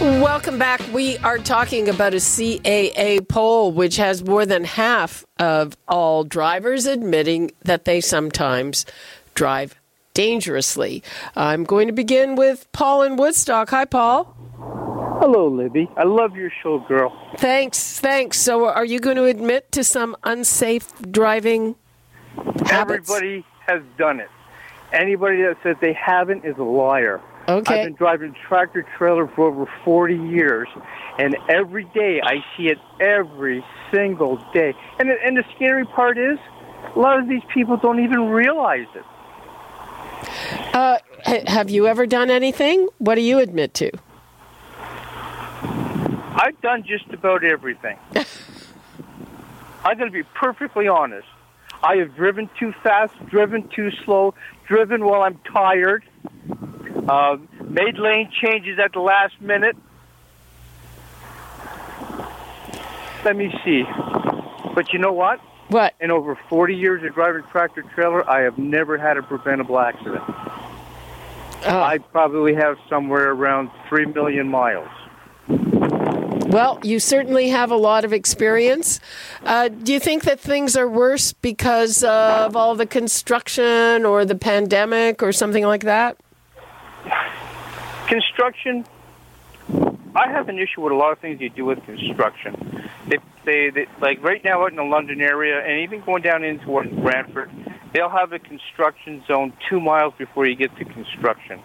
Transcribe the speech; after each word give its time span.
Welcome 0.00 0.58
back. 0.58 0.80
We 0.92 1.18
are 1.18 1.38
talking 1.38 1.88
about 1.88 2.14
a 2.14 2.16
CAA 2.16 3.28
poll 3.28 3.72
which 3.72 3.96
has 3.96 4.24
more 4.24 4.44
than 4.46 4.64
half 4.64 5.24
of 5.38 5.76
all 5.86 6.24
drivers 6.24 6.86
admitting 6.86 7.52
that 7.64 7.84
they 7.84 8.00
sometimes 8.00 8.86
drive 9.34 9.76
dangerously. 10.14 11.02
I'm 11.36 11.64
going 11.64 11.86
to 11.86 11.92
begin 11.92 12.34
with 12.36 12.70
Paul 12.72 13.02
in 13.02 13.16
Woodstock. 13.16 13.70
Hi, 13.70 13.84
Paul. 13.84 14.34
Hello, 15.20 15.46
Libby. 15.46 15.88
I 15.96 16.04
love 16.04 16.36
your 16.36 16.50
show, 16.62 16.80
girl. 16.80 17.16
Thanks, 17.36 18.00
thanks. 18.00 18.40
So, 18.40 18.66
are 18.66 18.84
you 18.84 18.98
going 18.98 19.16
to 19.16 19.24
admit 19.24 19.70
to 19.72 19.84
some 19.84 20.16
unsafe 20.24 20.88
driving 21.12 21.76
habits? 22.66 23.08
Everybody 23.10 23.44
has 23.66 23.82
done 23.98 24.20
it. 24.20 24.30
Anybody 24.92 25.42
that 25.42 25.58
says 25.62 25.76
they 25.80 25.92
haven't 25.92 26.44
is 26.44 26.56
a 26.58 26.64
liar. 26.64 27.20
Okay. 27.48 27.80
I've 27.80 27.86
been 27.86 27.94
driving 27.94 28.34
tractor 28.48 28.86
trailer 28.96 29.26
for 29.26 29.46
over 29.46 29.70
40 29.84 30.14
years, 30.14 30.68
and 31.18 31.36
every 31.48 31.84
day 31.92 32.20
I 32.22 32.36
see 32.56 32.68
it 32.68 32.78
every 33.00 33.64
single 33.92 34.36
day. 34.54 34.74
And 34.98 35.10
the, 35.10 35.16
and 35.24 35.36
the 35.36 35.44
scary 35.56 35.84
part 35.84 36.18
is, 36.18 36.38
a 36.94 36.98
lot 36.98 37.18
of 37.18 37.28
these 37.28 37.42
people 37.52 37.76
don't 37.76 38.02
even 38.02 38.28
realize 38.28 38.86
it. 38.94 39.04
Uh, 40.74 40.98
have 41.46 41.68
you 41.68 41.86
ever 41.86 42.06
done 42.06 42.30
anything? 42.30 42.88
What 42.98 43.16
do 43.16 43.22
you 43.22 43.38
admit 43.38 43.74
to? 43.74 43.90
I've 46.34 46.60
done 46.62 46.84
just 46.84 47.12
about 47.12 47.44
everything. 47.44 47.98
I'm 49.84 49.98
going 49.98 50.10
to 50.10 50.12
be 50.12 50.22
perfectly 50.34 50.86
honest. 50.88 51.26
I 51.82 51.96
have 51.96 52.14
driven 52.14 52.48
too 52.58 52.72
fast, 52.84 53.14
driven 53.26 53.68
too 53.68 53.90
slow, 54.04 54.34
driven 54.66 55.04
while 55.04 55.22
I'm 55.22 55.38
tired, 55.52 56.04
uh, 57.08 57.36
made 57.64 57.98
lane 57.98 58.30
changes 58.42 58.78
at 58.78 58.92
the 58.92 59.00
last 59.00 59.40
minute. 59.40 59.76
Let 63.24 63.36
me 63.36 63.52
see. 63.64 63.84
But 64.74 64.92
you 64.92 64.98
know 64.98 65.12
what? 65.12 65.40
What? 65.68 65.94
In 66.00 66.10
over 66.10 66.38
40 66.48 66.74
years 66.74 67.02
of 67.04 67.14
driving 67.14 67.44
tractor 67.50 67.82
trailer, 67.94 68.28
I 68.28 68.42
have 68.42 68.58
never 68.58 68.98
had 68.98 69.16
a 69.16 69.22
preventable 69.22 69.78
accident. 69.78 70.22
Oh. 71.64 71.80
I 71.80 71.98
probably 71.98 72.54
have 72.54 72.76
somewhere 72.88 73.30
around 73.30 73.70
3 73.88 74.06
million 74.06 74.48
miles. 74.48 74.88
Well, 75.48 76.80
you 76.82 77.00
certainly 77.00 77.48
have 77.48 77.70
a 77.70 77.76
lot 77.76 78.04
of 78.04 78.12
experience. 78.12 79.00
Uh, 79.42 79.68
do 79.68 79.92
you 79.92 80.00
think 80.00 80.24
that 80.24 80.38
things 80.38 80.76
are 80.76 80.88
worse 80.88 81.32
because 81.32 82.04
of 82.04 82.56
all 82.56 82.74
the 82.74 82.84
construction 82.84 84.04
or 84.04 84.24
the 84.24 84.34
pandemic 84.34 85.22
or 85.22 85.32
something 85.32 85.64
like 85.64 85.84
that? 85.84 86.18
Construction? 88.12 88.84
I 90.14 90.30
have 90.30 90.50
an 90.50 90.58
issue 90.58 90.82
with 90.82 90.92
a 90.92 90.96
lot 90.96 91.12
of 91.12 91.18
things 91.20 91.40
you 91.40 91.48
do 91.48 91.64
with 91.64 91.82
construction. 91.84 92.82
If 93.06 93.22
they, 93.46 93.70
they 93.70 93.86
like 94.00 94.22
right 94.22 94.44
now 94.44 94.62
out 94.62 94.70
in 94.70 94.76
the 94.76 94.84
london 94.84 95.20
area 95.20 95.58
and 95.58 95.80
even 95.80 96.00
going 96.04 96.22
down 96.22 96.44
in 96.44 96.60
towards 96.60 96.90
brantford 96.90 97.50
they'll 97.92 98.08
have 98.08 98.32
a 98.32 98.38
construction 98.38 99.24
zone 99.26 99.52
two 99.68 99.80
miles 99.80 100.14
before 100.16 100.46
you 100.46 100.54
get 100.54 100.74
to 100.76 100.84
construction. 100.84 101.60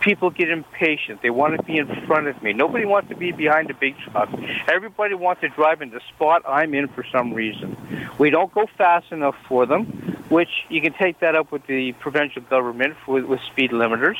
People 0.00 0.28
get 0.28 0.50
impatient. 0.50 1.22
They 1.22 1.30
want 1.30 1.56
to 1.56 1.62
be 1.62 1.78
in 1.78 1.86
front 2.06 2.26
of 2.26 2.42
me. 2.42 2.52
Nobody 2.52 2.84
wants 2.84 3.08
to 3.08 3.16
be 3.16 3.32
behind 3.32 3.70
a 3.70 3.74
big 3.74 3.94
truck. 4.10 4.28
Everybody 4.68 5.14
wants 5.14 5.40
to 5.40 5.48
drive 5.48 5.80
in 5.80 5.90
the 5.90 6.00
spot 6.14 6.42
i'm 6.46 6.74
in 6.74 6.88
for 6.88 7.04
some 7.12 7.32
reason. 7.32 7.76
We 8.18 8.30
don't 8.30 8.52
go 8.52 8.66
fast 8.76 9.12
enough 9.12 9.36
for 9.48 9.66
them 9.66 9.84
which 10.30 10.50
you 10.68 10.80
can 10.80 10.92
take 10.94 11.20
that 11.20 11.34
up 11.34 11.52
with 11.52 11.66
the 11.66 11.92
provincial 11.92 12.40
government 12.42 12.94
for, 13.04 13.20
with 13.24 13.40
speed 13.52 13.72
limiters 13.72 14.16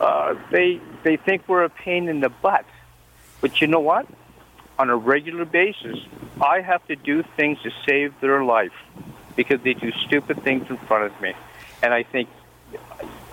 uh, 0.00 0.34
they 0.50 0.80
they 1.02 1.16
think 1.16 1.48
we're 1.48 1.64
a 1.64 1.70
pain 1.70 2.08
in 2.08 2.20
the 2.20 2.28
butt. 2.28 2.64
But 3.40 3.60
you 3.60 3.66
know 3.66 3.80
what? 3.80 4.06
On 4.78 4.90
a 4.90 4.96
regular 4.96 5.44
basis, 5.44 5.98
I 6.40 6.60
have 6.60 6.86
to 6.88 6.96
do 6.96 7.22
things 7.36 7.58
to 7.62 7.70
save 7.86 8.18
their 8.20 8.44
life 8.44 8.72
because 9.36 9.60
they 9.62 9.74
do 9.74 9.92
stupid 10.06 10.42
things 10.42 10.68
in 10.68 10.76
front 10.78 11.04
of 11.04 11.20
me. 11.20 11.34
And 11.82 11.94
I 11.94 12.02
think 12.02 12.28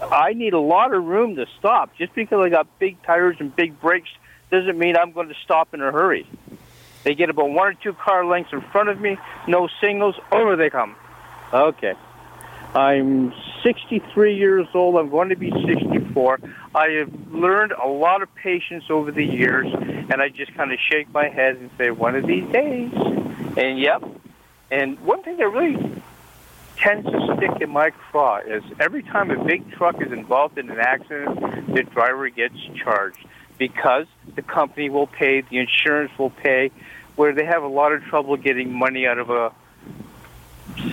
I 0.01 0.33
need 0.33 0.53
a 0.53 0.59
lot 0.59 0.93
of 0.93 1.03
room 1.03 1.35
to 1.35 1.45
stop. 1.59 1.95
Just 1.97 2.13
because 2.13 2.45
I 2.45 2.49
got 2.49 2.67
big 2.79 3.01
tires 3.03 3.37
and 3.39 3.53
big 3.55 3.79
brakes 3.79 4.09
doesn't 4.51 4.77
mean 4.77 4.95
I'm 4.95 5.11
going 5.11 5.29
to 5.29 5.35
stop 5.43 5.73
in 5.73 5.81
a 5.81 5.91
hurry. 5.91 6.27
They 7.03 7.15
get 7.15 7.29
about 7.29 7.49
one 7.49 7.67
or 7.67 7.73
two 7.73 7.93
car 7.93 8.25
lengths 8.25 8.53
in 8.53 8.61
front 8.61 8.89
of 8.89 8.99
me, 8.99 9.17
no 9.47 9.67
signals, 9.81 10.15
over 10.31 10.55
they 10.55 10.69
come. 10.69 10.95
Okay. 11.51 11.93
I'm 12.75 13.33
63 13.63 14.35
years 14.35 14.67
old. 14.73 14.95
I'm 14.95 15.09
going 15.09 15.29
to 15.29 15.35
be 15.35 15.51
64. 15.51 16.39
I 16.73 16.87
have 16.89 17.31
learned 17.31 17.71
a 17.71 17.87
lot 17.87 18.23
of 18.23 18.33
patience 18.35 18.85
over 18.89 19.11
the 19.11 19.23
years, 19.23 19.67
and 19.71 20.13
I 20.21 20.29
just 20.29 20.53
kind 20.55 20.71
of 20.71 20.79
shake 20.91 21.11
my 21.13 21.29
head 21.29 21.57
and 21.57 21.69
say, 21.77 21.91
one 21.91 22.15
of 22.15 22.25
these 22.25 22.51
days. 22.51 22.91
And 23.57 23.79
yep. 23.79 24.03
And 24.71 24.99
one 25.01 25.21
thing 25.21 25.37
that 25.37 25.47
really 25.49 26.01
tends 26.77 27.05
to 27.05 27.35
stick 27.37 27.61
in 27.61 27.69
my 27.69 27.91
craw 27.91 28.39
is 28.39 28.63
every 28.79 29.03
time 29.03 29.29
a 29.29 29.43
big 29.43 29.71
truck 29.73 30.01
is 30.01 30.11
involved 30.11 30.57
in 30.57 30.71
an 30.71 30.79
accident, 30.79 31.75
the 31.75 31.83
driver 31.83 32.27
gets 32.29 32.55
charged 32.83 33.23
because 33.59 34.07
the 34.35 34.41
company 34.41 34.89
will 34.89 35.05
pay, 35.05 35.41
the 35.41 35.59
insurance 35.59 36.11
will 36.17 36.31
pay, 36.31 36.71
where 37.15 37.33
they 37.35 37.45
have 37.45 37.61
a 37.61 37.67
lot 37.67 37.93
of 37.93 38.01
trouble 38.05 38.35
getting 38.35 38.73
money 38.73 39.05
out 39.05 39.19
of 39.19 39.29
a 39.29 39.53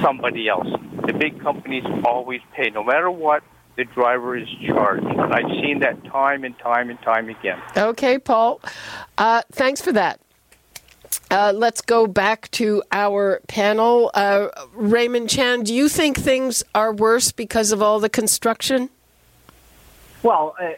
somebody 0.00 0.48
else. 0.48 0.68
The 1.06 1.12
big 1.12 1.40
companies 1.40 1.84
always 2.04 2.40
pay, 2.54 2.70
no 2.70 2.84
matter 2.84 3.10
what. 3.10 3.42
The 3.76 3.84
driver 3.84 4.36
is 4.36 4.48
charged. 4.66 5.06
And 5.06 5.32
I've 5.32 5.50
seen 5.62 5.80
that 5.80 6.04
time 6.04 6.44
and 6.44 6.58
time 6.58 6.90
and 6.90 7.00
time 7.02 7.28
again. 7.28 7.58
Okay, 7.76 8.18
Paul. 8.18 8.60
Uh, 9.16 9.42
thanks 9.52 9.80
for 9.80 9.92
that. 9.92 10.20
Uh, 11.30 11.52
let's 11.54 11.80
go 11.80 12.06
back 12.06 12.50
to 12.50 12.82
our 12.90 13.40
panel. 13.46 14.10
Uh, 14.14 14.48
Raymond 14.74 15.30
Chan, 15.30 15.62
do 15.62 15.72
you 15.72 15.88
think 15.88 16.18
things 16.18 16.64
are 16.74 16.92
worse 16.92 17.30
because 17.32 17.72
of 17.72 17.80
all 17.80 18.00
the 18.00 18.08
construction? 18.08 18.90
Well, 20.22 20.56
I, 20.58 20.76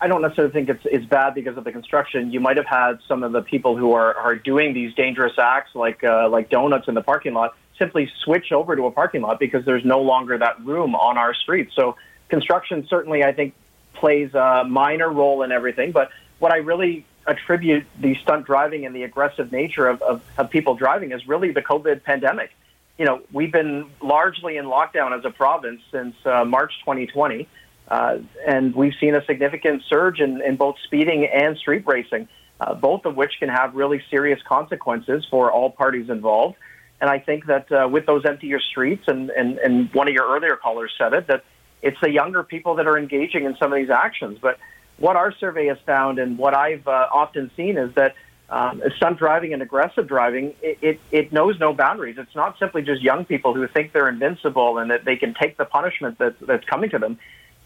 I 0.00 0.06
don't 0.06 0.20
necessarily 0.20 0.52
think 0.52 0.68
it's, 0.68 0.82
it's 0.84 1.06
bad 1.06 1.34
because 1.34 1.56
of 1.56 1.64
the 1.64 1.72
construction. 1.72 2.30
You 2.30 2.40
might 2.40 2.58
have 2.58 2.66
had 2.66 2.98
some 3.08 3.22
of 3.22 3.32
the 3.32 3.40
people 3.40 3.76
who 3.76 3.92
are, 3.92 4.14
are 4.14 4.36
doing 4.36 4.74
these 4.74 4.94
dangerous 4.94 5.32
acts, 5.38 5.74
like 5.74 6.04
uh, 6.04 6.28
like 6.28 6.50
donuts 6.50 6.88
in 6.88 6.94
the 6.94 7.02
parking 7.02 7.32
lot, 7.32 7.56
simply 7.78 8.10
switch 8.22 8.52
over 8.52 8.76
to 8.76 8.86
a 8.86 8.90
parking 8.90 9.22
lot 9.22 9.38
because 9.38 9.64
there's 9.64 9.84
no 9.84 10.00
longer 10.00 10.38
that 10.38 10.64
room 10.64 10.94
on 10.94 11.18
our 11.18 11.34
streets. 11.34 11.74
So 11.74 11.96
construction 12.28 12.86
certainly, 12.88 13.24
I 13.24 13.32
think, 13.32 13.54
plays 13.94 14.34
a 14.34 14.64
minor 14.64 15.10
role 15.10 15.42
in 15.42 15.52
everything. 15.52 15.92
But 15.92 16.10
what 16.38 16.52
I 16.52 16.58
really 16.58 17.06
attribute 17.26 17.86
the 17.98 18.14
stunt 18.16 18.46
driving 18.46 18.84
and 18.86 18.94
the 18.94 19.02
aggressive 19.02 19.50
nature 19.50 19.88
of, 19.88 20.02
of, 20.02 20.22
of 20.36 20.50
people 20.50 20.74
driving 20.74 21.12
is 21.12 21.26
really 21.26 21.52
the 21.52 21.62
COVID 21.62 22.02
pandemic. 22.02 22.50
You 22.98 23.06
know, 23.06 23.22
we've 23.32 23.52
been 23.52 23.90
largely 24.02 24.56
in 24.56 24.66
lockdown 24.66 25.16
as 25.16 25.24
a 25.24 25.30
province 25.30 25.80
since 25.90 26.14
uh, 26.24 26.44
March 26.44 26.72
2020, 26.80 27.48
uh, 27.88 28.18
and 28.46 28.74
we've 28.74 28.94
seen 29.00 29.14
a 29.14 29.24
significant 29.24 29.82
surge 29.88 30.20
in, 30.20 30.40
in 30.42 30.56
both 30.56 30.76
speeding 30.84 31.26
and 31.26 31.56
street 31.56 31.84
racing, 31.86 32.28
uh, 32.60 32.74
both 32.74 33.04
of 33.04 33.16
which 33.16 33.32
can 33.40 33.48
have 33.48 33.74
really 33.74 34.02
serious 34.10 34.40
consequences 34.42 35.26
for 35.30 35.50
all 35.50 35.70
parties 35.70 36.08
involved. 36.08 36.56
And 37.04 37.10
I 37.10 37.18
think 37.18 37.44
that 37.48 37.70
uh, 37.70 37.86
with 37.86 38.06
those 38.06 38.24
emptier 38.24 38.58
streets, 38.58 39.04
and, 39.08 39.28
and, 39.28 39.58
and 39.58 39.92
one 39.92 40.08
of 40.08 40.14
your 40.14 40.26
earlier 40.26 40.56
callers 40.56 40.90
said 40.96 41.12
it, 41.12 41.26
that 41.26 41.44
it's 41.82 42.00
the 42.00 42.10
younger 42.10 42.42
people 42.42 42.76
that 42.76 42.86
are 42.86 42.96
engaging 42.96 43.44
in 43.44 43.54
some 43.58 43.74
of 43.74 43.76
these 43.76 43.90
actions. 43.90 44.38
But 44.40 44.58
what 44.96 45.14
our 45.14 45.30
survey 45.30 45.66
has 45.66 45.76
found 45.84 46.18
and 46.18 46.38
what 46.38 46.54
I've 46.54 46.88
uh, 46.88 47.08
often 47.12 47.50
seen 47.58 47.76
is 47.76 47.94
that 47.94 48.14
um, 48.48 48.82
stunt 48.96 49.18
driving 49.18 49.52
and 49.52 49.60
aggressive 49.60 50.08
driving, 50.08 50.54
it, 50.62 50.78
it, 50.80 51.00
it 51.10 51.30
knows 51.30 51.60
no 51.60 51.74
boundaries. 51.74 52.16
It's 52.18 52.34
not 52.34 52.58
simply 52.58 52.80
just 52.80 53.02
young 53.02 53.26
people 53.26 53.52
who 53.52 53.68
think 53.68 53.92
they're 53.92 54.08
invincible 54.08 54.78
and 54.78 54.90
that 54.90 55.04
they 55.04 55.16
can 55.16 55.34
take 55.34 55.58
the 55.58 55.66
punishment 55.66 56.16
that, 56.20 56.40
that's 56.40 56.64
coming 56.64 56.88
to 56.88 56.98
them. 56.98 57.18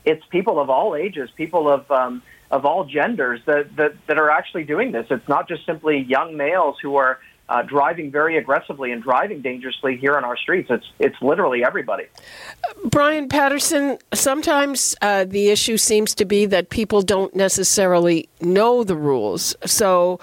It's 0.04 0.24
people 0.30 0.58
of 0.58 0.68
all 0.68 0.96
ages, 0.96 1.30
people 1.36 1.68
of 1.70 1.88
um, 1.92 2.22
of 2.50 2.64
all 2.64 2.86
genders 2.86 3.40
that, 3.46 3.76
that 3.76 3.92
that 4.08 4.18
are 4.18 4.30
actually 4.30 4.64
doing 4.64 4.90
this. 4.90 5.06
It's 5.10 5.28
not 5.28 5.46
just 5.46 5.64
simply 5.64 5.98
young 5.98 6.36
males 6.36 6.76
who 6.82 6.96
are 6.96 7.20
uh, 7.48 7.62
driving 7.62 8.10
very 8.10 8.36
aggressively 8.36 8.92
and 8.92 9.02
driving 9.02 9.40
dangerously 9.40 9.96
here 9.96 10.16
on 10.16 10.24
our 10.24 10.36
streets. 10.36 10.68
It's 10.70 10.86
it's 10.98 11.16
literally 11.22 11.64
everybody. 11.64 12.04
Brian 12.84 13.28
Patterson, 13.28 13.98
sometimes 14.12 14.94
uh, 15.00 15.24
the 15.24 15.48
issue 15.48 15.76
seems 15.76 16.14
to 16.16 16.24
be 16.24 16.46
that 16.46 16.70
people 16.70 17.02
don't 17.02 17.34
necessarily 17.34 18.28
know 18.40 18.84
the 18.84 18.96
rules. 18.96 19.56
So 19.64 20.20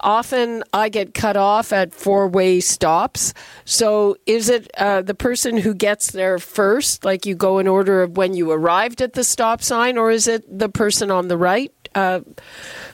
often 0.00 0.62
I 0.72 0.88
get 0.88 1.14
cut 1.14 1.36
off 1.36 1.72
at 1.72 1.92
four 1.92 2.28
way 2.28 2.60
stops. 2.60 3.34
So 3.64 4.16
is 4.26 4.48
it 4.48 4.70
uh, 4.78 5.02
the 5.02 5.14
person 5.14 5.58
who 5.58 5.74
gets 5.74 6.12
there 6.12 6.38
first, 6.38 7.04
like 7.04 7.26
you 7.26 7.34
go 7.34 7.58
in 7.58 7.66
order 7.66 8.02
of 8.02 8.16
when 8.16 8.34
you 8.34 8.50
arrived 8.50 9.02
at 9.02 9.14
the 9.14 9.24
stop 9.24 9.62
sign, 9.62 9.98
or 9.98 10.10
is 10.10 10.28
it 10.28 10.58
the 10.58 10.68
person 10.68 11.10
on 11.10 11.28
the 11.28 11.36
right? 11.36 11.72
Uh, 11.94 12.20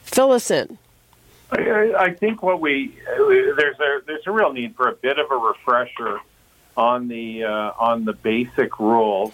fill 0.02 0.32
us 0.32 0.50
in. 0.50 0.78
I, 1.56 2.16
think 2.18 2.42
what 2.42 2.60
we 2.60 2.96
there's 3.16 3.78
a 3.78 4.00
there's 4.06 4.26
a 4.26 4.30
real 4.30 4.52
need 4.52 4.74
for 4.76 4.88
a 4.88 4.94
bit 4.94 5.18
of 5.18 5.30
a 5.30 5.36
refresher 5.36 6.20
on 6.76 7.08
the 7.08 7.44
uh, 7.44 7.72
on 7.78 8.04
the 8.04 8.12
basic 8.12 8.78
rules, 8.80 9.32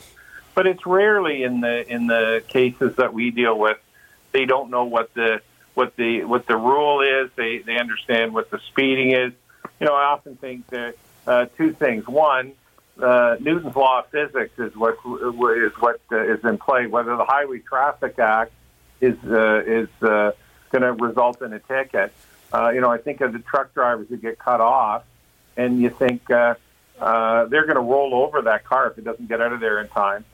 but 0.54 0.66
it's 0.66 0.84
rarely 0.84 1.42
in 1.42 1.60
the 1.60 1.90
in 1.90 2.06
the 2.06 2.42
cases 2.48 2.96
that 2.96 3.14
we 3.14 3.30
deal 3.30 3.58
with. 3.58 3.78
They 4.32 4.44
don't 4.44 4.70
know 4.70 4.84
what 4.84 5.12
the 5.14 5.40
what 5.74 5.96
the 5.96 6.24
what 6.24 6.46
the 6.46 6.56
rule 6.56 7.00
is. 7.00 7.30
They 7.36 7.58
they 7.58 7.78
understand 7.78 8.34
what 8.34 8.50
the 8.50 8.60
speeding 8.68 9.12
is. 9.12 9.32
You 9.80 9.86
know, 9.86 9.94
I 9.94 10.04
often 10.04 10.36
think 10.36 10.66
that 10.68 10.96
uh, 11.26 11.46
two 11.56 11.72
things. 11.72 12.06
One, 12.06 12.52
uh, 13.00 13.36
Newton's 13.40 13.74
law 13.74 14.00
of 14.00 14.08
physics 14.08 14.58
is 14.58 14.76
what 14.76 14.94
is 14.94 15.72
what 15.78 16.00
uh, 16.12 16.22
is 16.22 16.44
in 16.44 16.58
play. 16.58 16.86
Whether 16.86 17.16
the 17.16 17.24
Highway 17.24 17.60
Traffic 17.60 18.18
Act 18.18 18.52
is 19.00 19.16
uh, 19.24 19.62
is 19.66 19.88
uh, 20.02 20.32
going 20.70 20.82
to 20.82 20.92
result 20.92 21.42
in 21.42 21.52
a 21.52 21.58
ticket. 21.58 22.12
Uh, 22.52 22.70
you 22.70 22.80
know, 22.80 22.90
I 22.90 22.98
think 22.98 23.20
of 23.20 23.32
the 23.32 23.38
truck 23.38 23.74
drivers 23.74 24.08
who 24.08 24.16
get 24.16 24.38
cut 24.38 24.60
off, 24.60 25.04
and 25.56 25.80
you 25.80 25.90
think 25.90 26.28
uh, 26.30 26.54
uh, 26.98 27.44
they're 27.46 27.66
going 27.66 27.76
to 27.76 27.82
roll 27.82 28.14
over 28.14 28.42
that 28.42 28.64
car 28.64 28.90
if 28.90 28.98
it 28.98 29.04
doesn't 29.04 29.28
get 29.28 29.40
out 29.40 29.52
of 29.52 29.60
there 29.60 29.80
in 29.80 29.88
time. 29.88 30.24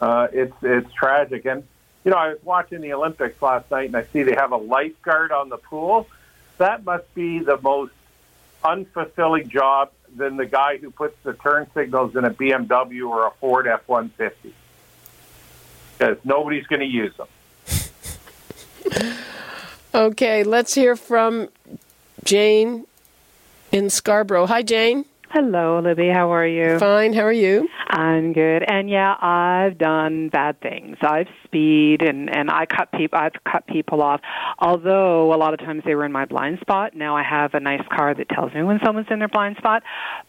Uh, 0.00 0.28
it's 0.32 0.54
it's 0.62 0.92
tragic, 0.92 1.46
and 1.46 1.64
you 2.04 2.10
know, 2.10 2.16
I 2.16 2.30
was 2.30 2.38
watching 2.44 2.80
the 2.80 2.92
Olympics 2.92 3.40
last 3.40 3.70
night, 3.70 3.86
and 3.86 3.96
I 3.96 4.04
see 4.04 4.22
they 4.22 4.34
have 4.34 4.52
a 4.52 4.56
lifeguard 4.56 5.32
on 5.32 5.48
the 5.48 5.56
pool. 5.56 6.06
That 6.58 6.84
must 6.84 7.12
be 7.14 7.40
the 7.40 7.58
most 7.60 7.92
unfulfilling 8.62 9.48
job 9.48 9.90
than 10.14 10.36
the 10.36 10.46
guy 10.46 10.76
who 10.76 10.90
puts 10.90 11.16
the 11.22 11.32
turn 11.34 11.66
signals 11.74 12.14
in 12.14 12.24
a 12.24 12.30
BMW 12.30 13.08
or 13.08 13.26
a 13.26 13.30
Ford 13.32 13.66
F 13.66 13.88
one 13.88 14.10
fifty, 14.10 14.54
because 15.98 16.18
nobody's 16.24 16.66
going 16.66 16.80
to 16.80 16.86
use 16.86 17.14
them. 17.16 17.28
Okay, 19.94 20.42
let's 20.42 20.74
hear 20.74 20.96
from 20.96 21.48
Jane 22.24 22.84
in 23.70 23.88
Scarborough. 23.90 24.46
Hi, 24.46 24.60
Jane. 24.60 25.04
Hello, 25.30 25.78
Libby. 25.78 26.08
How 26.08 26.32
are 26.32 26.46
you? 26.46 26.80
Fine. 26.80 27.12
How 27.12 27.20
are 27.20 27.32
you? 27.32 27.68
I'm 27.90 28.32
good. 28.32 28.64
And 28.66 28.90
yeah, 28.90 29.14
I've 29.20 29.78
done 29.78 30.30
bad 30.30 30.60
things. 30.60 30.96
I've 31.00 31.28
speed 31.44 32.02
and 32.02 32.28
and 32.28 32.50
I 32.50 32.66
cut 32.66 32.90
people. 32.90 33.20
I've 33.20 33.34
cut 33.44 33.68
people 33.68 34.02
off. 34.02 34.20
Although 34.58 35.32
a 35.32 35.38
lot 35.38 35.54
of 35.54 35.60
times 35.60 35.84
they 35.86 35.94
were 35.94 36.04
in 36.04 36.10
my 36.10 36.24
blind 36.24 36.58
spot. 36.60 36.96
Now 36.96 37.16
I 37.16 37.22
have 37.22 37.54
a 37.54 37.60
nice 37.60 37.86
car 37.96 38.14
that 38.14 38.28
tells 38.30 38.52
me 38.52 38.64
when 38.64 38.80
someone's 38.84 39.06
in 39.10 39.20
their 39.20 39.28
blind 39.28 39.58
spot. 39.58 39.84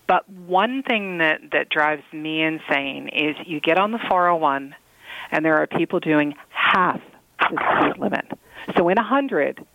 But 0.08 0.30
one 0.30 0.84
thing 0.84 1.18
that 1.18 1.42
that 1.54 1.70
drives 1.70 2.04
me 2.14 2.44
insane 2.44 3.10
is 3.12 3.36
you 3.48 3.60
get 3.62 3.80
on 3.80 3.92
the 3.92 4.00
401 4.10 4.76
and 5.32 5.44
there 5.44 5.58
are 5.58 5.66
people 5.66 6.00
doing 6.00 6.36
half 6.50 7.02
the 7.40 7.80
speed 7.80 8.00
limit. 8.00 8.26
So 8.78 8.90
in 8.90 8.98
a 8.98 9.02
100, 9.02 9.66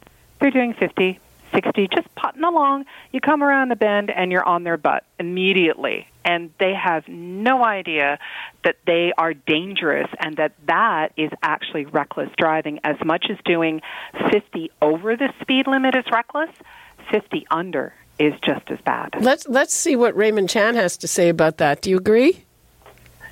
they're 0.41 0.51
doing 0.51 0.75
50, 0.75 1.19
60, 1.55 1.89
just 1.89 2.15
putting 2.15 2.45
along. 2.45 2.87
You 3.13 3.21
come 3.21 3.43
around 3.43 3.69
the 3.69 3.77
bend 3.77 4.11
and 4.11 4.31
you're 4.31 4.45
on 4.45 4.65
their 4.65 4.77
butt 4.77 5.05
immediately. 5.19 6.07
And 6.25 6.53
they 6.59 6.75
have 6.75 7.09
no 7.09 7.65
idea 7.65 8.19
that 8.65 8.77
they 8.87 9.13
are 9.17 9.33
dangerous 9.33 10.09
and 10.19 10.37
that 10.37 10.53
that 10.67 11.13
is 11.17 11.31
actually 11.43 11.87
reckless 11.87 12.31
driving. 12.37 12.81
As 12.85 12.97
much 13.05 13.27
as 13.31 13.39
doing 13.45 13.81
50 14.31 14.71
over 14.83 15.17
the 15.17 15.33
speed 15.41 15.67
limit 15.67 15.95
is 15.95 16.05
reckless, 16.13 16.51
50 17.11 17.47
under 17.51 17.95
is 18.19 18.35
just 18.45 18.71
as 18.71 18.79
bad. 18.83 19.15
Let's 19.19 19.49
let's 19.49 19.73
see 19.73 19.97
what 19.97 20.15
Raymond 20.15 20.51
Chan 20.51 20.75
has 20.75 20.99
to 20.99 21.09
say 21.09 21.31
about 21.31 21.57
that. 21.57 21.81
Do 21.81 21.89
you 21.89 21.97
agree? 21.97 22.45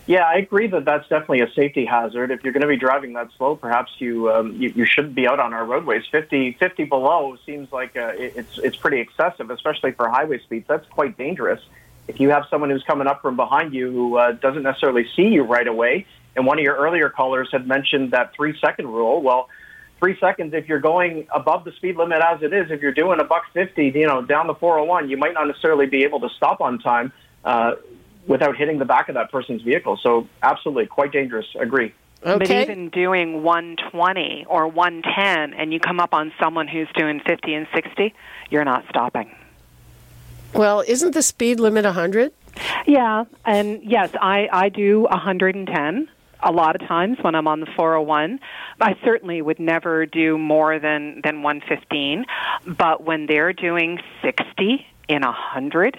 Yeah, 0.08 0.22
I 0.22 0.36
agree 0.36 0.68
that 0.68 0.86
that's 0.86 1.06
definitely 1.06 1.42
a 1.42 1.50
safety 1.52 1.84
hazard. 1.84 2.30
If 2.30 2.42
you're 2.42 2.54
going 2.54 2.62
to 2.62 2.66
be 2.66 2.78
driving 2.78 3.12
that 3.12 3.28
slow, 3.36 3.56
perhaps 3.56 3.92
you 3.98 4.32
um, 4.32 4.56
you, 4.56 4.72
you 4.74 4.86
shouldn't 4.86 5.14
be 5.14 5.28
out 5.28 5.38
on 5.38 5.52
our 5.52 5.66
roadways. 5.66 6.02
50, 6.10 6.52
50 6.52 6.84
below 6.84 7.36
seems 7.44 7.70
like 7.70 7.94
uh, 7.94 8.12
it's 8.16 8.56
it's 8.56 8.76
pretty 8.78 9.00
excessive, 9.00 9.50
especially 9.50 9.92
for 9.92 10.08
highway 10.08 10.38
speeds. 10.38 10.64
That's 10.66 10.88
quite 10.88 11.18
dangerous. 11.18 11.60
If 12.08 12.20
you 12.20 12.30
have 12.30 12.46
someone 12.48 12.70
who's 12.70 12.84
coming 12.84 13.06
up 13.06 13.20
from 13.20 13.36
behind 13.36 13.74
you 13.74 13.92
who 13.92 14.16
uh, 14.16 14.32
doesn't 14.32 14.62
necessarily 14.62 15.06
see 15.14 15.26
you 15.26 15.42
right 15.42 15.68
away, 15.68 16.06
and 16.34 16.46
one 16.46 16.58
of 16.58 16.64
your 16.64 16.76
earlier 16.76 17.10
callers 17.10 17.50
had 17.52 17.68
mentioned 17.68 18.12
that 18.12 18.32
three 18.34 18.58
second 18.58 18.88
rule. 18.88 19.20
Well, 19.20 19.50
three 19.98 20.18
seconds 20.18 20.54
if 20.54 20.70
you're 20.70 20.80
going 20.80 21.28
above 21.34 21.64
the 21.64 21.72
speed 21.72 21.96
limit 21.96 22.22
as 22.22 22.42
it 22.42 22.54
is. 22.54 22.70
If 22.70 22.80
you're 22.80 22.92
doing 22.92 23.20
a 23.20 23.24
buck 23.24 23.42
fifty, 23.52 23.92
you 23.94 24.06
know, 24.06 24.22
down 24.22 24.46
the 24.46 24.54
401, 24.54 25.10
you 25.10 25.18
might 25.18 25.34
not 25.34 25.48
necessarily 25.48 25.84
be 25.84 26.04
able 26.04 26.20
to 26.20 26.30
stop 26.30 26.62
on 26.62 26.78
time. 26.78 27.12
Uh, 27.44 27.74
without 28.28 28.56
hitting 28.56 28.78
the 28.78 28.84
back 28.84 29.08
of 29.08 29.16
that 29.16 29.32
person's 29.32 29.62
vehicle. 29.62 29.98
So 30.00 30.28
absolutely, 30.42 30.86
quite 30.86 31.10
dangerous. 31.10 31.46
Agree. 31.58 31.92
Okay. 32.24 32.38
But 32.38 32.50
even 32.50 32.90
doing 32.90 33.42
120 33.42 34.46
or 34.48 34.68
110 34.68 35.54
and 35.54 35.72
you 35.72 35.80
come 35.80 35.98
up 35.98 36.12
on 36.12 36.32
someone 36.40 36.68
who's 36.68 36.88
doing 36.94 37.20
50 37.26 37.54
and 37.54 37.66
60, 37.74 38.14
you're 38.50 38.64
not 38.64 38.84
stopping. 38.88 39.34
Well, 40.52 40.82
isn't 40.86 41.14
the 41.14 41.22
speed 41.22 41.60
limit 41.60 41.84
100? 41.84 42.32
Yeah, 42.86 43.24
and 43.44 43.82
yes, 43.84 44.10
I, 44.20 44.48
I 44.50 44.68
do 44.68 45.02
110 45.02 46.08
a 46.42 46.52
lot 46.52 46.80
of 46.80 46.86
times 46.88 47.18
when 47.20 47.34
I'm 47.34 47.46
on 47.46 47.60
the 47.60 47.66
401. 47.76 48.40
I 48.80 48.96
certainly 49.04 49.42
would 49.42 49.60
never 49.60 50.06
do 50.06 50.38
more 50.38 50.78
than, 50.78 51.20
than 51.22 51.42
115, 51.42 52.24
but 52.66 53.04
when 53.04 53.26
they're 53.26 53.52
doing 53.52 54.00
60 54.22 54.86
in 55.08 55.22
100, 55.22 55.98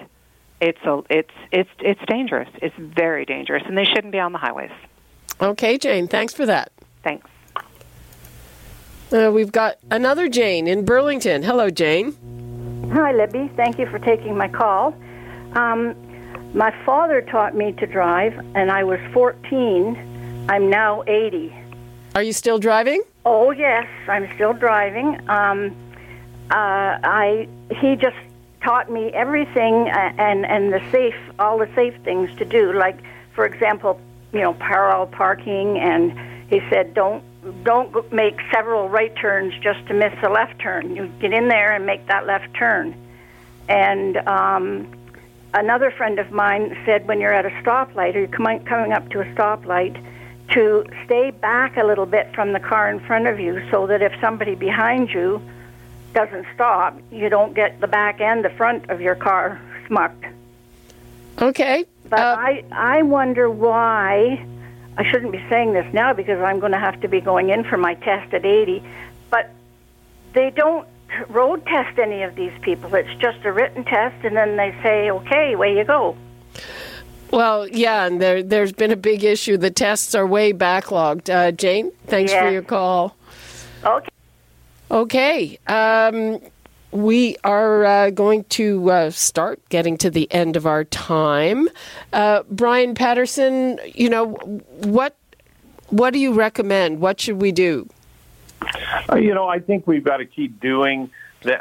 it's 0.60 0.80
a 0.84 1.02
it's 1.08 1.30
it's 1.52 1.70
it's 1.80 2.00
dangerous. 2.06 2.48
It's 2.62 2.76
very 2.76 3.24
dangerous, 3.24 3.62
and 3.66 3.76
they 3.76 3.84
shouldn't 3.84 4.12
be 4.12 4.20
on 4.20 4.32
the 4.32 4.38
highways. 4.38 4.72
Okay, 5.40 5.78
Jane. 5.78 6.06
Thanks 6.06 6.34
for 6.34 6.46
that. 6.46 6.70
Thanks. 7.02 7.26
Uh, 9.12 9.30
we've 9.32 9.50
got 9.50 9.78
another 9.90 10.28
Jane 10.28 10.66
in 10.66 10.84
Burlington. 10.84 11.42
Hello, 11.42 11.70
Jane. 11.70 12.90
Hi, 12.92 13.12
Libby. 13.12 13.50
Thank 13.56 13.78
you 13.78 13.86
for 13.86 13.98
taking 13.98 14.36
my 14.36 14.48
call. 14.48 14.94
Um, 15.54 15.96
my 16.54 16.74
father 16.84 17.22
taught 17.22 17.56
me 17.56 17.72
to 17.72 17.86
drive, 17.86 18.38
and 18.54 18.70
I 18.70 18.84
was 18.84 19.00
14. 19.12 20.46
I'm 20.48 20.68
now 20.68 21.02
80. 21.06 21.54
Are 22.14 22.22
you 22.22 22.32
still 22.32 22.58
driving? 22.58 23.02
Oh 23.24 23.50
yes, 23.50 23.86
I'm 24.08 24.28
still 24.34 24.52
driving. 24.52 25.20
Um, 25.28 25.76
uh, 26.50 26.98
I 27.04 27.48
he 27.80 27.94
just 27.94 28.16
taught 28.62 28.90
me 28.90 29.08
everything 29.08 29.88
uh, 29.88 30.12
and 30.18 30.44
and 30.46 30.72
the 30.72 30.82
safe 30.90 31.16
all 31.38 31.58
the 31.58 31.68
safe 31.74 31.94
things 32.02 32.30
to 32.38 32.44
do. 32.44 32.72
Like 32.72 32.98
for 33.34 33.46
example 33.46 34.00
you 34.32 34.40
know 34.40 34.54
parallel 34.54 35.06
parking 35.06 35.78
and 35.78 36.12
he 36.50 36.60
said 36.70 36.94
don't 36.94 37.24
don't 37.64 38.12
make 38.12 38.38
several 38.52 38.88
right 38.88 39.14
turns 39.16 39.54
just 39.62 39.86
to 39.86 39.94
miss 39.94 40.12
the 40.20 40.28
left 40.28 40.58
turn. 40.58 40.94
You 40.94 41.06
get 41.20 41.32
in 41.32 41.48
there 41.48 41.72
and 41.72 41.86
make 41.86 42.06
that 42.06 42.26
left 42.26 42.52
turn. 42.54 42.94
And 43.68 44.16
um 44.18 44.94
another 45.54 45.90
friend 45.90 46.18
of 46.18 46.30
mine 46.30 46.76
said 46.84 47.06
when 47.08 47.20
you're 47.20 47.32
at 47.32 47.46
a 47.46 47.50
stoplight 47.62 48.14
or 48.14 48.20
you're 48.20 48.28
coming 48.28 48.62
coming 48.64 48.92
up 48.92 49.08
to 49.10 49.20
a 49.20 49.24
stoplight 49.34 50.00
to 50.50 50.84
stay 51.04 51.30
back 51.30 51.76
a 51.76 51.84
little 51.84 52.06
bit 52.06 52.34
from 52.34 52.52
the 52.52 52.60
car 52.60 52.90
in 52.90 53.00
front 53.00 53.26
of 53.26 53.38
you 53.38 53.62
so 53.70 53.86
that 53.86 54.02
if 54.02 54.12
somebody 54.20 54.54
behind 54.54 55.08
you 55.10 55.40
doesn't 56.12 56.46
stop, 56.54 56.98
you 57.10 57.28
don't 57.28 57.54
get 57.54 57.80
the 57.80 57.86
back 57.86 58.20
and 58.20 58.44
the 58.44 58.50
front 58.50 58.90
of 58.90 59.00
your 59.00 59.14
car 59.14 59.60
smucked. 59.86 60.24
Okay. 61.40 61.84
But 62.08 62.18
uh, 62.18 62.36
I 62.38 62.64
I 62.72 63.02
wonder 63.02 63.48
why 63.50 64.44
I 64.96 65.10
shouldn't 65.10 65.32
be 65.32 65.42
saying 65.48 65.72
this 65.72 65.92
now 65.92 66.12
because 66.12 66.40
I'm 66.40 66.60
going 66.60 66.72
to 66.72 66.78
have 66.78 67.00
to 67.00 67.08
be 67.08 67.20
going 67.20 67.50
in 67.50 67.64
for 67.64 67.76
my 67.76 67.94
test 67.94 68.34
at 68.34 68.44
80, 68.44 68.82
but 69.30 69.50
they 70.32 70.50
don't 70.50 70.86
road 71.28 71.64
test 71.66 71.98
any 71.98 72.22
of 72.22 72.34
these 72.34 72.52
people. 72.62 72.94
It's 72.94 73.14
just 73.20 73.44
a 73.44 73.52
written 73.52 73.84
test 73.84 74.24
and 74.24 74.36
then 74.36 74.56
they 74.56 74.74
say, 74.82 75.10
"Okay, 75.10 75.54
away 75.54 75.76
you 75.76 75.84
go." 75.84 76.16
Well, 77.30 77.68
yeah, 77.68 78.06
and 78.06 78.20
there 78.20 78.42
there's 78.42 78.72
been 78.72 78.90
a 78.90 78.96
big 78.96 79.22
issue. 79.22 79.56
The 79.56 79.70
tests 79.70 80.14
are 80.14 80.26
way 80.26 80.52
backlogged. 80.52 81.32
Uh, 81.32 81.52
Jane, 81.52 81.92
thanks 82.06 82.32
for 82.32 82.50
your 82.50 82.62
call. 82.62 83.16
Okay. 83.84 84.08
Okay. 84.90 85.58
Um, 85.68 86.40
we 86.90 87.36
are 87.44 87.84
uh, 87.84 88.10
going 88.10 88.44
to 88.44 88.90
uh, 88.90 89.10
start 89.10 89.60
getting 89.68 89.96
to 89.98 90.10
the 90.10 90.30
end 90.32 90.56
of 90.56 90.66
our 90.66 90.84
time. 90.84 91.68
Uh, 92.12 92.42
Brian 92.50 92.94
Patterson, 92.94 93.78
you 93.94 94.08
know 94.08 94.32
what? 94.32 95.16
What 95.90 96.12
do 96.12 96.18
you 96.18 96.32
recommend? 96.32 97.00
What 97.00 97.20
should 97.20 97.40
we 97.40 97.52
do? 97.52 97.88
Uh, 99.10 99.16
you 99.16 99.34
know, 99.34 99.48
I 99.48 99.58
think 99.60 99.86
we've 99.86 100.04
got 100.04 100.18
to 100.18 100.26
keep 100.26 100.60
doing 100.60 101.10
the 101.42 101.58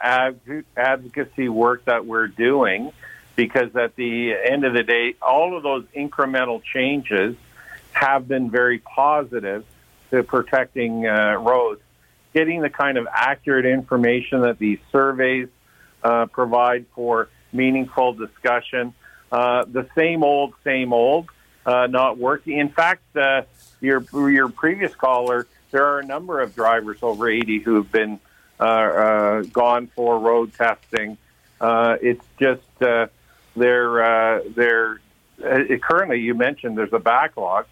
advocacy 0.75 1.50
work 1.50 1.86
that 1.86 2.05
we're 2.05 2.27
doing 2.27 2.91
because 3.36 3.75
at 3.75 3.95
the 3.95 4.33
end 4.33 4.65
of 4.65 4.74
the 4.74 4.83
day, 4.83 5.15
all 5.21 5.55
of 5.55 5.63
those 5.63 5.86
incremental 5.95 6.62
changes 6.63 7.36
have 7.93 8.27
been 8.27 8.51
very 8.51 8.79
positive 8.79 9.65
to 10.12 10.24
protecting 10.24 11.07
uh, 11.07 11.36
roads. 11.39 11.81
Getting 12.33 12.62
the 12.62 12.69
kind 12.69 12.98
of 12.98 13.07
accurate 13.12 13.65
information 13.65 14.41
that 14.41 14.59
these 14.59 14.79
surveys 14.91 15.48
uh, 16.03 16.27
provide 16.27 16.86
for 16.93 17.29
meaningful 17.51 18.13
discussion. 18.13 18.93
Uh, 19.31 19.65
the 19.65 19.88
same 19.95 20.24
old, 20.24 20.53
same 20.63 20.93
old, 20.93 21.29
uh, 21.65 21.88
not 21.88 22.17
working. 22.17 22.57
In 22.57 22.69
fact, 22.69 23.15
uh, 23.15 23.43
your 23.81 24.03
your 24.29 24.50
previous 24.50 24.93
caller, 24.95 25.48
there 25.71 25.86
are 25.86 26.00
a 26.00 26.05
number 26.05 26.39
of 26.39 26.55
drivers 26.55 27.00
over 27.01 27.29
80 27.29 27.59
who 27.59 27.75
have 27.75 27.91
been 27.91 28.19
uh, 28.59 29.41
gone 29.53 29.88
for 29.88 30.19
road 30.19 30.53
testing. 30.53 31.17
it's 31.62 32.25
just 32.39 32.62
they're 33.55 34.03
uh, 34.03 34.41
they're 34.55 35.00
uh, 35.43 35.77
currently 35.81 36.19
you 36.19 36.33
mentioned 36.33 36.77
there's 36.77 36.93
a 36.93 37.00
backlog, 37.00 37.65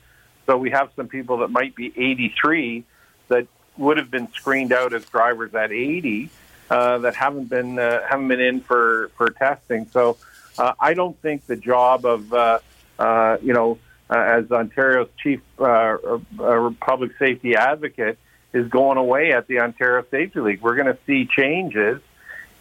so 0.45 0.57
we 0.57 0.71
have 0.71 0.89
some 0.95 1.07
people 1.07 1.39
that 1.39 1.49
might 1.49 1.75
be 1.75 1.87
83 1.87 2.83
that 3.29 3.47
would 3.77 3.97
have 3.97 4.11
been 4.11 4.31
screened 4.33 4.73
out 4.73 4.93
as 4.93 5.05
drivers 5.05 5.53
at 5.53 5.71
80 5.71 6.29
uh, 6.69 6.97
that 6.99 7.15
haven't 7.15 7.49
been 7.49 7.79
uh, 7.79 8.01
haven't 8.07 8.27
been 8.27 8.41
in 8.41 8.61
for 8.61 9.09
for 9.17 9.29
testing. 9.29 9.87
So 9.91 10.17
uh, 10.57 10.73
I 10.79 10.93
don't 10.93 11.19
think 11.21 11.45
the 11.45 11.55
job 11.55 12.05
of 12.05 12.33
uh, 12.33 12.59
uh, 12.99 13.37
you 13.41 13.53
know 13.53 13.79
uh, 14.09 14.17
as 14.17 14.51
Ontario's 14.51 15.09
chief 15.17 15.41
uh, 15.59 15.97
uh, 16.39 16.71
public 16.81 17.17
safety 17.17 17.55
advocate 17.55 18.17
is 18.53 18.67
going 18.69 18.97
away 18.97 19.31
at 19.33 19.47
the 19.47 19.59
Ontario 19.59 20.05
Safety 20.09 20.39
League. 20.39 20.61
We're 20.61 20.75
going 20.75 20.87
to 20.87 20.97
see 21.05 21.25
changes 21.25 22.01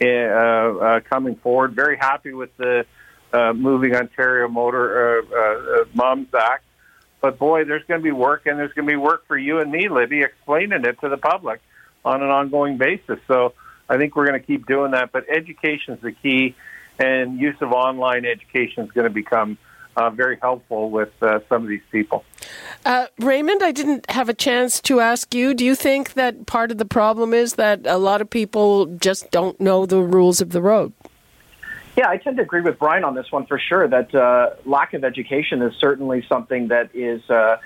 uh, 0.00 0.06
uh, 0.06 1.00
coming 1.00 1.36
forward. 1.36 1.74
Very 1.74 1.96
happy 1.96 2.32
with 2.32 2.56
the 2.56 2.84
uh, 3.32 3.52
moving 3.52 3.94
Ontario 3.94 4.48
Motor 4.48 5.20
uh, 5.20 5.80
uh, 5.80 5.84
Moms 5.94 6.28
Act. 6.34 6.64
But 7.20 7.38
boy, 7.38 7.64
there's 7.64 7.84
going 7.84 8.00
to 8.00 8.04
be 8.04 8.12
work, 8.12 8.46
and 8.46 8.58
there's 8.58 8.72
going 8.72 8.86
to 8.86 8.92
be 8.92 8.96
work 8.96 9.26
for 9.26 9.36
you 9.36 9.58
and 9.58 9.70
me, 9.70 9.88
Libby, 9.88 10.22
explaining 10.22 10.84
it 10.84 11.00
to 11.00 11.08
the 11.08 11.16
public 11.16 11.60
on 12.04 12.22
an 12.22 12.28
ongoing 12.28 12.76
basis. 12.76 13.18
So 13.26 13.54
I 13.88 13.96
think 13.96 14.16
we're 14.16 14.26
going 14.26 14.40
to 14.40 14.46
keep 14.46 14.66
doing 14.66 14.92
that. 14.92 15.12
But 15.12 15.28
education 15.28 15.94
is 15.94 16.00
the 16.00 16.12
key, 16.12 16.54
and 16.98 17.38
use 17.38 17.56
of 17.60 17.72
online 17.72 18.24
education 18.24 18.84
is 18.84 18.92
going 18.92 19.06
to 19.06 19.14
become 19.14 19.58
uh, 19.96 20.10
very 20.10 20.38
helpful 20.40 20.90
with 20.90 21.10
uh, 21.22 21.40
some 21.48 21.62
of 21.62 21.68
these 21.68 21.82
people. 21.90 22.24
Uh, 22.84 23.06
Raymond, 23.18 23.62
I 23.62 23.72
didn't 23.72 24.10
have 24.10 24.28
a 24.28 24.34
chance 24.34 24.80
to 24.82 25.00
ask 25.00 25.34
you. 25.34 25.54
Do 25.54 25.64
you 25.64 25.74
think 25.74 26.12
that 26.14 26.46
part 26.46 26.70
of 26.70 26.78
the 26.78 26.84
problem 26.84 27.32
is 27.32 27.54
that 27.54 27.80
a 27.86 27.96
lot 27.96 28.20
of 28.20 28.28
people 28.28 28.86
just 28.86 29.30
don't 29.30 29.58
know 29.60 29.86
the 29.86 30.00
rules 30.00 30.40
of 30.40 30.50
the 30.50 30.62
road? 30.62 30.92
Yeah, 31.96 32.10
I 32.10 32.18
tend 32.18 32.36
to 32.36 32.42
agree 32.42 32.60
with 32.60 32.78
Brian 32.78 33.04
on 33.04 33.14
this 33.14 33.32
one 33.32 33.46
for 33.46 33.58
sure. 33.58 33.88
That 33.88 34.14
uh, 34.14 34.50
lack 34.66 34.92
of 34.92 35.02
education 35.02 35.62
is 35.62 35.74
certainly 35.80 36.24
something 36.28 36.68
that 36.68 36.90
is 36.94 37.28
uh, 37.30 37.56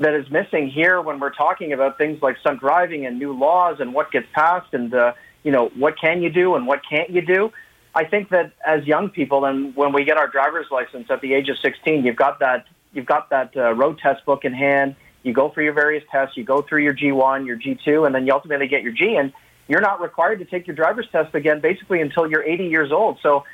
that 0.00 0.14
is 0.14 0.28
missing 0.28 0.68
here 0.68 1.00
when 1.00 1.20
we're 1.20 1.32
talking 1.32 1.72
about 1.72 1.96
things 1.96 2.20
like 2.20 2.36
stunt 2.38 2.60
driving 2.60 3.06
and 3.06 3.18
new 3.18 3.32
laws 3.32 3.78
and 3.78 3.94
what 3.94 4.10
gets 4.10 4.26
passed 4.32 4.74
and 4.74 4.92
uh, 4.92 5.12
you 5.44 5.52
know 5.52 5.68
what 5.76 5.98
can 5.98 6.20
you 6.20 6.30
do 6.30 6.56
and 6.56 6.66
what 6.66 6.80
can't 6.88 7.10
you 7.10 7.22
do. 7.22 7.52
I 7.94 8.04
think 8.04 8.30
that 8.30 8.52
as 8.66 8.84
young 8.84 9.08
people, 9.08 9.44
and 9.44 9.74
when 9.76 9.92
we 9.92 10.04
get 10.04 10.18
our 10.18 10.28
driver's 10.28 10.66
license 10.70 11.06
at 11.08 11.20
the 11.20 11.32
age 11.32 11.48
of 11.48 11.56
16, 11.58 12.04
you've 12.04 12.16
got 12.16 12.40
that 12.40 12.66
you've 12.92 13.06
got 13.06 13.30
that 13.30 13.56
uh, 13.56 13.72
road 13.72 13.98
test 13.98 14.24
book 14.24 14.44
in 14.44 14.52
hand. 14.52 14.96
You 15.22 15.32
go 15.32 15.48
through 15.48 15.64
your 15.64 15.74
various 15.74 16.04
tests. 16.10 16.36
You 16.36 16.42
go 16.42 16.60
through 16.60 16.82
your 16.82 16.94
G1, 16.94 17.46
your 17.46 17.56
G2, 17.56 18.04
and 18.06 18.14
then 18.14 18.26
you 18.26 18.32
ultimately 18.32 18.66
get 18.66 18.82
your 18.82 18.92
G. 18.92 19.14
And 19.14 19.32
you're 19.68 19.80
not 19.80 20.00
required 20.00 20.40
to 20.40 20.44
take 20.44 20.66
your 20.66 20.76
driver's 20.76 21.08
test 21.10 21.34
again, 21.34 21.60
basically 21.60 22.00
until 22.00 22.28
you're 22.28 22.44
80 22.44 22.66
years 22.66 22.92
old. 22.92 23.18
So 23.22 23.44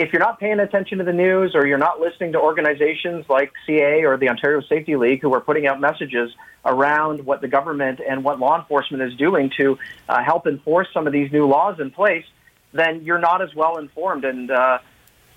if 0.00 0.14
you're 0.14 0.20
not 0.20 0.40
paying 0.40 0.60
attention 0.60 0.96
to 0.96 1.04
the 1.04 1.12
news 1.12 1.54
or 1.54 1.66
you're 1.66 1.76
not 1.76 2.00
listening 2.00 2.32
to 2.32 2.40
organizations 2.40 3.26
like 3.28 3.52
CA 3.66 4.02
or 4.04 4.16
the 4.16 4.30
Ontario 4.30 4.62
Safety 4.62 4.96
League 4.96 5.20
who 5.20 5.34
are 5.34 5.42
putting 5.42 5.66
out 5.66 5.78
messages 5.78 6.30
around 6.64 7.26
what 7.26 7.42
the 7.42 7.48
government 7.48 8.00
and 8.00 8.24
what 8.24 8.38
law 8.38 8.58
enforcement 8.58 9.02
is 9.02 9.14
doing 9.18 9.50
to 9.58 9.78
uh, 10.08 10.22
help 10.24 10.46
enforce 10.46 10.88
some 10.94 11.06
of 11.06 11.12
these 11.12 11.30
new 11.30 11.46
laws 11.46 11.78
in 11.80 11.90
place, 11.90 12.24
then 12.72 13.02
you're 13.04 13.18
not 13.18 13.42
as 13.42 13.54
well 13.54 13.76
informed. 13.76 14.24
And 14.24 14.50
uh, 14.50 14.78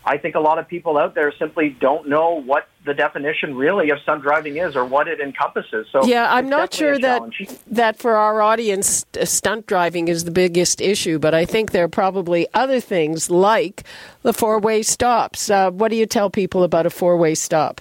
I 0.06 0.18
think 0.18 0.36
a 0.36 0.40
lot 0.40 0.60
of 0.60 0.68
people 0.68 0.98
out 0.98 1.16
there 1.16 1.32
simply 1.32 1.70
don't 1.70 2.10
know 2.10 2.42
what 2.42 2.68
the 2.86 2.94
definition 2.94 3.56
really 3.56 3.90
of 3.90 4.00
stunt 4.02 4.22
driving 4.22 4.58
is 4.58 4.76
or 4.76 4.84
what 4.84 5.08
it 5.08 5.22
encompasses. 5.22 5.88
So 5.92 6.04
yeah, 6.04 6.34
I'm 6.34 6.50
not 6.50 6.74
sure 6.74 7.00
that 7.00 7.22
that 7.68 7.98
for 7.98 8.16
our 8.16 8.42
audience, 8.42 9.06
stunt 9.24 9.66
driving 9.66 10.10
is 10.10 10.26
the 10.26 10.32
biggest 10.32 10.82
issue, 10.82 11.20
but 11.20 11.34
I 11.34 11.46
think 11.46 11.72
there 11.72 11.86
are 11.86 11.90
probably 11.90 12.48
other 12.54 12.82
things 12.82 13.30
like 13.30 13.84
the 14.24 14.34
four-way 14.34 14.84
stops. 14.84 15.50
Uh, 15.50 15.72
what 15.72 15.90
do 15.90 15.96
you 15.96 16.06
tell 16.06 16.30
people 16.30 16.64
about 16.64 16.86
a 16.86 16.90
four-way 16.90 17.36
stop? 17.36 17.80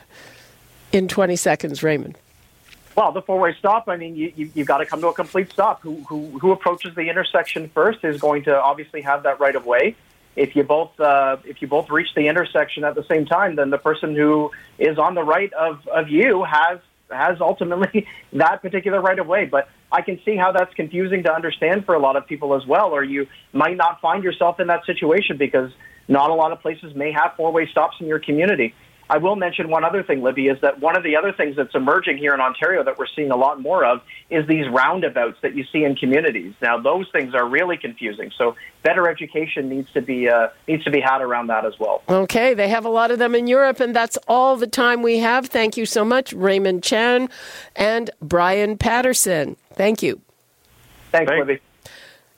In 0.93 1.09
20 1.09 1.37
seconds, 1.37 1.83
Raymond. 1.83 2.19
Well, 2.95 3.13
the 3.13 3.23
four-way 3.23 3.57
stop. 3.59 3.89
I 3.89 3.97
mean, 3.97 4.15
you, 4.15 4.33
you 4.37 4.51
have 4.57 4.67
got 4.67 4.79
to 4.79 4.87
come 4.87 5.01
to 5.01 5.09
a 5.09 5.15
complete 5.15 5.51
stop. 5.51 5.81
Who, 5.81 6.05
who 6.09 6.39
who 6.39 6.53
approaches 6.53 6.95
the 6.95 7.09
intersection 7.09 7.69
first 7.71 8.05
is 8.05 8.21
going 8.21 8.45
to 8.45 8.63
obviously 8.63 9.01
have 9.01 9.25
that 9.25 9.41
right 9.41 9.57
of 9.57 9.67
way 9.67 9.97
if 10.37 10.57
you 10.57 10.63
both 10.63 10.99
uh, 10.99 11.37
if 11.45 11.61
you 11.61 11.69
both 11.69 11.91
reach 11.91 12.09
the 12.15 12.29
intersection 12.29 12.85
at 12.85 12.95
the 12.95 13.05
same 13.05 13.27
time, 13.27 13.57
then 13.57 13.71
the 13.71 13.79
person 13.79 14.15
who 14.15 14.51
is 14.79 14.99
on 14.99 15.15
the 15.15 15.23
right 15.23 15.53
of, 15.53 15.87
of 15.89 16.09
you 16.09 16.45
has 16.45 16.79
has 17.11 17.41
ultimately 17.41 18.07
that 18.33 18.63
particular 18.63 19.01
right 19.01 19.19
of 19.19 19.27
way. 19.27 19.45
But 19.45 19.69
I 19.91 20.03
can 20.03 20.21
see 20.25 20.37
how 20.37 20.53
that's 20.53 20.73
confusing 20.75 21.23
to 21.25 21.33
understand 21.33 21.85
for 21.85 21.95
a 21.95 21.99
lot 21.99 22.17
of 22.17 22.27
people 22.27 22.55
as 22.55 22.67
well, 22.67 22.91
or 22.91 23.05
you 23.05 23.27
might 23.53 23.77
not 23.77 24.01
find 24.01 24.25
yourself 24.25 24.59
in 24.61 24.69
that 24.69 24.87
situation 24.87 25.37
because 25.37 25.71
not 26.09 26.31
a 26.31 26.35
lot 26.35 26.53
of 26.53 26.61
places 26.61 26.95
may 26.95 27.13
have 27.13 27.35
four 27.37 27.53
way 27.53 27.67
stops 27.67 27.97
in 28.01 28.07
your 28.07 28.19
community. 28.19 28.75
I 29.13 29.19
will 29.19 29.37
mention 29.37 29.69
one 29.69 29.85
other 29.85 30.03
thing, 30.03 30.23
Libby, 30.23 30.49
is 30.49 30.59
that 30.63 30.81
one 30.81 30.97
of 30.97 31.03
the 31.03 31.17
other 31.17 31.35
things 31.35 31.55
that's 31.55 31.75
emerging 31.75 32.17
here 32.17 32.33
in 32.33 32.41
Ontario 32.41 32.83
that 32.83 32.97
we're 32.97 33.07
seeing 33.15 33.31
a 33.31 33.37
lot 33.37 33.61
more 33.61 33.85
of 33.85 34.01
is 34.31 34.49
these 34.49 34.67
roundabouts 34.71 35.37
that 35.43 35.55
you 35.55 35.65
see 35.71 35.85
in 35.85 35.97
communities. 35.97 36.55
Now, 36.63 36.81
those 36.81 37.07
things 37.13 37.35
are 37.35 37.47
really 37.47 37.77
confusing. 37.77 38.31
So, 38.39 38.57
better 38.83 39.07
education 39.11 39.69
needs 39.69 39.93
to 39.93 40.01
be 40.01 40.31
uh, 40.31 40.49
needs 40.67 40.83
to 40.85 40.91
be 40.91 40.99
had 40.99 41.21
around 41.21 41.49
that 41.49 41.67
as 41.67 41.79
well. 41.79 42.03
Okay, 42.09 42.55
they 42.55 42.71
have 42.71 42.87
a 42.87 42.89
lot 42.89 43.11
of 43.11 43.19
them 43.19 43.35
in 43.35 43.47
Europe, 43.47 43.81
and 43.81 43.95
that's 43.95 44.17
all 44.27 44.57
the 44.57 44.67
time 44.67 45.03
we 45.03 45.19
have. 45.19 45.49
Thank 45.49 45.77
you 45.77 45.85
so 45.85 46.07
much, 46.07 46.33
Raymond 46.33 46.83
Chan 46.83 47.29
and 47.77 48.11
Brian 48.23 48.79
Patterson. 48.79 49.59
Thank 49.75 50.03
you. 50.03 50.23
Thanks, 51.11 51.31
Thanks. 51.31 51.47
Libby. 51.47 51.61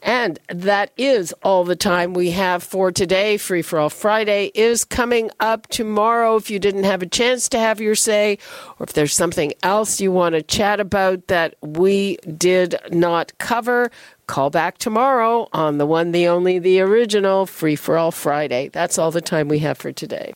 And 0.04 0.38
that 0.48 0.92
is 0.98 1.32
all 1.42 1.64
the 1.64 1.74
time 1.74 2.12
we 2.12 2.30
have 2.32 2.62
for 2.62 2.92
today. 2.92 3.38
Free 3.38 3.62
for 3.62 3.78
All 3.78 3.88
Friday 3.88 4.52
is 4.54 4.84
coming 4.84 5.30
up 5.40 5.66
tomorrow. 5.68 6.36
If 6.36 6.50
you 6.50 6.58
didn't 6.58 6.84
have 6.84 7.00
a 7.00 7.06
chance 7.06 7.48
to 7.48 7.58
have 7.58 7.80
your 7.80 7.94
say, 7.94 8.36
or 8.78 8.84
if 8.84 8.92
there's 8.92 9.14
something 9.14 9.54
else 9.62 10.02
you 10.02 10.12
want 10.12 10.34
to 10.34 10.42
chat 10.42 10.78
about 10.78 11.28
that 11.28 11.54
we 11.62 12.18
did 12.36 12.76
not 12.90 13.32
cover, 13.38 13.90
call 14.26 14.50
back 14.50 14.76
tomorrow 14.76 15.48
on 15.54 15.78
the 15.78 15.86
one, 15.86 16.12
the 16.12 16.28
only, 16.28 16.58
the 16.58 16.80
original 16.80 17.46
Free 17.46 17.74
for 17.74 17.96
All 17.96 18.10
Friday. 18.10 18.68
That's 18.68 18.98
all 18.98 19.10
the 19.10 19.22
time 19.22 19.48
we 19.48 19.60
have 19.60 19.78
for 19.78 19.90
today. 19.90 20.34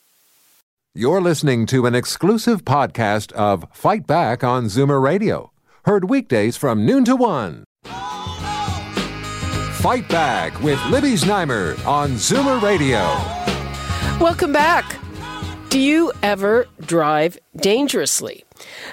You're 0.94 1.20
listening 1.20 1.66
to 1.66 1.84
an 1.84 1.94
exclusive 1.94 2.64
podcast 2.64 3.32
of 3.32 3.66
Fight 3.74 4.06
Back 4.06 4.42
on 4.42 4.64
Zoomer 4.64 5.02
Radio, 5.02 5.52
heard 5.84 6.08
weekdays 6.08 6.56
from 6.56 6.86
noon 6.86 7.04
to 7.04 7.14
one. 7.14 7.64
Fight 9.80 10.08
Back 10.08 10.60
with 10.60 10.84
Libby 10.86 11.12
Znaimer 11.12 11.86
on 11.86 12.10
Zoomer 12.14 12.60
Radio. 12.60 12.98
Welcome 14.20 14.52
back. 14.52 14.98
Do 15.68 15.78
you 15.78 16.10
ever 16.20 16.66
drive 16.80 17.38
dangerously? 17.56 18.44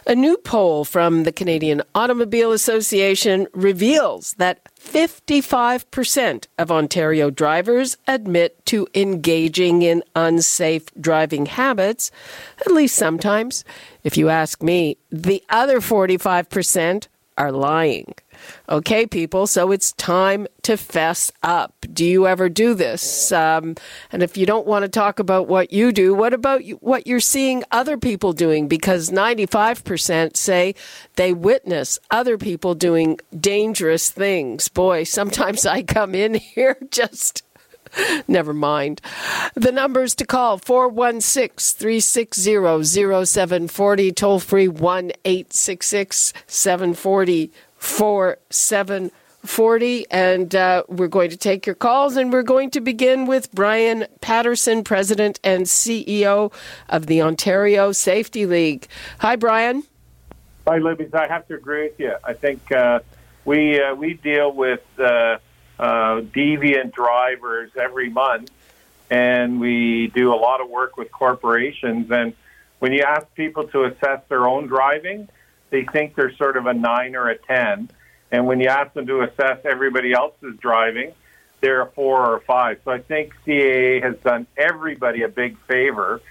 A 0.06 0.14
new 0.14 0.38
poll 0.38 0.86
from 0.86 1.24
the 1.24 1.32
Canadian 1.32 1.82
Automobile 1.96 2.52
Association 2.52 3.48
reveals 3.52 4.36
that 4.36 4.60
55% 4.80 6.46
of 6.60 6.72
Ontario 6.72 7.32
drivers 7.32 7.98
admit 8.08 8.64
to 8.68 8.88
engaging 8.94 9.82
in 9.82 10.04
unsafe 10.16 10.94
driving 11.02 11.48
habits, 11.48 12.12
at 12.60 12.72
least 12.72 12.96
sometimes. 12.96 13.66
If 14.04 14.18
you 14.18 14.30
ask 14.30 14.62
me, 14.62 14.98
the 15.10 15.44
other 15.50 15.80
45% 15.80 17.08
are 17.40 17.52
lying. 17.52 18.14
Okay, 18.70 19.06
people, 19.06 19.48
so 19.48 19.72
it's 19.72 19.92
time 19.94 20.48
to 20.64 20.78
fess 20.78 21.32
up. 21.44 21.74
Do 21.94 22.06
you 22.06 22.28
ever 22.28 22.50
do 22.50 22.74
this? 22.74 23.32
Um, 23.32 23.76
and 24.12 24.24
if 24.24 24.38
you 24.38 24.46
don't 24.46 24.68
want 24.68 24.84
to 24.84 24.90
talk 24.90 25.20
about 25.20 25.48
what 25.48 25.72
you 25.72 25.92
do, 25.92 26.14
what 26.14 26.34
about 26.34 26.62
what 26.80 27.08
you're 27.08 27.20
seeing 27.20 27.64
other 27.72 27.98
people 27.98 28.34
doing? 28.34 28.68
Because 28.68 29.10
95% 29.10 30.36
say 30.36 30.76
they 31.16 31.34
witness 31.34 32.00
other 32.10 32.38
people 32.38 32.76
doing 32.76 33.20
dangerous 33.38 34.10
things. 34.10 34.68
Boy, 34.68 35.04
sometimes 35.04 35.66
I 35.66 35.84
come 35.84 36.16
in 36.16 36.34
here 36.56 36.78
just. 36.92 37.44
Never 38.28 38.54
mind. 38.54 39.02
The 39.54 39.72
numbers 39.72 40.16
to 40.16 40.26
call 40.26 40.58
416 40.58 41.78
360 41.80 42.56
0740, 43.26 44.12
toll 44.12 44.40
free 44.40 44.68
1 44.68 45.12
866 45.24 46.34
740 47.86 50.06
and 50.12 50.56
uh, 50.56 50.84
we're 50.88 51.08
going 51.08 51.30
to 51.30 51.38
take 51.38 51.66
your 51.66 51.76
calls, 51.76 52.18
and 52.18 52.34
we're 52.34 52.44
going 52.44 52.72
to 52.72 52.82
begin 52.82 53.28
with 53.28 53.52
Brian 53.54 54.08
Patterson, 54.22 54.84
President 54.84 55.40
and 55.44 55.66
CEO 55.66 56.52
of 56.90 57.06
the 57.06 57.22
Ontario 57.22 57.92
Safety 57.92 58.46
League. 58.46 58.88
Hi, 59.20 59.36
Brian. 59.36 59.84
Hi, 60.68 60.80
Libby. 60.80 61.08
I 61.14 61.28
have 61.28 61.48
to 61.48 61.56
agree 61.56 61.84
with 61.84 62.00
you. 62.00 62.16
I 62.24 62.34
think 62.34 62.72
uh, 62.72 63.00
we 63.46 63.80
uh, 63.80 63.94
we 63.94 64.16
deal 64.16 64.52
with 64.52 64.82
uh, 64.98 65.38
uh, 65.78 66.22
deviant 66.22 66.92
drivers 66.92 67.70
every 67.80 68.10
month, 68.10 68.50
and 69.12 69.60
we 69.60 70.08
do 70.08 70.34
a 70.34 70.36
lot 70.36 70.60
of 70.60 70.70
work 70.70 70.98
with 70.98 71.12
corporations. 71.12 72.10
And 72.10 72.34
when 72.80 72.94
you 72.94 73.04
ask 73.04 73.32
people 73.36 73.68
to 73.68 73.84
assess 73.84 74.22
their 74.28 74.48
own 74.48 74.66
driving, 74.66 75.30
they 75.70 75.84
think 75.86 76.16
they're 76.16 76.36
sort 76.36 76.58
of 76.58 76.66
a 76.66 76.74
nine 76.74 77.16
or 77.16 77.30
a 77.30 77.38
ten. 77.38 77.90
And 78.32 78.48
when 78.48 78.60
you 78.60 78.68
ask 78.68 78.94
them 78.94 79.08
to 79.08 79.22
assess 79.22 79.60
everybody 79.66 80.14
else's 80.14 80.58
driving, 80.58 81.14
they're 81.62 81.82
a 81.82 81.92
four 81.92 82.26
or 82.26 82.38
a 82.38 82.42
five. 82.42 82.80
So 82.86 82.92
I 82.92 83.00
think 83.00 83.34
CAA 83.46 84.04
has 84.04 84.18
done 84.18 84.48
everybody 84.58 85.24
a 85.24 85.30
big 85.30 85.58
favor 85.60 86.22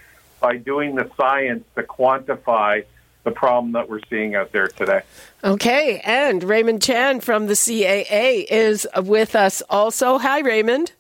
by 0.41 0.57
doing 0.57 0.95
the 0.95 1.11
science 1.17 1.65
to 1.75 1.83
quantify 1.83 2.85
the 3.25 3.31
problem 3.31 3.73
that 3.73 3.89
we're 3.89 4.01
seeing 4.11 4.35
out 4.35 4.53
there 4.53 4.69
today. 4.69 5.01
Okay, 5.43 6.01
and 6.05 6.45
Raymond 6.45 6.83
Chan 6.83 7.21
from 7.21 7.47
the 7.47 7.55
CAA 7.55 8.47
is 8.51 8.87
with 8.97 9.35
us 9.35 9.63
also. 9.71 10.19
Hi, 10.19 10.41
Raymond. 10.41 10.93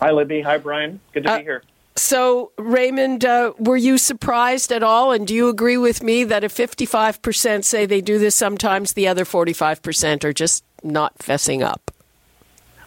Hi, 0.00 0.12
Libby. 0.12 0.40
Hi, 0.42 0.58
Brian. 0.58 1.00
Good 1.12 1.24
to 1.24 1.32
uh, 1.32 1.38
be 1.38 1.44
here. 1.44 1.62
So, 2.00 2.52
Raymond, 2.56 3.26
uh, 3.26 3.52
were 3.58 3.76
you 3.76 3.98
surprised 3.98 4.72
at 4.72 4.82
all? 4.82 5.12
And 5.12 5.26
do 5.26 5.34
you 5.34 5.50
agree 5.50 5.76
with 5.76 6.02
me 6.02 6.24
that 6.24 6.42
if 6.42 6.56
55% 6.56 7.62
say 7.62 7.84
they 7.84 8.00
do 8.00 8.18
this 8.18 8.34
sometimes, 8.34 8.94
the 8.94 9.06
other 9.06 9.26
45% 9.26 10.24
are 10.24 10.32
just 10.32 10.64
not 10.82 11.18
fessing 11.18 11.62
up? 11.62 11.90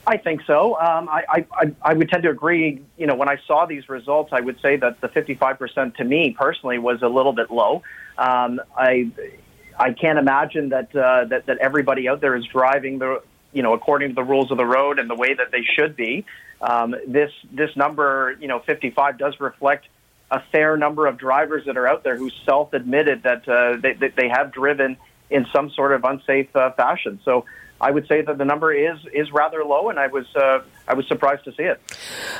I 0.07 0.17
think 0.17 0.41
so. 0.47 0.79
Um, 0.79 1.07
I, 1.09 1.45
I, 1.51 1.71
I 1.83 1.93
would 1.93 2.09
tend 2.09 2.23
to 2.23 2.31
agree. 2.31 2.81
You 2.97 3.05
know, 3.05 3.13
when 3.13 3.29
I 3.29 3.37
saw 3.45 3.67
these 3.67 3.87
results, 3.87 4.33
I 4.33 4.41
would 4.41 4.59
say 4.61 4.77
that 4.77 4.99
the 4.99 5.09
55% 5.09 5.95
to 5.97 6.03
me 6.03 6.35
personally 6.37 6.79
was 6.79 7.03
a 7.03 7.07
little 7.07 7.33
bit 7.33 7.51
low. 7.51 7.83
Um, 8.17 8.59
I, 8.75 9.11
I 9.77 9.93
can't 9.93 10.17
imagine 10.17 10.69
that, 10.69 10.93
uh, 10.95 11.25
that, 11.25 11.45
that 11.45 11.59
everybody 11.59 12.09
out 12.09 12.19
there 12.19 12.35
is 12.35 12.45
driving 12.47 12.97
the, 12.97 13.21
you 13.53 13.61
know, 13.61 13.73
according 13.73 14.09
to 14.09 14.15
the 14.15 14.23
rules 14.23 14.49
of 14.49 14.57
the 14.57 14.65
road 14.65 14.97
and 14.97 15.07
the 15.07 15.15
way 15.15 15.35
that 15.35 15.51
they 15.51 15.61
should 15.61 15.95
be. 15.95 16.25
Um, 16.63 16.95
this 17.05 17.31
this 17.51 17.75
number, 17.75 18.37
you 18.39 18.47
know, 18.47 18.59
55 18.59 19.17
does 19.17 19.39
reflect 19.39 19.85
a 20.31 20.41
fair 20.51 20.77
number 20.77 21.05
of 21.05 21.17
drivers 21.17 21.65
that 21.65 21.77
are 21.77 21.87
out 21.87 22.03
there 22.03 22.17
who 22.17 22.29
self-admitted 22.45 23.23
that 23.23 23.47
uh, 23.47 23.77
they, 23.77 23.93
they 23.93 24.29
have 24.29 24.51
driven 24.51 24.97
in 25.29 25.45
some 25.53 25.69
sort 25.71 25.91
of 25.91 26.03
unsafe 26.05 26.55
uh, 26.55 26.71
fashion. 26.71 27.19
So 27.25 27.45
I 27.81 27.91
would 27.91 28.07
say 28.07 28.21
that 28.21 28.37
the 28.37 28.45
number 28.45 28.71
is 28.71 28.97
is 29.13 29.31
rather 29.33 29.65
low, 29.65 29.89
and 29.89 29.99
I 29.99 30.07
was 30.07 30.25
uh, 30.37 30.61
I 30.87 30.93
was 30.93 31.05
surprised 31.07 31.43
to 31.43 31.51
see 31.51 31.63
it. 31.63 31.81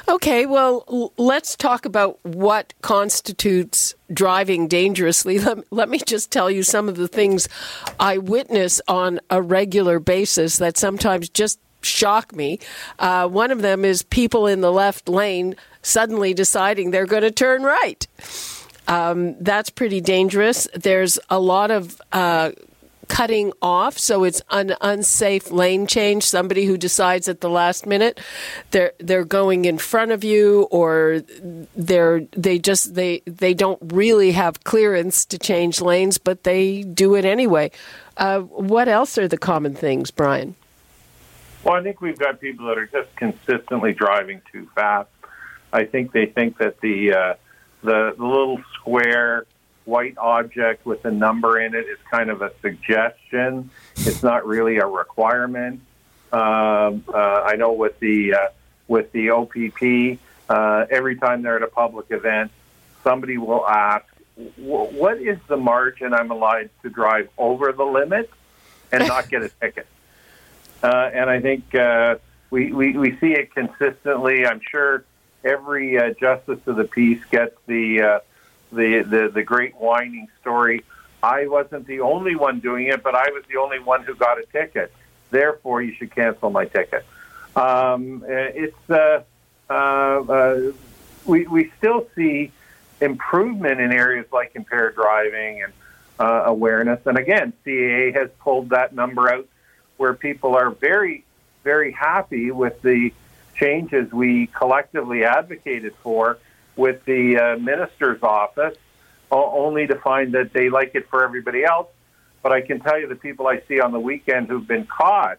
Okay, 0.07 0.45
well, 0.45 0.85
l- 0.87 1.11
let's 1.17 1.57
talk 1.57 1.85
about 1.85 2.17
what 2.23 2.73
constitutes 2.81 3.93
driving 4.13 4.69
dangerously. 4.69 5.39
Let, 5.43 5.71
let 5.71 5.89
me 5.89 5.99
just 5.99 6.31
tell 6.31 6.49
you 6.49 6.63
some 6.63 6.87
of 6.87 6.95
the 6.95 7.09
things 7.09 7.49
I 7.99 8.19
witness 8.19 8.79
on 8.87 9.19
a 9.29 9.41
regular 9.41 9.99
basis 9.99 10.57
that 10.59 10.77
sometimes 10.77 11.27
just 11.27 11.59
shock 11.85 12.35
me. 12.35 12.59
Uh, 12.99 13.27
one 13.27 13.51
of 13.51 13.61
them 13.61 13.85
is 13.85 14.03
people 14.03 14.47
in 14.47 14.61
the 14.61 14.71
left 14.71 15.09
lane 15.09 15.55
suddenly 15.81 16.33
deciding 16.33 16.91
they're 16.91 17.05
going 17.05 17.23
to 17.23 17.31
turn 17.31 17.63
right. 17.63 18.07
Um, 18.87 19.35
that's 19.41 19.69
pretty 19.69 20.01
dangerous. 20.01 20.67
There's 20.73 21.17
a 21.29 21.39
lot 21.39 21.71
of 21.71 22.01
uh, 22.11 22.51
cutting 23.07 23.53
off, 23.61 23.97
so 23.97 24.23
it's 24.23 24.41
an 24.49 24.75
unsafe 24.81 25.51
lane 25.51 25.87
change. 25.87 26.23
Somebody 26.23 26.65
who 26.65 26.77
decides 26.77 27.27
at 27.27 27.41
the 27.41 27.49
last 27.49 27.85
minute 27.85 28.19
they're 28.71 28.93
they're 28.99 29.25
going 29.25 29.65
in 29.65 29.77
front 29.77 30.11
of 30.11 30.23
you, 30.23 30.63
or 30.71 31.21
they're 31.75 32.21
they 32.31 32.59
just 32.59 32.95
they 32.95 33.21
they 33.25 33.53
don't 33.53 33.79
really 33.93 34.31
have 34.31 34.63
clearance 34.63 35.25
to 35.25 35.37
change 35.37 35.79
lanes, 35.79 36.17
but 36.17 36.43
they 36.43 36.83
do 36.83 37.15
it 37.15 37.25
anyway. 37.25 37.71
Uh, 38.17 38.39
what 38.39 38.87
else 38.87 39.17
are 39.17 39.27
the 39.27 39.37
common 39.37 39.75
things, 39.75 40.11
Brian? 40.11 40.55
Well, 41.63 41.75
I 41.75 41.81
think 41.81 42.01
we've 42.01 42.19
got 42.19 42.41
people 42.41 42.67
that 42.67 42.77
are 42.77 42.87
just 42.87 43.15
consistently 43.15 43.93
driving 43.93 44.41
too 44.51 44.67
fast. 44.75 45.09
I 45.71 45.85
think 45.85 46.11
they 46.11 46.25
think 46.25 46.57
that 46.57 46.81
the 46.81 47.13
uh, 47.13 47.33
the, 47.81 48.13
the 48.17 48.25
little 48.25 48.61
square 48.73 49.45
white 49.85 50.17
object 50.17 50.85
with 50.85 51.05
a 51.05 51.11
number 51.11 51.59
in 51.59 51.73
it 51.73 51.85
is 51.87 51.97
kind 52.09 52.29
of 52.29 52.41
a 52.41 52.51
suggestion. 52.61 53.69
It's 53.95 54.23
not 54.23 54.45
really 54.45 54.77
a 54.77 54.85
requirement. 54.85 55.81
Um, 56.31 57.03
uh, 57.13 57.43
I 57.45 57.55
know 57.55 57.73
with 57.73 57.99
the 57.99 58.33
uh, 58.33 58.47
with 58.87 59.11
the 59.13 59.29
OPP, 59.29 60.19
uh, 60.49 60.85
every 60.89 61.15
time 61.15 61.43
they're 61.43 61.57
at 61.57 61.63
a 61.63 61.67
public 61.67 62.07
event, 62.09 62.51
somebody 63.03 63.37
will 63.37 63.65
ask, 63.65 64.05
"What 64.57 65.17
is 65.17 65.37
the 65.47 65.57
margin 65.57 66.13
I'm 66.13 66.31
allowed 66.31 66.69
to 66.81 66.89
drive 66.89 67.29
over 67.37 67.71
the 67.71 67.85
limit 67.85 68.29
and 68.91 69.07
not 69.07 69.29
get 69.29 69.43
a 69.43 69.49
ticket?" 69.49 69.87
Uh, 70.83 71.09
and 71.13 71.29
I 71.29 71.39
think 71.39 71.73
uh, 71.73 72.17
we, 72.49 72.73
we, 72.73 72.97
we 72.97 73.17
see 73.17 73.33
it 73.33 73.53
consistently. 73.55 74.45
I'm 74.45 74.59
sure 74.59 75.05
every 75.43 75.97
uh, 75.97 76.13
justice 76.13 76.59
of 76.67 76.75
the 76.75 76.83
peace 76.83 77.23
gets 77.31 77.55
the, 77.65 78.01
uh, 78.01 78.19
the, 78.71 79.01
the, 79.01 79.31
the 79.33 79.43
great 79.43 79.75
whining 79.75 80.27
story. 80.41 80.83
I 81.23 81.47
wasn't 81.47 81.87
the 81.87 82.01
only 82.01 82.35
one 82.35 82.59
doing 82.59 82.87
it, 82.87 83.01
but 83.01 83.15
I 83.15 83.31
was 83.31 83.43
the 83.49 83.57
only 83.57 83.79
one 83.79 84.03
who 84.03 84.13
got 84.13 84.37
a 84.39 84.45
ticket. 84.47 84.91
Therefore, 85.31 85.81
you 85.81 85.93
should 85.95 86.13
cancel 86.13 86.49
my 86.49 86.65
ticket. 86.65 87.05
Um, 87.55 88.23
it's 88.27 88.89
uh, 88.89 89.23
uh, 89.69 89.73
uh, 89.73 90.71
we 91.25 91.47
we 91.47 91.71
still 91.77 92.07
see 92.15 92.51
improvement 92.99 93.79
in 93.79 93.91
areas 93.91 94.25
like 94.31 94.51
impaired 94.55 94.95
driving 94.95 95.63
and 95.63 95.73
uh, 96.19 96.43
awareness. 96.45 96.99
And 97.05 97.17
again, 97.17 97.53
CAA 97.65 98.13
has 98.15 98.29
pulled 98.39 98.69
that 98.69 98.93
number 98.93 99.31
out 99.31 99.47
where 100.03 100.13
people 100.13 100.57
are 100.57 100.69
very, 100.69 101.23
very 101.63 101.93
happy 101.93 102.51
with 102.51 102.81
the 102.81 103.13
changes 103.55 104.11
we 104.11 104.47
collectively 104.47 105.23
advocated 105.23 105.95
for 106.03 106.37
with 106.75 107.05
the 107.05 107.37
uh, 107.37 107.57
minister's 107.57 108.21
office, 108.21 108.75
only 109.31 109.87
to 109.87 109.95
find 109.95 110.33
that 110.33 110.51
they 110.51 110.69
like 110.69 110.91
it 110.93 111.07
for 111.09 111.23
everybody 111.23 111.63
else. 111.63 111.87
But 112.41 112.51
I 112.51 112.59
can 112.59 112.81
tell 112.81 112.99
you 112.99 113.07
the 113.07 113.15
people 113.15 113.47
I 113.47 113.61
see 113.69 113.79
on 113.79 113.93
the 113.93 113.99
weekend 114.11 114.49
who've 114.49 114.67
been 114.67 114.85
caught 114.85 115.37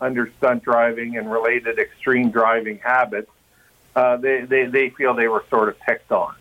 under 0.00 0.32
stunt 0.38 0.62
driving 0.62 1.18
and 1.18 1.30
related 1.30 1.78
extreme 1.78 2.30
driving 2.30 2.78
habits, 2.78 3.30
uh, 3.94 4.16
they, 4.16 4.46
they, 4.46 4.64
they 4.64 4.88
feel 4.88 5.12
they 5.12 5.28
were 5.28 5.44
sort 5.50 5.68
of 5.68 5.78
picked 5.80 6.10
on. 6.10 6.34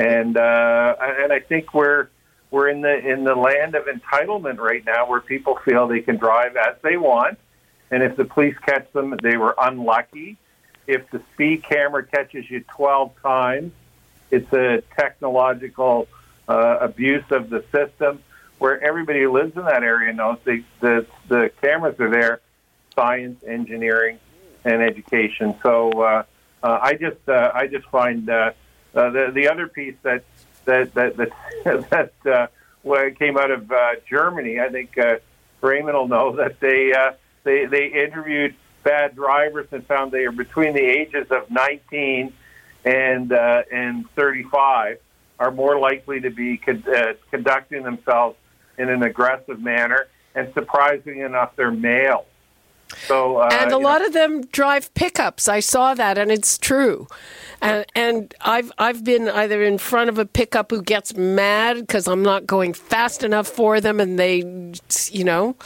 And, 0.00 0.36
uh, 0.36 0.96
and 1.00 1.32
I 1.32 1.38
think 1.38 1.74
we're, 1.74 2.08
we're 2.50 2.68
in 2.68 2.80
the 2.80 2.98
in 2.98 3.24
the 3.24 3.34
land 3.34 3.74
of 3.74 3.86
entitlement 3.86 4.58
right 4.58 4.84
now, 4.84 5.08
where 5.08 5.20
people 5.20 5.56
feel 5.64 5.86
they 5.86 6.00
can 6.00 6.16
drive 6.16 6.56
as 6.56 6.76
they 6.82 6.96
want, 6.96 7.38
and 7.90 8.02
if 8.02 8.16
the 8.16 8.24
police 8.24 8.56
catch 8.66 8.90
them, 8.92 9.16
they 9.22 9.36
were 9.36 9.54
unlucky. 9.60 10.36
If 10.86 11.10
the 11.10 11.22
speed 11.32 11.62
camera 11.62 12.04
catches 12.04 12.50
you 12.50 12.64
12 12.74 13.12
times, 13.22 13.72
it's 14.30 14.52
a 14.52 14.82
technological 14.96 16.08
uh, 16.48 16.78
abuse 16.80 17.24
of 17.30 17.50
the 17.50 17.64
system. 17.72 18.22
Where 18.58 18.82
everybody 18.82 19.22
who 19.22 19.32
lives 19.32 19.56
in 19.56 19.64
that 19.64 19.82
area 19.82 20.12
knows 20.12 20.38
the 20.44 20.62
the, 20.80 21.06
the 21.28 21.50
cameras 21.62 21.98
are 22.00 22.10
there, 22.10 22.40
science, 22.94 23.42
engineering, 23.46 24.18
and 24.64 24.82
education. 24.82 25.54
So 25.62 25.90
uh, 25.90 26.24
uh, 26.62 26.78
I 26.82 26.94
just 26.94 27.26
uh, 27.28 27.52
I 27.54 27.66
just 27.66 27.86
find 27.86 28.28
uh, 28.28 28.52
uh, 28.94 29.10
the 29.10 29.30
the 29.32 29.48
other 29.48 29.66
piece 29.68 29.94
that 30.02 30.24
that 30.70 30.94
that 30.94 31.16
that, 31.64 31.90
that 32.24 32.48
uh, 32.84 33.10
came 33.18 33.36
out 33.36 33.50
of 33.50 33.70
uh, 33.70 33.92
Germany. 34.08 34.60
I 34.60 34.68
think 34.68 34.96
uh, 34.96 35.16
Raymond 35.60 35.96
will 35.96 36.08
know 36.08 36.36
that 36.36 36.60
they 36.60 36.92
uh, 36.92 37.12
they 37.44 37.66
they 37.66 37.86
interviewed 37.86 38.54
bad 38.82 39.14
drivers 39.14 39.66
and 39.72 39.86
found 39.86 40.12
they 40.12 40.24
are 40.24 40.32
between 40.32 40.72
the 40.72 40.80
ages 40.80 41.26
of 41.30 41.50
19 41.50 42.32
and 42.84 43.32
uh, 43.32 43.62
and 43.70 44.08
35 44.16 44.98
are 45.38 45.50
more 45.50 45.78
likely 45.78 46.20
to 46.20 46.30
be 46.30 46.56
con- 46.56 46.84
uh, 46.86 47.14
conducting 47.30 47.82
themselves 47.82 48.36
in 48.78 48.88
an 48.88 49.02
aggressive 49.02 49.60
manner, 49.60 50.06
and 50.34 50.52
surprisingly 50.54 51.20
enough, 51.20 51.56
they're 51.56 51.70
male. 51.70 52.26
So, 53.06 53.38
uh, 53.38 53.48
and 53.52 53.72
a 53.72 53.78
lot 53.78 54.00
know. 54.00 54.06
of 54.06 54.12
them 54.12 54.42
drive 54.46 54.92
pickups. 54.94 55.48
I 55.48 55.60
saw 55.60 55.94
that, 55.94 56.18
and 56.18 56.30
it's 56.30 56.58
true. 56.58 57.06
And, 57.62 57.84
and 57.94 58.34
I've 58.40 58.72
I've 58.78 59.04
been 59.04 59.28
either 59.28 59.62
in 59.62 59.78
front 59.78 60.10
of 60.10 60.18
a 60.18 60.24
pickup 60.24 60.70
who 60.70 60.82
gets 60.82 61.14
mad 61.14 61.80
because 61.80 62.08
I'm 62.08 62.22
not 62.22 62.46
going 62.46 62.72
fast 62.72 63.22
enough 63.22 63.48
for 63.48 63.80
them, 63.80 64.00
and 64.00 64.18
they, 64.18 64.38
you 65.10 65.24
know, 65.24 65.56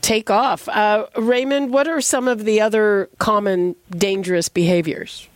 take 0.00 0.30
off. 0.30 0.68
Uh, 0.68 1.06
Raymond, 1.16 1.72
what 1.72 1.88
are 1.88 2.00
some 2.00 2.28
of 2.28 2.44
the 2.44 2.60
other 2.60 3.08
common 3.18 3.76
dangerous 3.90 4.48
behaviors? 4.48 5.28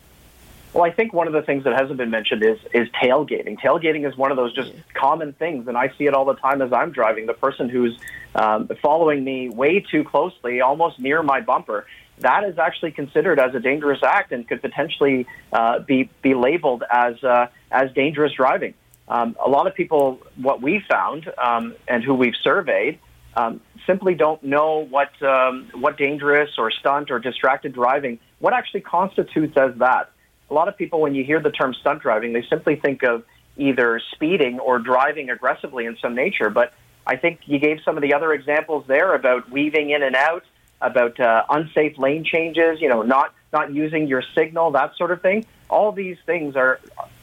Well, 0.74 0.82
I 0.82 0.90
think 0.90 1.12
one 1.12 1.28
of 1.28 1.32
the 1.32 1.42
things 1.42 1.62
that 1.64 1.80
hasn't 1.80 1.98
been 1.98 2.10
mentioned 2.10 2.44
is 2.44 2.58
is 2.72 2.88
tailgating. 3.00 3.56
Tailgating 3.60 4.08
is 4.08 4.16
one 4.16 4.32
of 4.32 4.37
those 4.37 4.52
just 4.52 4.72
common 4.92 5.32
things, 5.32 5.68
and 5.68 5.78
I 5.78 5.92
see 5.96 6.06
it 6.06 6.14
all 6.14 6.24
the 6.24 6.34
time 6.34 6.60
as 6.60 6.72
I'm 6.72 6.90
driving. 6.90 7.26
The 7.26 7.32
person 7.32 7.68
who's 7.68 7.96
um, 8.34 8.68
following 8.82 9.22
me 9.22 9.48
way 9.48 9.78
too 9.78 10.02
closely, 10.02 10.60
almost 10.60 10.98
near 10.98 11.22
my 11.22 11.40
bumper, 11.40 11.87
that 12.18 12.42
is 12.42 12.58
actually 12.58 12.90
considered 12.90 13.38
as 13.38 13.54
a 13.54 13.60
dangerous 13.60 14.00
act 14.02 14.32
and 14.32 14.48
could 14.48 14.60
potentially 14.60 15.28
uh, 15.52 15.78
be 15.78 16.10
be 16.22 16.34
labeled 16.34 16.82
as 16.90 17.22
uh, 17.22 17.46
as 17.70 17.92
dangerous 17.92 18.32
driving. 18.32 18.74
Um, 19.06 19.37
a 19.44 19.48
lot 19.48 19.68
of 19.68 19.76
people, 19.76 20.18
what 20.34 20.60
we 20.60 20.82
found 20.90 21.30
um, 21.38 21.76
and 21.87 22.02
who 22.02 22.14
we've 22.14 22.37
surveyed, 22.42 22.98
um, 23.37 23.60
simply 23.87 24.16
don't 24.16 24.42
know 24.42 24.84
what 24.90 25.22
um, 25.22 25.68
what 25.74 25.96
dangerous 25.98 26.50
or 26.58 26.72
stunt 26.72 27.12
or 27.12 27.20
distracted 27.20 27.74
driving 27.74 28.18
what 28.40 28.52
actually 28.52 28.80
constitutes 28.80 29.56
as 29.56 29.74
that 29.76 30.10
a 30.54 30.56
lot 30.56 30.68
of 30.68 30.76
people, 30.76 31.00
when 31.00 31.16
you 31.16 31.24
hear 31.24 31.40
the 31.40 31.50
term 31.50 31.74
stunt 31.74 32.00
driving, 32.02 32.32
they 32.32 32.44
simply 32.48 32.76
think 32.76 33.02
of 33.02 33.24
either 33.56 34.00
speeding 34.12 34.60
or 34.60 34.78
driving 34.78 35.28
aggressively 35.28 35.84
in 35.84 35.96
some 36.00 36.14
nature. 36.14 36.48
But 36.48 36.72
I 37.04 37.16
think 37.16 37.40
you 37.46 37.58
gave 37.58 37.80
some 37.84 37.96
of 37.96 38.02
the 38.02 38.14
other 38.14 38.32
examples 38.32 38.84
there 38.86 39.14
about 39.14 39.50
weaving 39.50 39.90
in 39.90 40.04
and 40.04 40.14
out, 40.14 40.44
about 40.80 41.18
uh, 41.18 41.44
unsafe 41.50 41.98
lane 41.98 42.24
changes, 42.24 42.80
you 42.80 42.88
know, 42.88 43.02
not 43.02 43.34
not 43.52 43.72
using 43.72 44.06
your 44.06 44.22
signal, 44.36 44.70
that 44.72 44.96
sort 44.96 45.10
of 45.10 45.22
thing. 45.22 45.44
All 45.68 45.90
these 45.90 46.18
things 46.24 46.54
are 46.54 46.78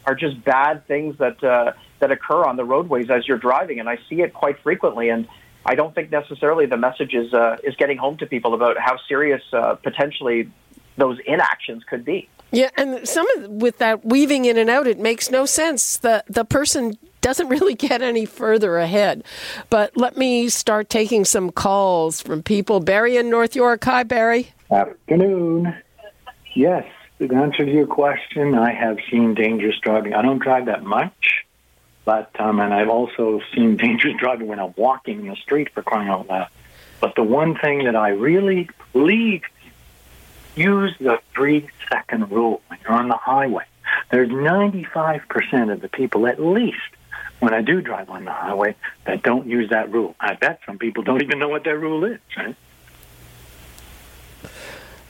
are 0.05 0.15
just 0.15 0.43
bad 0.43 0.85
things 0.87 1.17
that 1.19 1.41
uh, 1.41 1.71
that 1.99 2.11
occur 2.11 2.43
on 2.43 2.57
the 2.57 2.65
roadways 2.65 3.09
as 3.09 3.27
you're 3.27 3.37
driving, 3.37 3.79
and 3.79 3.87
I 3.87 3.97
see 4.09 4.21
it 4.21 4.33
quite 4.33 4.59
frequently. 4.59 5.07
And 5.07 5.25
I 5.65 5.75
don't 5.75 5.95
think 5.95 6.11
necessarily 6.11 6.65
the 6.65 6.77
message 6.77 7.13
is 7.13 7.33
uh, 7.33 7.57
is 7.63 7.75
getting 7.77 7.97
home 7.97 8.17
to 8.17 8.25
people 8.25 8.53
about 8.53 8.77
how 8.77 8.97
serious 9.07 9.41
uh, 9.53 9.75
potentially 9.75 10.51
those 10.97 11.17
inactions 11.25 11.83
could 11.85 12.03
be. 12.03 12.27
Yeah, 12.51 12.69
and 12.75 13.07
some 13.07 13.25
of 13.37 13.49
with 13.49 13.77
that 13.77 14.05
weaving 14.05 14.45
in 14.45 14.57
and 14.57 14.69
out, 14.69 14.85
it 14.85 14.99
makes 14.99 15.31
no 15.31 15.45
sense. 15.45 15.97
The 15.97 16.23
the 16.27 16.43
person 16.45 16.97
doesn't 17.21 17.47
really 17.55 17.75
get 17.75 18.01
any 18.01 18.25
further 18.25 18.77
ahead. 18.77 19.23
But 19.69 19.95
let 19.95 20.17
me 20.17 20.49
start 20.49 20.89
taking 20.89 21.23
some 21.23 21.51
calls 21.51 22.21
from 22.21 22.43
people. 22.43 22.79
Barry 22.79 23.17
in 23.17 23.29
North 23.29 23.55
York. 23.55 23.83
Hi, 23.85 24.03
Barry. 24.03 24.51
Afternoon. 24.69 25.75
Yes, 26.53 26.85
to 27.19 27.33
answer 27.33 27.65
to 27.65 27.71
your 27.71 27.87
question, 27.87 28.55
I 28.55 28.73
have 28.73 28.97
seen 29.09 29.33
dangerous 29.33 29.77
driving. 29.79 30.13
I 30.13 30.21
don't 30.21 30.39
drive 30.39 30.65
that 30.65 30.83
much, 30.83 31.45
but 32.03 32.29
um, 32.39 32.59
and 32.59 32.73
I've 32.73 32.89
also 32.89 33.41
seen 33.53 33.77
dangerous 33.77 34.15
driving 34.17 34.47
when 34.47 34.59
I'm 34.59 34.73
walking 34.75 35.21
in 35.21 35.27
the 35.27 35.35
street 35.37 35.69
for 35.73 35.81
crying 35.81 36.09
out 36.09 36.27
loud. 36.27 36.49
But 36.99 37.15
the 37.15 37.23
one 37.23 37.55
thing 37.55 37.85
that 37.85 37.95
I 37.95 38.09
really 38.09 38.69
plead 38.91 39.43
use 40.55 40.95
the 40.99 41.19
three 41.33 41.67
second 41.89 42.31
rule 42.31 42.61
when 42.67 42.79
you're 42.83 42.93
on 42.93 43.07
the 43.07 43.17
highway. 43.17 43.65
There's 44.09 44.29
95% 44.29 45.71
of 45.71 45.81
the 45.81 45.89
people, 45.89 46.27
at 46.27 46.41
least, 46.41 46.77
when 47.39 47.53
I 47.53 47.61
do 47.61 47.81
drive 47.81 48.09
on 48.09 48.25
the 48.25 48.31
highway, 48.31 48.75
that 49.05 49.23
don't 49.23 49.47
use 49.47 49.69
that 49.69 49.91
rule. 49.91 50.15
I 50.19 50.35
bet 50.35 50.59
some 50.65 50.77
people 50.77 51.03
don't 51.03 51.21
even 51.21 51.39
know 51.39 51.49
what 51.49 51.63
that 51.63 51.77
rule 51.77 52.05
is, 52.05 52.19
right? 52.37 52.55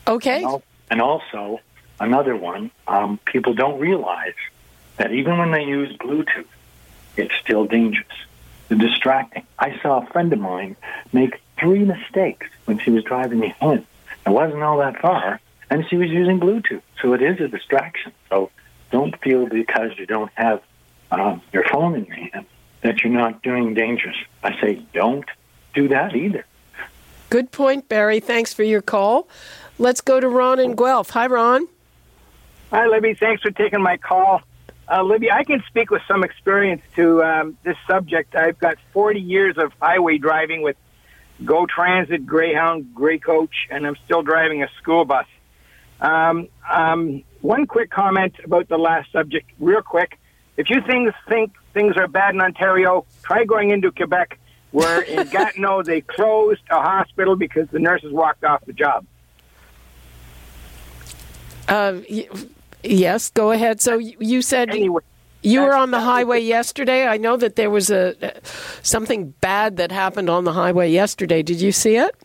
Okay. 0.07 0.45
And 0.89 1.01
also, 1.01 1.59
another 1.99 2.35
one, 2.35 2.71
um, 2.87 3.19
people 3.25 3.53
don't 3.53 3.79
realize 3.79 4.33
that 4.97 5.11
even 5.11 5.37
when 5.37 5.51
they 5.51 5.63
use 5.63 5.95
Bluetooth, 5.97 6.45
it's 7.17 7.33
still 7.41 7.65
dangerous. 7.65 8.07
The 8.69 8.75
distracting. 8.75 9.45
I 9.59 9.79
saw 9.81 10.01
a 10.01 10.05
friend 10.07 10.31
of 10.31 10.39
mine 10.39 10.77
make 11.11 11.41
three 11.59 11.83
mistakes 11.83 12.47
when 12.65 12.79
she 12.79 12.91
was 12.91 13.03
driving 13.03 13.39
me 13.39 13.49
home 13.59 13.85
it 14.25 14.29
wasn't 14.29 14.63
all 14.63 14.77
that 14.79 15.01
far, 15.01 15.39
and 15.69 15.83
she 15.89 15.97
was 15.97 16.09
using 16.09 16.39
Bluetooth, 16.39 16.81
so 17.01 17.13
it 17.13 17.21
is 17.21 17.39
a 17.39 17.47
distraction. 17.47 18.11
So 18.29 18.51
don't 18.91 19.19
feel 19.21 19.47
because 19.47 19.91
you 19.97 20.05
don't 20.05 20.31
have 20.35 20.61
um, 21.11 21.41
your 21.51 21.63
phone 21.71 21.95
in 21.95 22.05
your 22.05 22.15
hand 22.15 22.45
that 22.81 23.03
you're 23.03 23.13
not 23.13 23.41
doing 23.41 23.73
dangerous. 23.73 24.15
I 24.43 24.59
say 24.61 24.85
don't 24.93 25.25
do 25.73 25.87
that 25.89 26.15
either. 26.15 26.45
Good 27.29 27.51
point, 27.51 27.87
Barry. 27.87 28.19
Thanks 28.19 28.53
for 28.53 28.63
your 28.63 28.81
call. 28.81 29.27
Let's 29.79 30.01
go 30.01 30.19
to 30.19 30.27
Ron 30.27 30.59
in 30.59 30.75
Guelph. 30.75 31.11
Hi, 31.11 31.27
Ron. 31.27 31.67
Hi, 32.71 32.87
Libby. 32.87 33.13
Thanks 33.13 33.41
for 33.41 33.51
taking 33.51 33.81
my 33.81 33.97
call. 33.97 34.41
Uh, 34.89 35.03
Libby, 35.03 35.31
I 35.31 35.43
can 35.43 35.63
speak 35.67 35.89
with 35.89 36.01
some 36.07 36.23
experience 36.23 36.81
to 36.95 37.23
um, 37.23 37.57
this 37.63 37.77
subject. 37.87 38.35
I've 38.35 38.59
got 38.59 38.77
40 38.91 39.21
years 39.21 39.57
of 39.57 39.71
highway 39.81 40.17
driving 40.17 40.61
with 40.61 40.75
Go 41.45 41.65
Transit, 41.65 42.25
Greyhound, 42.25 42.93
Grey 42.93 43.17
Coach, 43.17 43.67
and 43.69 43.85
I'm 43.85 43.95
still 44.05 44.21
driving 44.21 44.63
a 44.63 44.67
school 44.81 45.05
bus. 45.05 45.25
Um, 45.99 46.47
um, 46.69 47.23
one 47.41 47.65
quick 47.65 47.89
comment 47.89 48.35
about 48.43 48.69
the 48.69 48.77
last 48.77 49.11
subject, 49.11 49.49
real 49.59 49.81
quick. 49.81 50.17
If 50.57 50.69
you 50.69 50.81
things 50.85 51.13
think 51.27 51.53
things 51.73 51.95
are 51.97 52.07
bad 52.07 52.35
in 52.35 52.41
Ontario, 52.41 53.05
try 53.23 53.45
going 53.45 53.71
into 53.71 53.91
Quebec, 53.91 54.37
where 54.71 55.01
in 55.01 55.27
Gatineau 55.31 55.83
they 55.83 56.01
closed 56.01 56.61
a 56.69 56.81
hospital 56.81 57.35
because 57.35 57.67
the 57.69 57.79
nurses 57.79 58.11
walked 58.11 58.43
off 58.43 58.63
the 58.65 58.73
job. 58.73 59.05
Uh, 61.67 62.01
y- 62.09 62.27
yes, 62.83 63.29
go 63.29 63.51
ahead. 63.51 63.81
So 63.81 63.97
you 63.97 64.41
said 64.41 64.69
anyway. 64.69 65.01
You 65.43 65.61
were 65.61 65.73
on 65.73 65.91
the 65.91 65.99
highway 65.99 66.39
yesterday. 66.39 67.07
I 67.07 67.17
know 67.17 67.35
that 67.37 67.55
there 67.55 67.69
was 67.69 67.89
a 67.89 68.15
something 68.83 69.31
bad 69.41 69.77
that 69.77 69.91
happened 69.91 70.29
on 70.29 70.43
the 70.43 70.53
highway 70.53 70.91
yesterday. 70.91 71.41
Did 71.41 71.61
you 71.61 71.71
see 71.71 71.95
it? 71.95 72.15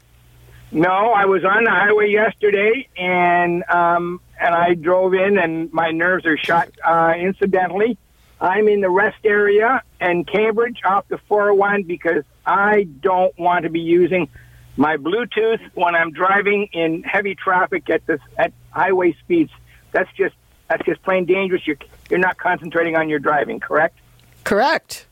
No, 0.72 0.90
I 0.90 1.24
was 1.24 1.44
on 1.44 1.64
the 1.64 1.70
highway 1.70 2.10
yesterday, 2.10 2.88
and 2.96 3.64
um, 3.70 4.20
and 4.38 4.54
I 4.54 4.74
drove 4.74 5.14
in, 5.14 5.38
and 5.38 5.72
my 5.72 5.90
nerves 5.92 6.26
are 6.26 6.36
shot. 6.36 6.68
Uh, 6.84 7.14
incidentally, 7.18 7.96
I'm 8.40 8.68
in 8.68 8.80
the 8.80 8.90
rest 8.90 9.24
area 9.24 9.82
and 10.00 10.26
Cambridge 10.26 10.80
off 10.84 11.08
the 11.08 11.18
401 11.28 11.84
because 11.84 12.24
I 12.44 12.82
don't 13.00 13.36
want 13.38 13.62
to 13.62 13.70
be 13.70 13.80
using 13.80 14.28
my 14.76 14.98
Bluetooth 14.98 15.60
when 15.74 15.94
I'm 15.94 16.12
driving 16.12 16.68
in 16.72 17.02
heavy 17.02 17.34
traffic 17.34 17.88
at 17.88 18.04
this 18.06 18.20
at 18.36 18.52
highway 18.70 19.16
speeds. 19.24 19.52
That's 19.92 20.12
just 20.12 20.34
that's 20.68 20.84
just 20.84 21.02
plain 21.02 21.24
dangerous. 21.24 21.66
You're 21.66 21.78
you're 22.10 22.18
not 22.18 22.38
concentrating 22.38 22.96
on 22.96 23.08
your 23.08 23.18
driving, 23.18 23.60
correct? 23.60 23.98
Correct. 24.44 25.06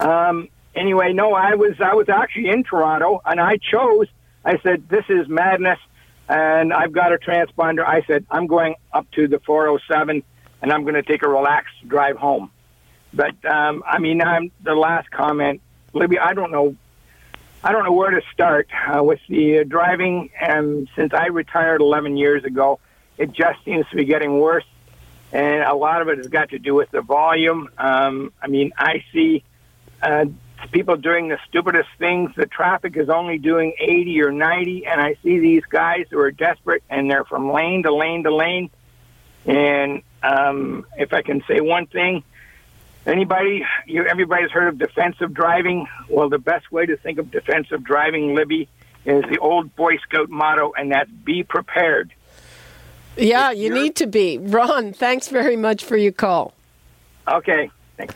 Um, 0.00 0.48
anyway, 0.74 1.12
no, 1.12 1.34
I 1.34 1.54
was 1.54 1.80
I 1.80 1.94
was 1.94 2.08
actually 2.08 2.48
in 2.48 2.64
Toronto, 2.64 3.22
and 3.24 3.40
I 3.40 3.56
chose. 3.56 4.08
I 4.44 4.58
said, 4.58 4.88
"This 4.88 5.04
is 5.08 5.28
madness," 5.28 5.78
and 6.28 6.72
I've 6.72 6.92
got 6.92 7.12
a 7.12 7.16
transponder. 7.16 7.86
I 7.86 8.02
said, 8.06 8.26
"I'm 8.30 8.46
going 8.46 8.74
up 8.92 9.10
to 9.12 9.28
the 9.28 9.38
407, 9.40 10.22
and 10.62 10.72
I'm 10.72 10.82
going 10.82 10.94
to 10.94 11.02
take 11.02 11.22
a 11.22 11.28
relaxed 11.28 11.88
drive 11.88 12.16
home." 12.16 12.50
But 13.12 13.42
um, 13.44 13.82
I 13.86 13.98
mean, 13.98 14.20
I'm 14.20 14.50
the 14.62 14.74
last 14.74 15.10
comment, 15.10 15.60
Libby. 15.92 16.18
I 16.18 16.34
don't 16.34 16.50
know. 16.50 16.76
I 17.62 17.72
don't 17.72 17.84
know 17.84 17.92
where 17.92 18.10
to 18.10 18.20
start 18.30 18.68
uh, 18.94 19.02
with 19.02 19.20
the 19.28 19.60
uh, 19.60 19.64
driving. 19.64 20.28
And 20.38 20.86
since 20.94 21.14
I 21.14 21.28
retired 21.28 21.80
11 21.80 22.18
years 22.18 22.44
ago, 22.44 22.78
it 23.16 23.32
just 23.32 23.64
seems 23.64 23.88
to 23.88 23.96
be 23.96 24.04
getting 24.04 24.38
worse 24.38 24.64
and 25.34 25.64
a 25.64 25.74
lot 25.74 26.00
of 26.00 26.08
it 26.08 26.18
has 26.18 26.28
got 26.28 26.50
to 26.50 26.60
do 26.60 26.76
with 26.76 26.92
the 26.92 27.02
volume. 27.02 27.68
Um, 27.76 28.32
I 28.40 28.46
mean, 28.46 28.72
I 28.78 29.04
see 29.12 29.42
uh, 30.00 30.26
people 30.70 30.96
doing 30.96 31.26
the 31.26 31.38
stupidest 31.48 31.88
things. 31.98 32.30
The 32.36 32.46
traffic 32.46 32.96
is 32.96 33.08
only 33.08 33.38
doing 33.38 33.74
80 33.80 34.22
or 34.22 34.30
90, 34.30 34.86
and 34.86 35.00
I 35.00 35.16
see 35.24 35.40
these 35.40 35.64
guys 35.64 36.06
who 36.08 36.20
are 36.20 36.30
desperate, 36.30 36.84
and 36.88 37.10
they're 37.10 37.24
from 37.24 37.50
lane 37.50 37.82
to 37.82 37.92
lane 37.92 38.22
to 38.22 38.32
lane. 38.32 38.70
And 39.44 40.02
um, 40.22 40.86
if 40.96 41.12
I 41.12 41.22
can 41.22 41.42
say 41.48 41.60
one 41.60 41.86
thing, 41.86 42.22
anybody, 43.04 43.66
you, 43.86 44.06
everybody's 44.06 44.52
heard 44.52 44.68
of 44.68 44.78
defensive 44.78 45.34
driving. 45.34 45.88
Well, 46.08 46.28
the 46.28 46.38
best 46.38 46.70
way 46.70 46.86
to 46.86 46.96
think 46.96 47.18
of 47.18 47.32
defensive 47.32 47.82
driving, 47.82 48.36
Libby, 48.36 48.68
is 49.04 49.24
the 49.28 49.38
old 49.38 49.74
Boy 49.74 49.96
Scout 49.96 50.30
motto, 50.30 50.74
and 50.78 50.92
that's 50.92 51.10
be 51.10 51.42
prepared. 51.42 52.12
Yeah, 53.16 53.52
you 53.52 53.72
need 53.72 53.96
to 53.96 54.06
be. 54.06 54.38
Ron, 54.38 54.92
thanks 54.92 55.28
very 55.28 55.56
much 55.56 55.84
for 55.84 55.96
your 55.96 56.12
call. 56.12 56.54
Okay. 57.28 57.70
Thanks. 57.96 58.14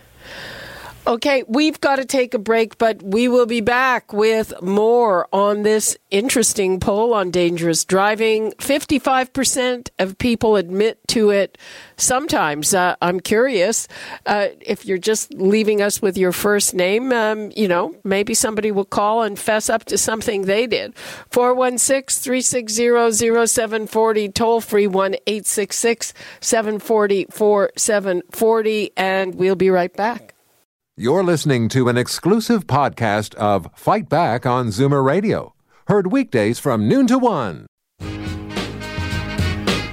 Okay, 1.09 1.43
we've 1.49 1.81
got 1.81 1.97
to 1.97 2.05
take 2.05 2.35
a 2.35 2.39
break, 2.39 2.77
but 2.77 3.03
we 3.03 3.29
will 3.29 3.47
be 3.47 3.63
back 3.63 4.13
with 4.13 4.53
more 4.61 5.27
on 5.33 5.63
this 5.63 5.97
interesting 6.11 6.81
poll 6.81 7.15
on 7.15 7.31
dangerous 7.31 7.87
driving. 7.87 8.53
55% 8.59 9.89
of 9.99 10.19
people 10.19 10.57
admit 10.57 10.99
to 11.09 11.31
it 11.31 11.57
sometimes. 11.97 12.75
Uh, 12.75 12.95
I'm 13.01 13.21
curious 13.21 13.89
uh, 14.27 14.49
if 14.61 14.85
you're 14.85 14.99
just 14.99 15.33
leaving 15.33 15.81
us 15.81 16.03
with 16.03 16.19
your 16.19 16.33
first 16.33 16.75
name, 16.75 17.11
um, 17.11 17.53
you 17.57 17.69
know, 17.69 17.95
maybe 18.05 18.35
somebody 18.35 18.71
will 18.71 18.85
call 18.85 19.23
and 19.23 19.39
fess 19.39 19.71
up 19.71 19.87
to 19.87 19.97
something 19.97 20.43
they 20.43 20.67
did. 20.67 20.95
416 21.31 22.23
360 22.23 23.47
0740, 23.47 24.29
toll 24.29 24.61
free 24.61 24.87
1 24.87 25.15
866 25.27 26.13
740 26.41 27.29
4740, 27.31 28.91
and 28.99 29.37
we'll 29.37 29.57
be 29.57 29.71
right 29.71 29.97
back. 29.97 30.35
You're 31.01 31.23
listening 31.23 31.69
to 31.69 31.89
an 31.89 31.97
exclusive 31.97 32.67
podcast 32.67 33.37
of 33.37 33.69
Fight 33.77 34.09
Back 34.09 34.45
on 34.45 34.67
Zoomer 34.71 35.05
Radio, 35.05 35.55
heard 35.87 36.11
weekdays 36.11 36.59
from 36.59 36.89
noon 36.89 37.07
to 37.07 37.21
one. 37.21 37.69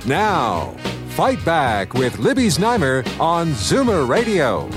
Now, 0.08 0.76
Fight 1.10 1.46
Back 1.46 1.94
with 1.94 2.18
Libby 2.18 2.48
Znaimer 2.48 3.06
on 3.20 3.50
Zoomer 3.50 4.10
Radio. 4.10 4.68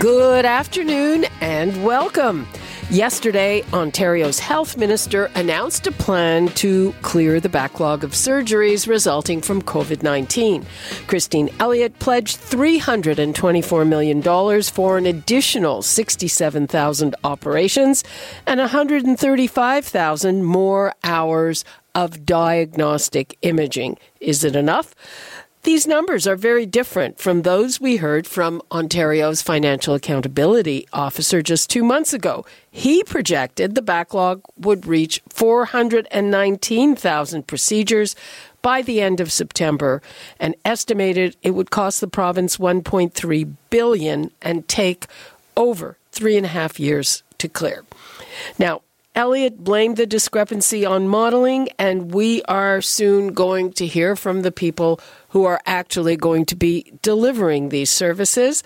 Good 0.00 0.46
afternoon 0.46 1.26
and 1.42 1.84
welcome. 1.84 2.46
Yesterday, 2.90 3.62
Ontario's 3.74 4.38
health 4.38 4.78
minister 4.78 5.30
announced 5.34 5.86
a 5.86 5.92
plan 5.92 6.48
to 6.54 6.94
clear 7.02 7.38
the 7.38 7.50
backlog 7.50 8.02
of 8.02 8.12
surgeries 8.12 8.88
resulting 8.88 9.42
from 9.42 9.60
COVID 9.60 10.02
19. 10.02 10.64
Christine 11.06 11.50
Elliott 11.60 11.98
pledged 11.98 12.38
$324 12.40 13.86
million 13.86 14.62
for 14.62 14.96
an 14.96 15.04
additional 15.04 15.82
67,000 15.82 17.14
operations 17.24 18.04
and 18.46 18.58
135,000 18.58 20.42
more 20.42 20.94
hours 21.04 21.66
of 21.94 22.24
diagnostic 22.24 23.36
imaging. 23.42 23.98
Is 24.18 24.44
it 24.44 24.56
enough? 24.56 24.94
These 25.64 25.88
numbers 25.88 26.26
are 26.26 26.36
very 26.36 26.66
different 26.66 27.18
from 27.18 27.42
those 27.42 27.80
we 27.80 27.96
heard 27.96 28.26
from 28.26 28.62
Ontario's 28.70 29.42
Financial 29.42 29.94
Accountability 29.94 30.86
Officer 30.92 31.42
just 31.42 31.68
two 31.68 31.82
months 31.82 32.12
ago. 32.12 32.46
He 32.70 33.02
projected 33.02 33.74
the 33.74 33.82
backlog 33.82 34.42
would 34.56 34.86
reach 34.86 35.20
419,000 35.30 37.46
procedures 37.46 38.14
by 38.62 38.82
the 38.82 39.00
end 39.00 39.20
of 39.20 39.32
September 39.32 40.00
and 40.38 40.54
estimated 40.64 41.36
it 41.42 41.50
would 41.50 41.70
cost 41.70 42.00
the 42.00 42.08
province 42.08 42.56
1.3 42.56 43.54
billion 43.70 44.30
and 44.40 44.68
take 44.68 45.06
over 45.56 45.98
three 46.12 46.36
and 46.36 46.46
a 46.46 46.50
half 46.50 46.78
years 46.78 47.24
to 47.38 47.48
clear. 47.48 47.84
Now, 48.58 48.82
Elliott 49.14 49.64
blamed 49.64 49.96
the 49.96 50.06
discrepancy 50.06 50.86
on 50.86 51.08
modeling, 51.08 51.70
and 51.76 52.14
we 52.14 52.40
are 52.42 52.80
soon 52.80 53.32
going 53.32 53.72
to 53.72 53.84
hear 53.84 54.14
from 54.14 54.42
the 54.42 54.52
people 54.52 55.00
who 55.28 55.44
are 55.44 55.60
actually 55.66 56.16
going 56.16 56.44
to 56.46 56.56
be 56.56 56.92
delivering 57.02 57.68
these 57.68 57.90
services. 57.90 58.62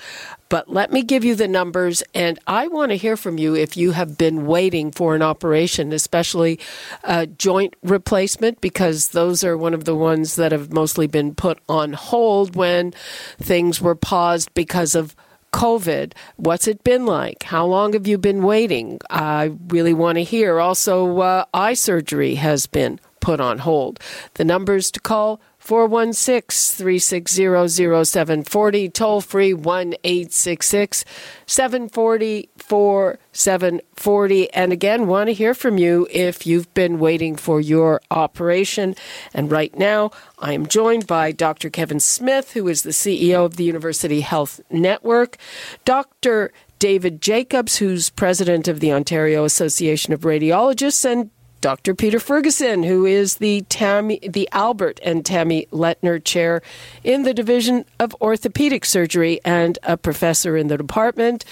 But 0.49 0.69
let 0.69 0.93
me 0.93 1.03
give 1.03 1.25
you 1.25 1.35
the 1.35 1.49
numbers, 1.49 2.03
and 2.15 2.39
I 2.47 2.69
want 2.69 2.91
to 2.91 2.97
hear 2.97 3.17
from 3.17 3.39
you 3.39 3.55
if 3.55 3.77
you 3.77 3.93
have 3.93 4.19
been 4.19 4.47
waiting 4.47 4.91
for 4.93 5.15
an 5.15 5.23
operation, 5.23 5.93
especially 5.93 6.61
a 7.05 7.27
joint 7.27 7.75
replacement, 7.83 8.61
because 8.61 9.09
those 9.09 9.43
are 9.43 9.57
one 9.57 9.73
of 9.73 9.85
the 9.85 9.97
ones 9.97 10.37
that 10.37 10.53
have 10.53 10.73
mostly 10.73 11.07
been 11.07 11.35
put 11.35 11.59
on 11.69 11.95
hold 11.95 12.55
when 12.55 12.93
things 13.39 13.81
were 13.81 13.95
paused 13.95 14.53
because 14.53 14.95
of 14.95 15.17
COVID. 15.53 16.13
What's 16.37 16.67
it 16.67 16.85
been 16.85 17.07
like? 17.07 17.45
How 17.45 17.65
long 17.65 17.93
have 17.93 18.07
you 18.07 18.19
been 18.19 18.43
waiting? 18.43 18.99
I 19.11 19.53
really 19.69 19.95
want 19.95 20.17
to 20.17 20.25
hear. 20.25 20.61
Also, 20.61 21.19
uh, 21.19 21.45
eye 21.55 21.75
surgery 21.75 22.37
has 22.37 22.67
been 22.67 23.01
put 23.21 23.41
on 23.41 23.59
hold. 23.59 24.01
The 24.35 24.45
numbers 24.45 24.91
to 24.91 25.01
call 25.01 25.41
416 25.63 26.77
360 26.77 28.05
0740, 28.05 28.89
toll 28.89 29.21
free 29.21 29.55
1 29.55 29.95
866 30.03 31.05
740 31.47 32.49
4740. 32.57 34.53
And 34.53 34.73
again, 34.73 35.07
want 35.07 35.29
to 35.29 35.33
hear 35.33 35.55
from 35.55 35.79
you 35.79 36.09
if 36.11 36.49
you've 36.49 36.75
been 36.75 36.99
waiting 36.99 37.37
for 37.37 37.61
your 37.61 38.01
operation. 38.11 38.97
And 39.33 39.53
right 39.53 39.77
now, 39.79 40.11
I 40.41 40.53
am 40.53 40.67
joined 40.67 41.07
by 41.07 41.31
Dr. 41.31 41.71
Kevin 41.71 42.01
Smith, 42.01 42.55
who 42.55 42.67
is 42.67 42.83
the 42.83 42.91
CEO 42.91 43.45
of 43.45 43.57
the 43.57 43.65
University 43.65 44.21
Health 44.21 44.61
Network, 44.69 45.37
Dr. 45.85 46.53
David 46.81 47.23
Jacobs, 47.23 47.77
who's 47.77 48.11
president 48.11 48.67
of 48.67 48.81
the 48.81 48.93
Ontario 48.93 49.45
Association 49.45 50.13
of 50.13 50.23
Radiologists, 50.23 51.05
and 51.05 51.31
Dr. 51.63 51.95
Peter 51.95 52.19
Ferguson, 52.19 52.83
who 52.83 53.07
is 53.07 53.37
the 53.37 53.63
Temmy, 53.71 54.33
the 54.33 54.49
Albert 54.51 54.99
and 55.05 55.25
Temmy 55.25 55.69
Latner 55.69 56.23
Chair 56.23 56.61
in 57.05 57.23
the 57.23 57.33
Division 57.33 57.85
of 58.01 58.17
Orthopedic 58.21 58.85
Surgery 58.85 59.41
and 59.45 59.79
a 59.85 59.97
professor 59.97 60.57
in 60.57 60.67
the 60.67 60.77
department 60.77 61.45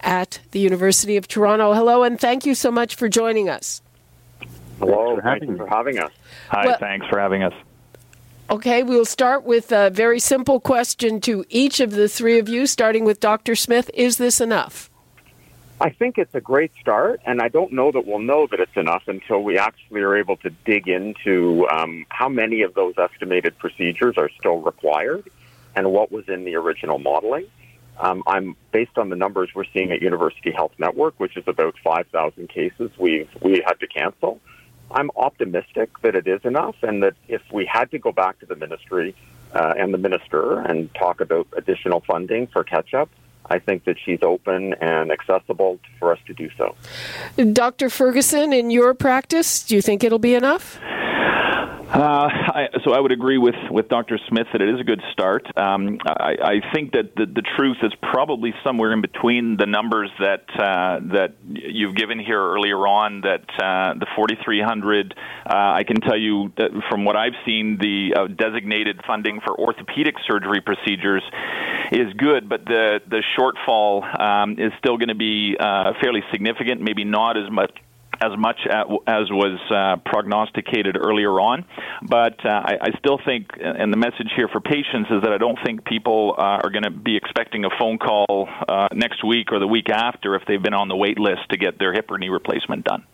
at 0.00 0.40
the 0.52 0.58
University 0.58 1.18
of 1.18 1.28
Toronto. 1.28 1.74
Hello, 1.74 2.02
and 2.02 2.18
thank 2.18 2.46
you 2.46 2.54
so 2.54 2.70
much 2.70 2.94
for 2.94 3.10
joining 3.10 3.50
us. 3.50 3.82
Hello, 4.78 5.20
thank 5.22 5.42
you 5.42 5.56
for 5.58 5.66
having 5.68 5.98
us. 5.98 6.12
Hi, 6.48 6.66
well, 6.66 6.78
thanks 6.78 7.06
for 7.06 7.20
having 7.20 7.42
us. 7.42 7.52
Okay, 8.48 8.82
we'll 8.82 9.04
start 9.04 9.44
with 9.44 9.70
a 9.70 9.90
very 9.90 10.18
simple 10.18 10.60
question 10.60 11.20
to 11.20 11.44
each 11.50 11.78
of 11.80 11.90
the 11.90 12.08
three 12.08 12.38
of 12.38 12.48
you, 12.48 12.66
starting 12.66 13.04
with 13.04 13.20
Dr. 13.20 13.54
Smith. 13.54 13.90
Is 13.92 14.16
this 14.16 14.40
enough? 14.40 14.88
I 15.80 15.90
think 15.90 16.18
it's 16.18 16.34
a 16.34 16.40
great 16.40 16.72
start, 16.80 17.20
and 17.24 17.40
I 17.40 17.46
don't 17.46 17.72
know 17.72 17.92
that 17.92 18.04
we'll 18.04 18.18
know 18.18 18.48
that 18.50 18.58
it's 18.58 18.76
enough 18.76 19.04
until 19.06 19.44
we 19.44 19.58
actually 19.58 20.00
are 20.00 20.16
able 20.16 20.36
to 20.38 20.50
dig 20.50 20.88
into 20.88 21.68
um, 21.68 22.04
how 22.08 22.28
many 22.28 22.62
of 22.62 22.74
those 22.74 22.94
estimated 22.98 23.56
procedures 23.58 24.16
are 24.16 24.28
still 24.40 24.60
required 24.60 25.30
and 25.76 25.92
what 25.92 26.10
was 26.10 26.28
in 26.28 26.44
the 26.44 26.56
original 26.56 26.98
modeling. 26.98 27.46
Um, 27.96 28.24
I'm 28.26 28.56
based 28.72 28.98
on 28.98 29.08
the 29.08 29.14
numbers 29.14 29.50
we're 29.54 29.66
seeing 29.72 29.92
at 29.92 30.02
University 30.02 30.50
Health 30.50 30.72
Network, 30.78 31.14
which 31.18 31.36
is 31.36 31.44
about 31.46 31.76
5,000 31.84 32.48
cases 32.48 32.90
we've 32.98 33.28
we 33.40 33.62
had 33.64 33.78
to 33.78 33.86
cancel. 33.86 34.40
I'm 34.90 35.10
optimistic 35.14 35.90
that 36.02 36.16
it 36.16 36.26
is 36.26 36.40
enough, 36.44 36.76
and 36.82 37.04
that 37.04 37.14
if 37.28 37.42
we 37.52 37.66
had 37.66 37.92
to 37.92 38.00
go 38.00 38.10
back 38.10 38.40
to 38.40 38.46
the 38.46 38.56
ministry 38.56 39.14
uh, 39.52 39.74
and 39.78 39.94
the 39.94 39.98
minister 39.98 40.58
and 40.58 40.92
talk 40.94 41.20
about 41.20 41.46
additional 41.56 42.00
funding 42.00 42.48
for 42.48 42.64
catch 42.64 42.94
up, 42.94 43.10
I 43.50 43.58
think 43.58 43.84
that 43.84 43.96
she's 44.04 44.20
open 44.22 44.74
and 44.74 45.10
accessible 45.10 45.78
for 45.98 46.12
us 46.12 46.18
to 46.26 46.34
do 46.34 46.50
so. 46.56 46.74
Dr. 47.52 47.88
Ferguson, 47.88 48.52
in 48.52 48.70
your 48.70 48.94
practice, 48.94 49.64
do 49.64 49.74
you 49.74 49.82
think 49.82 50.04
it'll 50.04 50.18
be 50.18 50.34
enough? 50.34 50.78
Uh, 51.88 52.28
I, 52.28 52.68
so 52.84 52.92
I 52.92 53.00
would 53.00 53.12
agree 53.12 53.38
with, 53.38 53.54
with 53.70 53.88
Dr. 53.88 54.18
Smith 54.28 54.46
that 54.52 54.60
it 54.60 54.68
is 54.68 54.78
a 54.78 54.84
good 54.84 55.00
start. 55.10 55.46
Um, 55.56 55.98
I, 56.06 56.36
I, 56.42 56.72
think 56.74 56.92
that 56.92 57.16
the, 57.16 57.24
the 57.24 57.42
truth 57.56 57.78
is 57.82 57.92
probably 58.02 58.52
somewhere 58.62 58.92
in 58.92 59.00
between 59.00 59.56
the 59.56 59.64
numbers 59.64 60.10
that 60.20 60.44
uh, 60.58 61.00
that 61.14 61.36
you've 61.48 61.96
given 61.96 62.18
here 62.18 62.40
earlier 62.40 62.86
on. 62.86 63.22
That 63.22 63.48
uh, 63.58 63.94
the 63.94 64.06
4,300, 64.14 65.14
uh, 65.46 65.50
I 65.50 65.82
can 65.84 66.02
tell 66.02 66.18
you 66.18 66.52
from 66.90 67.06
what 67.06 67.16
I've 67.16 67.36
seen, 67.46 67.78
the 67.80 68.14
uh, 68.14 68.26
designated 68.26 69.00
funding 69.06 69.40
for 69.40 69.58
orthopedic 69.58 70.16
surgery 70.26 70.60
procedures 70.60 71.22
is 71.90 72.12
good, 72.18 72.50
but 72.50 72.66
the 72.66 73.00
the 73.08 73.22
shortfall 73.38 74.04
um, 74.20 74.52
is 74.58 74.72
still 74.78 74.98
going 74.98 75.08
to 75.08 75.14
be 75.14 75.56
uh, 75.58 75.94
fairly 76.02 76.22
significant. 76.30 76.82
Maybe 76.82 77.04
not 77.04 77.38
as 77.38 77.50
much 77.50 77.72
as 78.20 78.36
much 78.36 78.58
as 78.66 79.30
was 79.30 79.58
uh, 79.70 79.96
prognosticated 80.04 80.96
earlier 80.96 81.40
on. 81.40 81.64
But 82.02 82.44
uh, 82.44 82.48
I, 82.48 82.78
I, 82.80 82.98
still 82.98 83.18
think, 83.24 83.50
and 83.60 83.92
the 83.92 83.96
message 83.96 84.30
here 84.34 84.48
for 84.48 84.60
patients 84.60 85.10
is 85.10 85.22
that 85.22 85.32
I 85.32 85.38
don't 85.38 85.58
think 85.64 85.84
people 85.84 86.34
uh, 86.36 86.62
are 86.62 86.70
going 86.70 86.82
to 86.82 86.90
be 86.90 87.16
expecting 87.16 87.64
a 87.64 87.70
phone 87.78 87.98
call 87.98 88.48
uh, 88.68 88.88
next 88.92 89.24
week 89.24 89.52
or 89.52 89.58
the 89.58 89.66
week 89.66 89.90
after 89.90 90.34
if 90.34 90.42
they've 90.46 90.62
been 90.62 90.74
on 90.74 90.88
the 90.88 90.96
wait 90.96 91.18
list 91.18 91.48
to 91.50 91.56
get 91.56 91.78
their 91.78 91.92
hip 91.92 92.10
or 92.10 92.18
knee 92.18 92.28
replacement 92.28 92.84
done. 92.84 93.04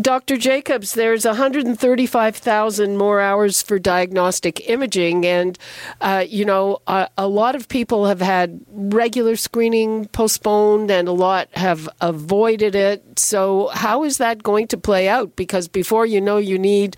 Dr. 0.00 0.36
Jacobs, 0.36 0.94
there's 0.94 1.24
135,000 1.24 2.96
more 2.96 3.20
hours 3.20 3.62
for 3.62 3.78
diagnostic 3.78 4.68
imaging, 4.68 5.24
and 5.24 5.58
uh, 6.00 6.24
you 6.26 6.44
know 6.44 6.80
a, 6.86 7.08
a, 7.16 7.28
lot 7.28 7.54
of 7.54 7.68
people 7.68 8.06
have 8.06 8.20
had 8.20 8.60
regular 8.68 9.36
screening 9.36 10.06
postponed, 10.08 10.90
and 10.90 11.08
a 11.08 11.12
lot 11.12 11.48
have 11.54 11.88
avoided 12.00 12.74
it. 12.74 13.18
So, 13.18 13.68
how 13.72 14.04
is 14.04 14.18
that 14.18 14.42
going 14.42 14.66
to 14.68 14.76
play 14.76 15.08
out? 15.08 15.36
Because 15.36 15.68
before 15.68 16.06
you 16.06 16.20
know 16.20 16.38
you 16.38 16.58
need 16.58 16.96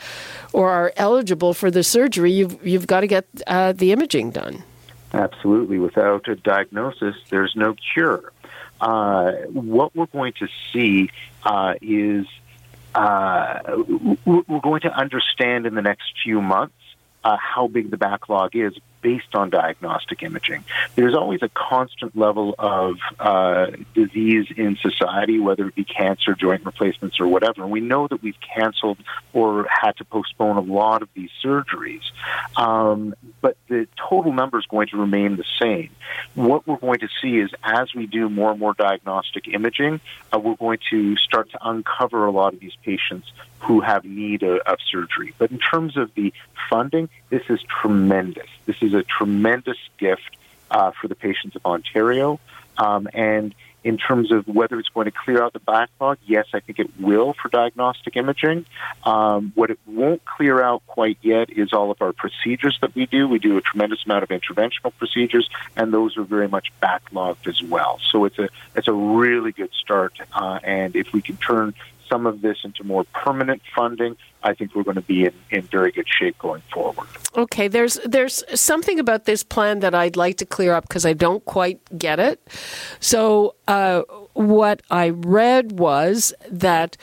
or 0.53 0.71
are 0.71 0.93
eligible 0.97 1.55
for 1.55 1.71
the 1.71 1.83
surgery, 1.83 2.33
you've 2.33 2.67
you've 2.67 2.87
got 2.87 3.01
to 3.01 3.07
get 3.07 3.27
uh, 3.47 3.73
the 3.73 3.93
imaging 3.93 4.31
done. 4.31 4.63
Absolutely, 5.13 5.79
without 5.79 6.29
a 6.29 6.37
diagnosis, 6.37 7.17
there's 7.31 7.55
no 7.57 7.75
cure. 7.95 8.33
Uh, 8.81 9.33
what 9.53 9.95
we're 9.97 10.07
going 10.07 10.33
to 10.35 10.47
see 10.73 11.11
uh, 11.49 11.75
is 11.81 12.27
uh, 12.95 13.61
we're 14.25 14.61
going 14.61 14.83
to 14.83 14.93
understand 14.93 15.67
in 15.67 15.75
the 15.75 15.83
next 15.83 16.13
few 16.23 16.43
months 16.43 16.75
uh, 17.25 17.37
how 17.37 17.67
big 17.67 17.91
the 17.91 17.97
backlog 17.97 18.55
is 18.55 18.75
based 19.01 19.35
on 19.35 19.51
diagnostic 19.51 20.23
imaging. 20.23 20.65
There's 20.95 21.15
always 21.15 21.43
a 21.43 21.49
constant 21.49 22.17
level 22.17 22.55
of 22.59 22.97
uh, 23.19 23.69
disease 23.95 24.47
in 24.57 24.77
society, 24.77 25.39
whether 25.39 25.69
it 25.69 25.75
be 25.75 25.85
cancer, 25.85 26.35
joint 26.35 26.65
replacements, 26.65 27.21
or 27.21 27.29
whatever. 27.29 27.63
And 27.63 27.71
we 27.71 27.81
know 27.81 28.09
that 28.09 28.23
we've 28.23 28.39
canceled 28.41 28.99
or 29.33 29.67
had 29.71 29.97
to 29.99 30.05
postpone 30.05 30.57
a 30.57 30.61
lot 30.61 31.03
of 31.03 31.09
these 31.15 31.31
surgeries. 31.43 32.03
Um, 32.57 33.15
but 33.41 33.57
the 33.69 33.87
total 34.09 34.33
number 34.33 34.59
is 34.59 34.67
going 34.67 34.89
to 34.89 34.97
remain 34.97 35.37
the 35.37 35.45
same. 35.61 35.91
What 36.35 36.67
we're 36.67 36.77
going 36.77 37.01
to 37.01 37.09
see 37.21 37.39
is 37.39 37.51
as 37.63 37.95
we 37.95 38.07
do 38.07 38.29
more 38.29 38.51
and 38.51 38.61
more 38.61 38.75
diagnostic 38.75 39.49
imaging, 39.49 40.01
uh, 40.33 40.39
we're 40.39 40.57
going 40.57 40.79
to 40.91 41.17
start 41.17 41.51
to 41.51 41.59
uncover 41.63 42.27
a 42.27 42.31
lot 42.31 42.55
of 42.55 42.61
these 42.61 42.77
patients 42.83 43.31
who 43.61 43.81
have 43.81 44.05
need 44.05 44.43
of, 44.43 44.59
of 44.67 44.79
surgery. 44.91 45.35
But 45.39 45.51
in 45.51 45.59
terms 45.59 45.97
of 45.97 46.15
the 46.15 46.33
funding, 46.71 47.09
this 47.31 47.43
is 47.49 47.61
tremendous. 47.63 48.49
This 48.67 48.77
is 48.81 48.88
a 48.95 49.03
tremendous 49.03 49.79
gift 49.99 50.37
uh, 50.71 50.93
for 50.93 51.09
the 51.09 51.15
patients 51.15 51.57
of 51.57 51.65
Ontario. 51.65 52.41
Um, 52.77 53.09
and 53.13 53.55
in 53.85 53.97
terms 53.97 54.33
of 54.33 54.47
whether 54.49 54.79
it's 54.79 54.89
going 54.89 55.05
to 55.07 55.13
clear 55.13 55.43
out 55.43 55.53
the 55.53 55.61
backlog, 55.61 56.19
yes, 56.27 56.47
I 56.53 56.61
think 56.61 56.79
it 56.79 57.01
will 57.01 57.33
for 57.33 57.49
diagnostic 57.49 58.17
imaging. 58.17 58.67
Um, 59.05 59.53
what 59.55 59.71
it 59.71 59.79
won't 59.87 60.25
clear 60.25 60.61
out 60.61 60.83
quite 60.87 61.19
yet 61.23 61.51
is 61.51 61.73
all 61.73 61.91
of 61.91 62.03
our 62.03 62.13
procedures 62.13 62.79
that 62.81 62.95
we 62.95 63.07
do. 63.07 63.29
We 63.29 63.39
do 63.39 63.57
a 63.57 63.61
tremendous 63.61 64.05
amount 64.05 64.25
of 64.25 64.31
interventional 64.31 64.93
procedures, 64.99 65.49
and 65.77 65.93
those 65.93 66.17
are 66.17 66.25
very 66.25 66.49
much 66.49 66.73
backlogged 66.83 67.47
as 67.47 67.63
well. 67.63 68.01
So 68.11 68.25
it's 68.25 68.39
a 68.39 68.49
it's 68.75 68.89
a 68.89 68.93
really 68.93 69.53
good 69.53 69.73
start, 69.73 70.19
uh, 70.33 70.59
and 70.63 70.97
if 70.97 71.13
we 71.13 71.23
can 71.23 71.37
turn 71.37 71.75
some 72.09 72.27
of 72.27 72.41
this 72.41 72.59
into 72.65 72.85
more 72.85 73.05
permanent 73.13 73.63
funding, 73.75 74.17
I 74.43 74.55
think 74.55 74.75
we're 74.75 74.85
going 74.85 74.97
to 74.97 75.01
be 75.01 75.25
in, 75.25 75.35
in 75.51 75.63
very 75.63 75.93
good 75.93 76.07
shape 76.09 76.39
going 76.39 76.63
forward. 76.73 77.09
Okay, 77.37 77.69
there's 77.69 77.99
there's 78.05 78.45
something 78.59 78.99
about 78.99 79.25
this 79.25 79.43
plan 79.43 79.81
that 79.81 79.95
I'd 79.95 80.17
like 80.17 80.37
to 80.39 80.47
clear 80.47 80.73
up 80.75 80.89
because 80.89 81.05
I 81.05 81.13
don't 81.13 81.45
quite 81.45 81.81
get 81.99 82.19
it. 82.19 82.41
So 83.01 83.55
uh, 83.67 84.03
what 84.35 84.83
I 84.91 85.11
read 85.11 85.79
was 85.79 86.35
that. 86.51 86.97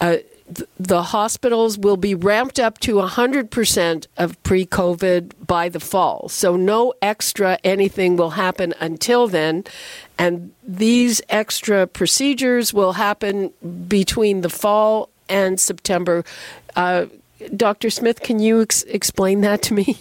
Uh, 0.00 0.16
the 0.78 1.02
hospitals 1.02 1.78
will 1.78 1.96
be 1.96 2.14
ramped 2.14 2.58
up 2.58 2.78
to 2.80 2.96
100% 2.96 4.06
of 4.16 4.42
pre 4.42 4.66
COVID 4.66 5.46
by 5.46 5.68
the 5.68 5.80
fall. 5.80 6.28
So, 6.28 6.56
no 6.56 6.94
extra 7.00 7.58
anything 7.64 8.16
will 8.16 8.30
happen 8.30 8.74
until 8.80 9.28
then. 9.28 9.64
And 10.18 10.52
these 10.62 11.22
extra 11.28 11.86
procedures 11.86 12.74
will 12.74 12.92
happen 12.92 13.52
between 13.88 14.42
the 14.42 14.50
fall 14.50 15.08
and 15.28 15.58
September. 15.58 16.24
Uh, 16.76 17.06
Dr. 17.56 17.88
Smith, 17.88 18.20
can 18.20 18.38
you 18.38 18.62
ex- 18.62 18.82
explain 18.82 19.40
that 19.40 19.62
to 19.62 19.74
me? 19.74 19.96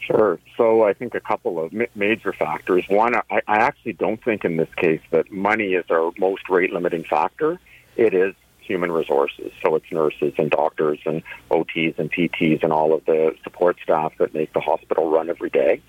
Sure. 0.00 0.38
So 0.56 0.84
I 0.84 0.94
think 0.94 1.14
a 1.14 1.20
couple 1.20 1.62
of 1.62 1.70
major 1.94 2.32
factors. 2.32 2.84
One, 2.88 3.14
I, 3.14 3.42
I 3.46 3.58
actually 3.58 3.92
don't 3.92 4.22
think 4.24 4.44
in 4.44 4.56
this 4.56 4.72
case 4.74 5.02
that 5.10 5.30
money 5.30 5.74
is 5.74 5.84
our 5.90 6.12
most 6.18 6.48
rate 6.48 6.72
limiting 6.72 7.04
factor. 7.04 7.60
It 7.94 8.14
is 8.14 8.34
human 8.68 8.92
resources. 8.92 9.50
So 9.62 9.74
it's 9.74 9.90
nurses 9.90 10.34
and 10.38 10.50
doctors 10.50 11.00
and 11.06 11.22
OTs 11.50 11.98
and 11.98 12.12
PTs 12.12 12.62
and 12.62 12.72
all 12.72 12.92
of 12.92 13.04
the 13.06 13.34
support 13.42 13.78
staff 13.82 14.12
that 14.18 14.34
make 14.34 14.52
the 14.52 14.60
hospital 14.60 15.10
run 15.10 15.30
every 15.30 15.50
day. 15.50 15.80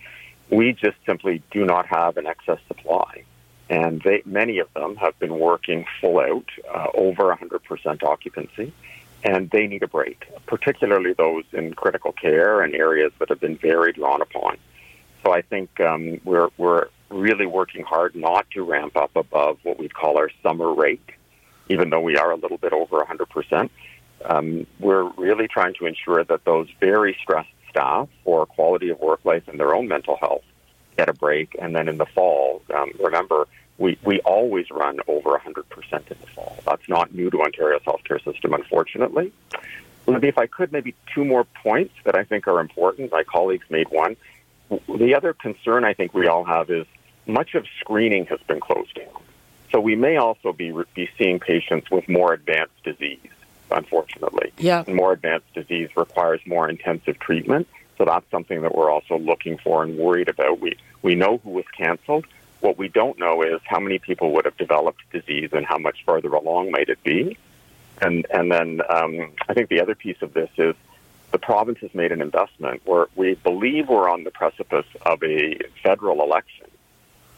We 0.50 0.74
just 0.74 0.98
simply 1.06 1.44
do 1.52 1.66
not 1.66 1.86
have 1.88 2.18
an 2.18 2.26
excess 2.26 2.60
supply. 2.68 3.24
And 3.70 4.02
they, 4.02 4.24
many 4.26 4.58
of 4.58 4.74
them 4.74 4.96
have 4.96 5.20
been 5.20 5.38
working 5.38 5.86
full 6.02 6.20
out, 6.20 6.50
uh, 6.74 6.88
over 6.96 7.36
100% 7.36 8.04
occupancy, 8.04 8.74
and 9.24 9.50
they 9.52 9.68
need 9.68 9.84
a 9.84 9.88
break, 9.88 10.26
particularly 10.48 11.14
those 11.14 11.44
in 11.52 11.74
critical 11.76 12.14
care 12.14 12.62
and 12.62 12.74
areas 12.74 13.12
that 13.20 13.30
have 13.30 13.40
been 13.40 13.58
very 13.58 13.94
drawn 13.94 14.22
upon. 14.24 14.58
So 15.24 15.34
I 15.34 15.42
think 15.42 15.80
um, 15.82 16.20
we're, 16.24 16.50
we're 16.58 16.88
really 17.10 17.46
working 17.46 17.84
hard 17.84 18.16
not 18.16 18.50
to 18.52 18.64
ramp 18.64 18.96
up 18.96 19.12
above 19.16 19.60
what 19.64 19.78
we 19.78 19.90
call 19.90 20.18
our 20.18 20.32
summer 20.42 20.74
rate 20.74 21.08
even 21.70 21.90
though 21.90 22.02
we 22.02 22.18
are 22.18 22.32
a 22.32 22.36
little 22.36 22.58
bit 22.58 22.74
over 22.74 23.00
100%. 23.00 23.70
Um, 24.26 24.68
we're 24.80 25.10
really 25.12 25.48
trying 25.48 25.76
to 25.76 25.86
ensure 25.86 26.24
that 26.24 26.44
those 26.44 26.68
very 26.80 27.18
stressed 27.22 27.50
staff 27.70 28.10
for 28.24 28.46
quality 28.46 28.90
of 28.90 29.00
work 29.00 29.24
life 29.24 29.48
and 29.48 29.60
their 29.60 29.74
own 29.74 29.88
mental 29.88 30.18
health 30.18 30.44
get 30.98 31.08
a 31.08 31.14
break. 31.14 31.56
And 31.60 31.76
then 31.76 31.88
in 31.88 31.98
the 31.98 32.06
fall, 32.06 32.62
um, 32.76 32.92
remember, 33.00 33.48
we, 33.78 33.98
we 34.04 34.20
always 34.22 34.70
run 34.72 35.00
over 35.08 35.38
100% 35.38 35.64
in 35.94 36.18
the 36.20 36.28
fall. 36.28 36.58
That's 36.66 36.88
not 36.90 37.16
new 37.16 37.30
to 37.30 37.42
Ontario's 37.42 37.84
healthcare 37.84 38.22
system, 38.24 38.54
unfortunately. 38.54 39.32
Libby, 40.06 40.28
if 40.28 40.38
I 40.38 40.48
could, 40.48 40.72
maybe 40.72 40.96
two 41.14 41.24
more 41.24 41.46
points 41.64 41.94
that 42.04 42.16
I 42.16 42.24
think 42.24 42.48
are 42.48 42.60
important. 42.60 43.12
My 43.12 43.24
colleagues 43.24 43.66
made 43.70 43.90
one. 43.90 44.18
The 44.70 45.16
other 45.16 45.34
concern 45.34 45.86
I 45.86 45.94
think 45.94 46.14
we 46.14 46.28
all 46.28 46.44
have 46.44 46.70
is 46.70 46.86
much 47.26 47.54
of 47.56 47.66
screening 47.80 48.26
has 48.26 48.40
been 48.48 48.60
closed 48.60 48.96
down. 48.96 49.22
So 49.72 49.80
we 49.80 49.96
may 49.96 50.18
also 50.18 50.52
be, 50.54 50.74
be 50.96 51.10
seeing 51.18 51.40
patients 51.40 51.92
with 51.92 52.08
more 52.10 52.34
advanced 52.34 52.84
disease, 52.84 53.20
unfortunately. 53.72 54.52
Yeah. 54.58 54.84
And 54.86 54.96
more 54.96 55.14
advanced 55.14 55.54
disease 55.54 55.90
requires 55.96 56.42
more 56.46 56.70
intensive 56.70 57.20
treatment. 57.20 57.68
So 57.98 58.06
that's 58.06 58.30
something 58.32 58.62
that 58.62 58.74
we're 58.74 58.90
also 58.90 59.18
looking 59.18 59.58
for 59.58 59.84
and 59.84 59.98
worried 59.98 60.30
about. 60.30 60.60
We, 60.60 60.78
we 61.02 61.16
know 61.16 61.38
who 61.44 61.52
was 61.52 61.66
canceled. 61.78 62.26
What 62.62 62.78
we 62.78 62.88
don't 62.88 63.20
know 63.20 63.42
is 63.42 63.62
how 63.66 63.80
many 63.80 64.00
people 64.00 64.32
would 64.34 64.46
have 64.46 64.58
developed 64.58 65.02
disease 65.12 65.50
and 65.54 65.66
how 65.66 65.78
much 65.78 66.04
further 66.06 66.30
along 66.30 66.72
might 66.72 66.90
it 66.90 67.04
be. 67.04 67.38
And, 68.02 68.26
and 68.32 68.52
then 68.52 68.82
um, 68.90 69.34
I 69.48 69.54
think 69.54 69.70
the 69.70 69.82
other 69.82 69.96
piece 69.96 70.22
of 70.22 70.34
this 70.34 70.50
is 70.58 70.76
the 71.32 71.38
province 71.38 71.80
has 71.80 71.94
made 71.94 72.12
an 72.12 72.22
investment 72.22 72.82
where 72.86 73.08
we 73.16 73.36
believe 73.36 73.88
we're 73.90 74.10
on 74.10 74.24
the 74.24 74.32
precipice 74.32 74.88
of 75.06 75.22
a 75.24 75.60
federal 75.84 76.24
election. 76.24 76.66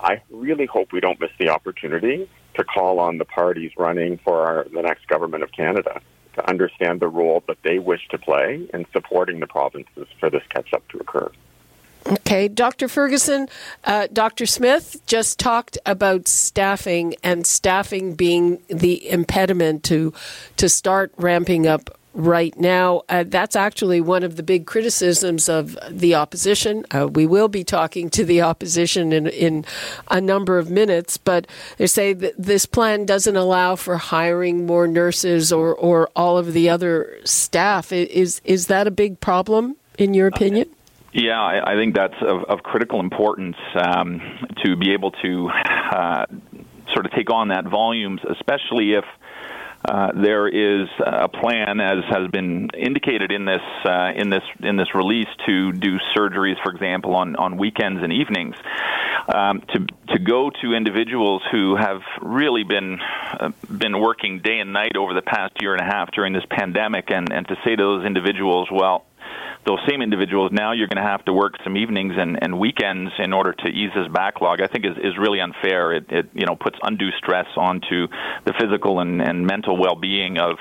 I 0.02 0.22
really 0.30 0.66
hope 0.66 0.92
we 0.92 1.00
don't 1.00 1.20
miss 1.20 1.32
the 1.40 1.50
opportunity 1.50 2.30
to 2.56 2.64
call 2.64 3.00
on 3.00 3.18
the 3.18 3.26
parties 3.26 3.72
running 3.78 4.18
for 4.18 4.46
our, 4.46 4.68
the 4.74 4.82
next 4.82 5.08
government 5.08 5.44
of 5.44 5.52
Canada 5.52 6.02
to 6.34 6.50
understand 6.50 7.00
the 7.00 7.08
role 7.08 7.44
that 7.48 7.58
they 7.64 7.80
wish 7.80 8.08
to 8.10 8.18
play 8.18 8.68
in 8.74 8.86
supporting 8.92 9.40
the 9.40 9.48
provinces 9.48 10.08
for 10.20 10.30
this 10.30 10.44
catch 10.50 10.74
up 10.74 10.88
to 10.90 10.98
occur. 10.98 11.32
Okay, 12.08 12.48
Dr. 12.48 12.88
Ferguson, 12.88 13.48
uh, 13.84 14.08
Dr. 14.12 14.48
Smith 14.48 15.00
just 15.06 15.38
talked 15.38 15.78
about 15.86 16.28
staffing 16.28 17.16
and 17.24 17.46
staffing 17.46 18.16
being 18.16 18.60
the 18.70 19.08
impediment 19.08 19.84
to 19.84 20.12
to 20.58 20.68
start 20.68 21.14
ramping 21.18 21.68
up 21.68 21.96
right 22.14 22.58
now. 22.60 23.02
Uh, 23.10 23.24
that's 23.28 23.56
actually 23.56 24.02
one 24.02 24.24
of 24.24 24.36
the 24.36 24.44
big 24.44 24.66
criticisms 24.66 25.48
of 25.48 25.78
the 25.90 26.16
opposition. 26.16 26.86
Uh, 26.92 27.08
we 27.08 27.26
will 27.26 27.48
be 27.48 27.64
talking 27.64 28.10
to 28.10 28.26
the 28.26 28.42
opposition 28.42 29.14
in, 29.14 29.28
in 29.28 29.66
a 30.10 30.20
number 30.20 30.58
of 30.58 30.70
minutes, 30.70 31.18
but 31.18 31.48
they 31.78 31.88
say 31.88 32.14
that 32.14 32.34
this 32.38 32.66
plan 32.66 33.06
doesn't 33.06 33.36
allow 33.36 33.76
for 33.76 33.98
hiring 33.98 34.66
more 34.66 34.88
nurses 34.88 35.54
or, 35.54 35.74
or 35.76 36.10
all 36.16 36.38
of 36.38 36.54
the 36.54 36.70
other 36.70 37.18
staff. 37.24 37.92
Is, 37.92 38.42
is 38.44 38.68
that 38.68 38.88
a 38.88 38.92
big 38.92 39.20
problem, 39.20 39.78
in 39.98 40.14
your 40.14 40.28
opinion? 40.28 40.70
Yeah, 41.14 41.42
I, 41.42 41.74
I 41.74 41.76
think 41.76 41.96
that's 41.96 42.16
of, 42.22 42.44
of 42.46 42.64
critical 42.64 43.00
importance 43.00 43.58
um, 43.76 44.22
to 44.64 44.76
be 44.78 44.94
able 44.94 45.12
to 45.12 45.50
uh, 45.92 46.26
sort 46.94 47.06
of 47.06 47.12
take 47.12 47.30
on 47.30 47.50
that 47.50 47.66
volumes, 47.66 48.22
especially 48.30 48.94
if 48.94 49.06
uh, 49.84 50.12
there 50.14 50.48
is 50.48 50.88
a 51.00 51.28
plan, 51.28 51.80
as 51.80 52.04
has 52.10 52.30
been 52.30 52.70
indicated 52.78 53.32
in 53.32 53.46
this 53.46 53.62
uh, 53.84 54.12
in 54.16 54.30
this 54.30 54.44
in 54.62 54.78
this 54.78 54.94
release, 54.94 55.28
to 55.48 55.72
do 55.72 55.98
surgeries, 56.16 56.62
for 56.64 56.72
example, 56.72 57.16
on, 57.16 57.36
on 57.36 57.58
weekends 57.58 58.04
and 58.04 58.14
evenings. 58.14 58.56
Um, 59.34 59.62
to 59.74 59.86
to 60.10 60.20
go 60.20 60.52
to 60.62 60.74
individuals 60.74 61.42
who 61.52 61.76
have 61.76 62.02
really 62.22 62.64
been 62.64 63.00
uh, 63.02 63.52
been 63.70 64.00
working 64.00 64.40
day 64.40 64.60
and 64.60 64.72
night 64.72 64.98
over 64.98 65.14
the 65.14 65.22
past 65.22 65.54
year 65.62 65.74
and 65.74 65.82
a 65.82 65.86
half 65.86 66.12
during 66.12 66.34
this 66.34 66.46
pandemic, 66.50 67.10
and, 67.10 67.32
and 67.32 67.48
to 67.48 67.56
say 67.64 67.76
to 67.76 67.84
those 67.84 68.06
individuals, 68.06 68.70
well, 68.72 69.06
those 69.66 69.80
same 69.88 70.02
individuals 70.02 70.52
now 70.52 70.72
you're 70.72 70.88
going 70.88 71.04
to 71.04 71.10
have 71.10 71.24
to 71.26 71.34
work 71.34 71.54
some 71.64 71.78
evenings 71.78 72.14
and, 72.18 72.40
and 72.42 72.60
weekends 72.60 73.12
in 73.20 73.34
order 73.34 73.54
to 73.54 73.68
ease 73.68 73.92
this 73.96 74.08
backlog. 74.12 74.62
I 74.62 74.68
think 74.68 74.86
is, 74.86 74.98
is 74.98 75.18
really 75.18 75.40
unfair. 75.40 75.94
It, 75.94 76.06
it 76.10 76.30
you 76.34 76.46
know 76.46 76.56
puts 76.56 76.78
undue 76.82 77.12
stress 77.18 77.48
onto 77.56 78.08
the 78.46 78.54
physical 78.60 79.00
and, 79.00 79.22
and 79.22 79.46
mental 79.46 79.78
well-being 79.78 80.38
of 80.38 80.58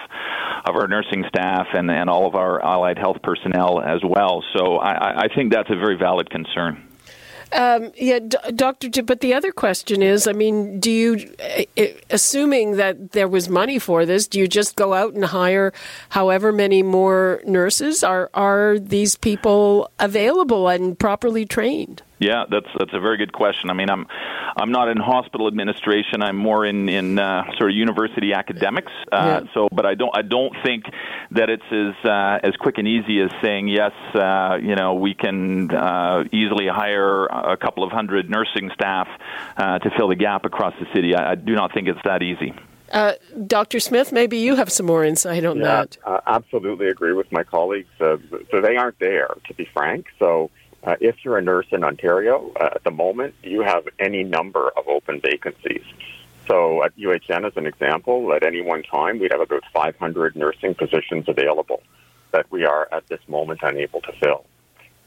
of 0.67 0.77
our 0.77 0.89
nursing 0.89 1.25
staff 1.29 1.69
and, 1.73 1.91
and 1.91 2.11
all 2.11 2.27
of 2.27 2.35
our 2.35 2.63
allied 2.63 2.99
health 2.99 3.19
personnel 3.23 3.81
as 3.81 4.01
well. 4.05 4.45
So 4.57 4.77
I, 4.77 5.25
I 5.25 5.29
think 5.35 5.53
that's 5.53 5.71
a 5.71 5.77
very 5.77 5.97
valid 5.97 6.29
concern. 6.31 6.90
Um, 7.53 7.91
yeah, 7.97 8.21
Doctor. 8.55 9.03
But 9.03 9.21
the 9.21 9.35
other 9.35 9.53
question 9.53 10.03
is, 10.03 10.27
I 10.27 10.33
mean, 10.33 10.79
do 10.79 10.91
you, 10.91 11.35
assuming 12.11 12.77
that 12.77 13.13
there 13.13 13.29
was 13.29 13.49
money 13.49 13.79
for 13.79 14.07
this, 14.07 14.29
do 14.29 14.39
you 14.39 14.47
just 14.47 14.77
go 14.77 14.95
out 14.95 15.15
and 15.15 15.25
hire 15.25 15.73
however 16.11 16.53
many 16.53 16.83
more 16.83 17.43
nurses? 17.45 18.05
Are 18.05 18.31
are 18.35 18.79
these 18.79 19.17
people 19.17 19.91
available 19.99 20.69
and 20.69 20.99
properly 20.99 21.45
trained? 21.45 22.03
Yeah, 22.21 22.45
that's 22.51 22.67
that's 22.79 22.93
a 22.93 23.01
very 23.01 23.17
good 23.17 23.33
question. 23.33 23.71
I 23.71 23.73
mean, 23.73 23.89
I'm 23.89 24.07
I'm 24.55 24.71
not 24.71 24.89
in 24.89 24.99
hospital 24.99 25.49
administration. 25.49 26.23
I'm 26.23 26.37
more 26.37 26.67
in 26.67 26.87
in 26.91 27.19
uh, 27.19 27.45
sort 27.57 27.71
of 27.71 27.77
university 27.77 28.35
academics. 28.35 28.93
Uh, 29.11 29.43
yeah. 29.43 29.53
So, 29.55 29.69
but 29.73 29.87
I 29.87 29.95
don't 29.95 30.15
I 30.15 30.21
don't 30.21 30.55
think 30.63 30.85
that 31.31 31.49
it's 31.49 31.65
as 31.73 31.95
uh, 32.05 32.47
as 32.47 32.55
quick 32.57 32.77
and 32.77 32.87
easy 32.87 33.21
as 33.23 33.31
saying 33.41 33.69
yes. 33.69 33.93
Uh, 34.15 34.59
you 34.61 34.77
know, 34.77 34.95
we 34.95 35.15
can 35.15 35.71
uh, 35.75 36.25
easily 36.31 36.69
hire 36.69 37.25
a 37.25 37.57
couple 37.57 37.85
of 37.85 37.91
hundred 37.91 38.29
nursing 38.29 38.71
staff 38.75 39.09
uh, 39.57 39.79
to 39.79 39.91
fill 39.97 40.09
the 40.09 40.15
gap 40.15 40.45
across 40.45 40.75
the 40.79 40.87
city. 40.95 41.15
I, 41.15 41.33
I 41.33 41.35
do 41.37 41.55
not 41.55 41.73
think 41.73 41.89
it's 41.89 42.03
that 42.05 42.23
easy. 42.23 42.53
Uh, 42.93 43.13
Dr. 43.47 43.79
Smith, 43.79 44.13
maybe 44.13 44.39
you 44.39 44.57
have 44.57 44.71
some 44.71 44.87
more 44.87 45.05
insight 45.05 45.45
on 45.45 45.59
yeah, 45.59 45.65
that. 45.65 45.97
Uh, 46.05 46.21
absolutely 46.27 46.89
agree 46.89 47.13
with 47.13 47.31
my 47.31 47.45
colleagues. 47.45 47.89
Uh, 48.01 48.17
so 48.51 48.61
they 48.61 48.77
aren't 48.77 48.99
there, 48.99 49.29
to 49.47 49.55
be 49.55 49.65
frank. 49.65 50.07
So 50.19 50.51
uh, 50.85 50.97
if 51.01 51.17
you're 51.25 51.39
a 51.39 51.43
nurse 51.43 51.67
in 51.71 51.85
Ontario 51.85 52.53
uh, 52.61 52.71
at 52.75 52.85
the 52.85 52.91
moment, 52.91 53.35
you 53.43 53.63
have 53.63 53.87
any 53.99 54.25
number 54.25 54.71
of 54.77 54.89
open 54.89 55.21
vacancies. 55.21 55.85
So 56.49 56.83
at 56.83 56.97
UHN, 56.97 57.47
as 57.47 57.53
an 57.57 57.67
example, 57.67 58.33
at 58.33 58.43
any 58.43 58.61
one 58.61 58.83
time, 58.83 59.19
we'd 59.19 59.33
have 59.33 59.41
about 59.41 59.63
500 59.73 60.37
nursing 60.37 60.75
positions 60.75 61.27
available 61.29 61.83
that 62.33 62.51
we 62.51 62.65
are 62.65 62.89
at 62.93 63.07
this 63.09 63.21
moment 63.29 63.61
unable 63.63 64.01
to 64.01 64.13
fill. 64.13 64.47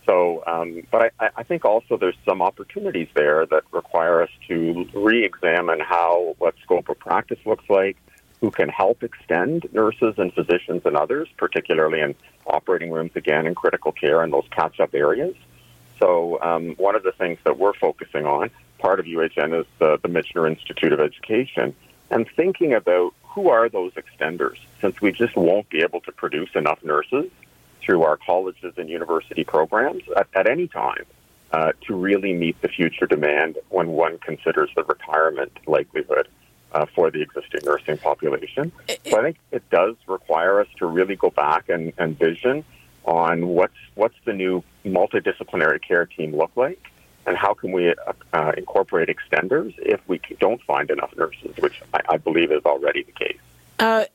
So, 0.05 0.43
um, 0.45 0.83
but 0.91 1.13
I, 1.19 1.29
I 1.37 1.43
think 1.43 1.65
also 1.65 1.97
there's 1.97 2.17
some 2.25 2.41
opportunities 2.41 3.07
there 3.13 3.45
that 3.45 3.63
require 3.71 4.21
us 4.21 4.29
to 4.47 4.87
re-examine 4.93 5.79
how 5.79 6.35
what 6.39 6.55
scope 6.61 6.89
of 6.89 6.99
practice 6.99 7.39
looks 7.45 7.65
like, 7.69 7.97
who 8.41 8.51
can 8.51 8.67
help 8.67 9.03
extend 9.03 9.67
nurses 9.71 10.15
and 10.17 10.33
physicians 10.33 10.81
and 10.85 10.97
others, 10.97 11.29
particularly 11.37 12.01
in 12.01 12.13
operating 12.45 12.91
rooms 12.91 13.11
again 13.15 13.47
in 13.47 13.55
critical 13.55 13.93
care 13.93 14.21
and 14.21 14.33
those 14.33 14.45
catch-up 14.51 14.93
areas. 14.93 15.35
So, 16.03 16.37
um, 16.41 16.71
one 16.75 16.97
of 16.97 17.03
the 17.03 17.13
things 17.13 17.39
that 17.45 17.57
we're 17.57 17.73
focusing 17.73 18.25
on, 18.25 18.49
part 18.77 18.99
of 18.99 19.05
UHN, 19.05 19.57
is 19.57 19.65
the, 19.79 19.97
the 20.01 20.09
Michener 20.09 20.49
Institute 20.49 20.91
of 20.91 20.99
Education, 20.99 21.73
and 22.11 22.27
thinking 22.35 22.73
about 22.73 23.13
who 23.23 23.49
are 23.49 23.69
those 23.69 23.93
extenders, 23.93 24.57
since 24.81 24.99
we 24.99 25.13
just 25.13 25.37
won't 25.37 25.69
be 25.69 25.79
able 25.79 26.01
to 26.01 26.11
produce 26.11 26.49
enough 26.55 26.83
nurses 26.83 27.31
through 27.81 28.03
our 28.03 28.17
colleges 28.17 28.73
and 28.75 28.89
university 28.89 29.45
programs 29.45 30.03
at, 30.17 30.27
at 30.33 30.49
any 30.49 30.67
time 30.67 31.05
uh, 31.53 31.71
to 31.87 31.95
really 31.95 32.33
meet 32.33 32.61
the 32.61 32.67
future 32.67 33.05
demand 33.05 33.57
when 33.69 33.87
one 33.87 34.17
considers 34.17 34.69
the 34.75 34.83
retirement 34.83 35.57
likelihood 35.67 36.27
uh, 36.73 36.85
for 36.93 37.11
the 37.11 37.21
existing 37.21 37.61
nursing 37.63 37.97
population. 37.97 38.73
So 39.05 39.19
I 39.19 39.21
think 39.21 39.37
it 39.53 39.69
does 39.69 39.95
require 40.07 40.59
us 40.59 40.67
to 40.79 40.85
really 40.85 41.15
go 41.15 41.29
back 41.29 41.69
and, 41.69 41.93
and 41.97 42.19
vision 42.19 42.65
on 43.05 43.47
what's 43.47 43.73
what's 43.95 44.15
the 44.25 44.33
new 44.33 44.63
multidisciplinary 44.85 45.81
care 45.81 46.05
team 46.05 46.35
look 46.35 46.51
like, 46.55 46.91
and 47.25 47.37
how 47.37 47.53
can 47.53 47.71
we 47.71 47.93
uh, 48.33 48.51
incorporate 48.57 49.09
extenders 49.09 49.73
if 49.79 50.01
we 50.07 50.19
don't 50.39 50.61
find 50.63 50.89
enough 50.89 51.15
nurses, 51.15 51.55
which 51.57 51.81
I, 51.93 52.01
I 52.09 52.17
believe 52.17 52.51
is 52.51 52.63
already 52.65 53.03
the 53.03 53.11
case. 53.11 53.39
Uh, 53.79 54.05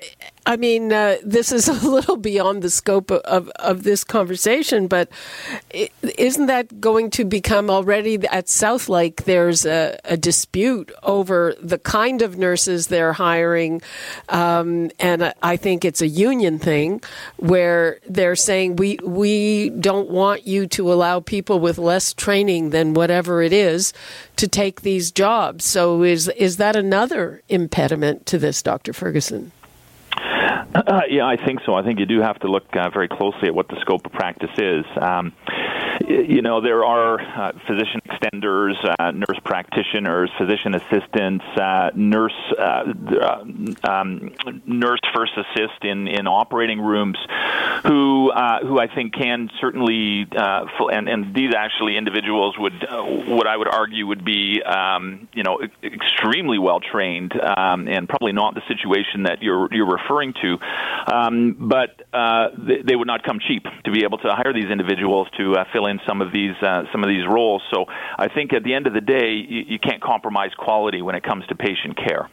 I 0.49 0.57
mean, 0.57 0.95
uh, 0.95 1.19
this 1.23 1.53
is 1.53 1.69
a 1.85 1.89
little 1.89 2.17
beyond 2.17 2.63
the 2.63 2.71
scope 2.71 3.11
of, 3.11 3.21
of, 3.21 3.51
of 3.57 3.83
this 3.83 4.03
conversation, 4.03 4.89
but 4.89 5.11
is 5.71 6.39
not 6.39 6.49
that 6.49 6.81
going 6.81 7.11
to 7.11 7.27
become 7.27 7.69
already 7.69 8.15
at 8.29 8.47
Southlake? 8.47 9.25
There's 9.25 9.67
a, 9.67 9.99
a 10.05 10.17
dispute 10.17 10.91
over 11.03 11.55
the 11.61 11.79
kind 11.79 12.23
of 12.23 12.39
nurses 12.39 12.87
they're 12.87 13.13
hiring, 13.13 13.83
um, 14.31 14.91
and 14.99 15.35
I 15.43 15.59
think 15.59 15.85
it's 15.85 16.01
a 16.01 16.09
union 16.09 16.59
thing 16.59 17.03
where 17.37 17.99
they're 18.09 18.35
saying 18.35 18.77
we 18.77 18.99
we 19.05 19.69
don't 19.69 20.09
want 20.09 20.47
you 20.47 20.67
to 20.69 20.91
allow 20.91 21.21
people 21.21 21.61
with 21.61 21.77
less 21.77 22.15
training 22.15 22.71
than 22.71 22.95
whatever 22.95 23.43
it 23.43 23.53
is 23.53 23.93
to 24.37 24.49
take 24.49 24.81
these 24.81 25.11
jobs. 25.11 25.67
So 25.67 26.03
is 26.03 26.29
is 26.29 26.57
that 26.57 26.75
another 26.75 27.43
impediment 27.51 28.25
to 28.27 28.39
this, 28.39 28.63
Dr. 28.63 28.95
Ferguson? 28.95 29.53
Uh, 30.87 31.01
yeah, 31.11 31.27
I 31.27 31.37
think 31.37 31.61
so. 31.67 31.75
I 31.75 31.83
think 31.83 31.99
you 31.99 32.07
do 32.07 32.21
have 32.21 32.39
to 32.41 32.49
look 32.49 32.65
uh, 32.75 32.89
very 32.91 33.09
closely 33.09 33.49
at 33.49 33.55
what 33.55 33.69
the 33.69 33.77
scope 33.81 34.07
of 34.07 34.13
practice 34.13 34.51
is. 34.59 34.85
Um, 35.01 35.33
you 36.09 36.41
know, 36.41 36.61
there 36.61 36.85
are 36.85 37.21
uh, 37.21 37.53
physician 37.67 38.01
extenders, 38.07 38.75
uh, 38.99 39.11
nurse 39.11 39.39
practitioners, 39.45 40.31
physician 40.39 40.75
assistants, 40.75 41.45
uh, 41.57 41.91
nurse 41.95 42.33
uh, 42.59 42.93
uh, 43.21 43.45
um, 43.89 44.33
nurse 44.67 45.01
first 45.15 45.33
assist 45.37 45.85
in, 45.85 46.09
in 46.09 46.27
operating 46.27 46.81
rooms, 46.81 47.19
who 47.87 48.31
uh, 48.31 48.61
who 48.61 48.81
I 48.81 48.87
think 48.93 49.15
can 49.15 49.51
certainly 49.61 50.27
and 50.33 51.09
and 51.09 51.35
these 51.35 51.53
actually 51.55 51.97
individuals 51.99 52.57
would 52.59 52.87
what 53.27 53.47
I 53.47 53.57
would 53.57 53.69
argue 53.69 54.07
would 54.07 54.25
be 54.25 54.63
um, 54.63 55.29
you 55.35 55.43
know 55.43 55.61
extremely 55.83 56.59
well 56.59 56.81
trained 56.81 57.33
um, 57.39 57.87
and 57.87 58.09
probably 58.09 58.33
not 58.33 58.55
the 58.55 58.63
situation 58.67 59.25
that 59.25 59.43
you're 59.43 59.69
you're 59.73 59.91
referring 59.91 60.33
to, 60.41 60.57
um, 61.13 61.57
but 61.59 62.01
they, 62.67 62.83
they, 62.83 62.97
would 62.97 63.07
not 63.07 63.23
come 63.23 63.39
cheap 63.47 63.65
to 63.85 63.93
be 63.93 64.05
able 64.05 64.19
to 64.19 64.29
hire 64.33 64.53
these 64.53 64.71
individuals 64.71 65.29
to 65.37 65.55
fill 65.73 65.87
in 65.87 65.98
some 66.07 66.21
of 66.21 66.33
these 66.33 66.57
uh, 66.63 66.85
some 66.93 67.03
of 67.03 67.09
these 67.09 67.27
roles. 67.27 67.63
So 67.71 67.87
I 68.19 68.29
think 68.29 68.53
at 68.53 68.63
the 68.63 68.75
end 68.75 68.87
of 68.87 68.93
the 68.93 69.01
day, 69.01 69.33
you, 69.33 69.65
you 69.69 69.79
can't 69.79 70.03
compromise 70.03 70.53
quality 70.55 71.03
when 71.03 71.15
it 71.15 71.23
comes 71.23 71.47
to 71.47 71.55
patient 71.55 71.97
care. 71.97 72.29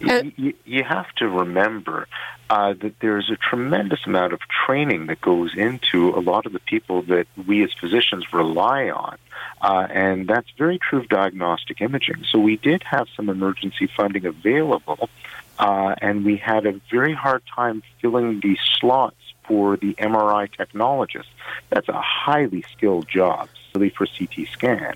You, 0.00 0.54
you, 0.64 0.84
have 0.84 1.12
to 1.16 1.28
remember 1.28 2.06
uh, 2.48 2.74
that 2.74 3.00
there's 3.00 3.28
a 3.30 3.36
tremendous 3.36 4.00
amount 4.06 4.32
of 4.32 4.40
training 4.66 5.06
that 5.06 5.20
goes 5.20 5.56
into 5.56 6.10
a 6.10 6.20
lot 6.20 6.46
of 6.46 6.52
the 6.52 6.60
people 6.60 7.02
that 7.02 7.26
we 7.46 7.64
as 7.64 7.72
physicians 7.74 8.32
rely 8.32 8.90
on. 8.90 9.18
Uh, 9.60 9.86
and 9.90 10.28
that's 10.28 10.48
very 10.56 10.78
true 10.78 11.00
of 11.00 11.08
diagnostic 11.08 11.80
imaging. 11.80 12.24
So 12.30 12.38
we 12.38 12.56
did 12.56 12.84
have 12.84 13.08
some 13.16 13.28
emergency 13.28 13.88
funding 13.96 14.24
available, 14.24 15.10
uh, 15.58 15.96
and 16.00 16.24
we 16.24 16.36
had 16.36 16.64
a 16.66 16.80
very 16.90 17.14
hard 17.14 17.42
time 17.54 17.82
filling 18.00 18.38
the 18.40 18.56
slots 18.78 19.16
for 19.48 19.76
the 19.76 19.94
MRI 19.94 20.48
technologist. 20.50 21.26
That's 21.70 21.88
a 21.88 22.00
highly 22.00 22.64
skilled 22.72 23.08
job, 23.08 23.48
really 23.74 23.88
for 23.88 24.06
CT 24.06 24.46
scan. 24.52 24.94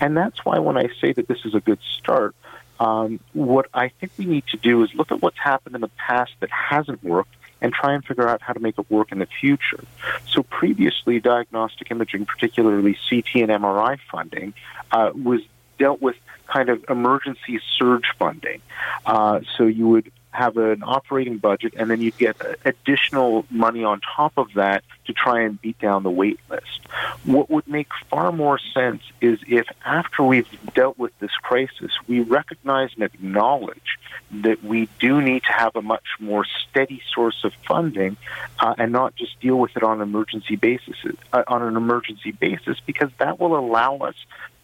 And 0.00 0.16
that's 0.16 0.44
why 0.44 0.58
when 0.58 0.76
I 0.76 0.88
say 1.00 1.12
that 1.12 1.28
this 1.28 1.44
is 1.44 1.54
a 1.54 1.60
good 1.60 1.78
start, 1.98 2.34
um, 2.80 3.20
what 3.34 3.68
I 3.74 3.88
think 3.88 4.12
we 4.16 4.24
need 4.24 4.46
to 4.48 4.56
do 4.56 4.82
is 4.82 4.92
look 4.94 5.12
at 5.12 5.20
what's 5.20 5.38
happened 5.38 5.74
in 5.74 5.82
the 5.82 5.90
past 5.98 6.32
that 6.40 6.50
hasn't 6.50 7.04
worked 7.04 7.34
and 7.60 7.74
try 7.74 7.92
and 7.92 8.04
figure 8.04 8.26
out 8.26 8.40
how 8.40 8.54
to 8.54 8.60
make 8.60 8.78
it 8.78 8.90
work 8.90 9.12
in 9.12 9.18
the 9.18 9.26
future. 9.26 9.84
So 10.26 10.42
previously, 10.42 11.20
diagnostic 11.20 11.90
imaging, 11.90 12.24
particularly 12.24 12.96
CT 13.08 13.36
and 13.36 13.50
MRI 13.50 13.98
funding, 14.10 14.54
uh, 14.90 15.12
was 15.14 15.42
dealt 15.78 16.00
with 16.00 16.16
kind 16.46 16.70
of 16.70 16.84
emergency 16.88 17.60
surge 17.78 18.06
funding. 18.18 18.62
Uh, 19.04 19.40
so 19.56 19.64
you 19.64 19.88
would 19.88 20.10
have 20.32 20.56
an 20.56 20.82
operating 20.82 21.38
budget, 21.38 21.74
and 21.76 21.90
then 21.90 22.00
you 22.00 22.10
get 22.12 22.36
additional 22.64 23.44
money 23.50 23.84
on 23.84 24.00
top 24.16 24.32
of 24.36 24.52
that 24.54 24.84
to 25.06 25.12
try 25.12 25.42
and 25.42 25.60
beat 25.60 25.78
down 25.78 26.02
the 26.02 26.10
wait 26.10 26.38
list. 26.48 26.80
What 27.24 27.50
would 27.50 27.66
make 27.66 27.88
far 28.08 28.30
more 28.30 28.58
sense 28.58 29.02
is 29.20 29.40
if, 29.48 29.66
after 29.84 30.22
we've 30.22 30.48
dealt 30.74 30.98
with 30.98 31.18
this 31.18 31.32
crisis, 31.42 31.90
we 32.06 32.20
recognize 32.20 32.90
and 32.94 33.02
acknowledge 33.02 33.98
that 34.30 34.62
we 34.62 34.88
do 34.98 35.20
need 35.20 35.42
to 35.44 35.52
have 35.52 35.74
a 35.74 35.82
much 35.82 36.06
more 36.20 36.44
steady 36.44 37.02
source 37.12 37.42
of 37.42 37.52
funding, 37.66 38.16
uh, 38.60 38.74
and 38.78 38.92
not 38.92 39.16
just 39.16 39.38
deal 39.40 39.56
with 39.56 39.76
it 39.76 39.82
on 39.82 40.00
emergency 40.00 40.56
basis. 40.56 40.96
Uh, 41.32 41.42
on 41.48 41.62
an 41.62 41.76
emergency 41.76 42.30
basis, 42.30 42.78
because 42.86 43.10
that 43.18 43.40
will 43.40 43.58
allow 43.58 43.98
us 43.98 44.14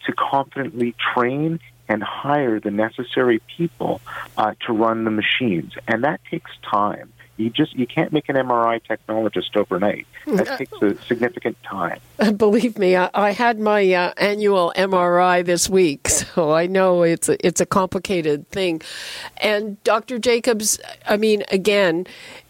to 0.04 0.12
confidently 0.12 0.94
train 1.14 1.58
and 1.88 2.02
hire 2.02 2.60
the 2.60 2.70
necessary 2.70 3.40
people 3.56 4.00
uh, 4.36 4.54
to 4.66 4.72
run 4.72 5.04
the 5.04 5.10
machines, 5.10 5.74
and 5.86 6.04
that 6.04 6.20
takes 6.30 6.50
time. 6.62 7.12
You 7.36 7.50
just 7.50 7.74
you 7.74 7.86
can't 7.86 8.12
make 8.12 8.28
an 8.30 8.36
MRI 8.36 8.80
technologist 8.82 9.56
overnight. 9.56 10.06
That 10.26 10.48
uh, 10.48 10.56
takes 10.56 10.72
a 10.80 10.96
significant 11.06 11.62
time. 11.62 12.00
Believe 12.36 12.78
me, 12.78 12.96
I, 12.96 13.10
I 13.12 13.32
had 13.32 13.60
my 13.60 13.92
uh, 13.92 14.12
annual 14.16 14.72
MRI 14.74 15.44
this 15.44 15.68
week, 15.68 16.08
so 16.08 16.52
I 16.52 16.66
know 16.66 17.02
it's 17.02 17.28
a, 17.28 17.46
it's 17.46 17.60
a 17.60 17.66
complicated 17.66 18.48
thing. 18.48 18.80
And 19.36 19.82
Dr. 19.84 20.18
Jacobs, 20.18 20.80
I 21.06 21.18
mean, 21.18 21.44
again, 21.50 22.06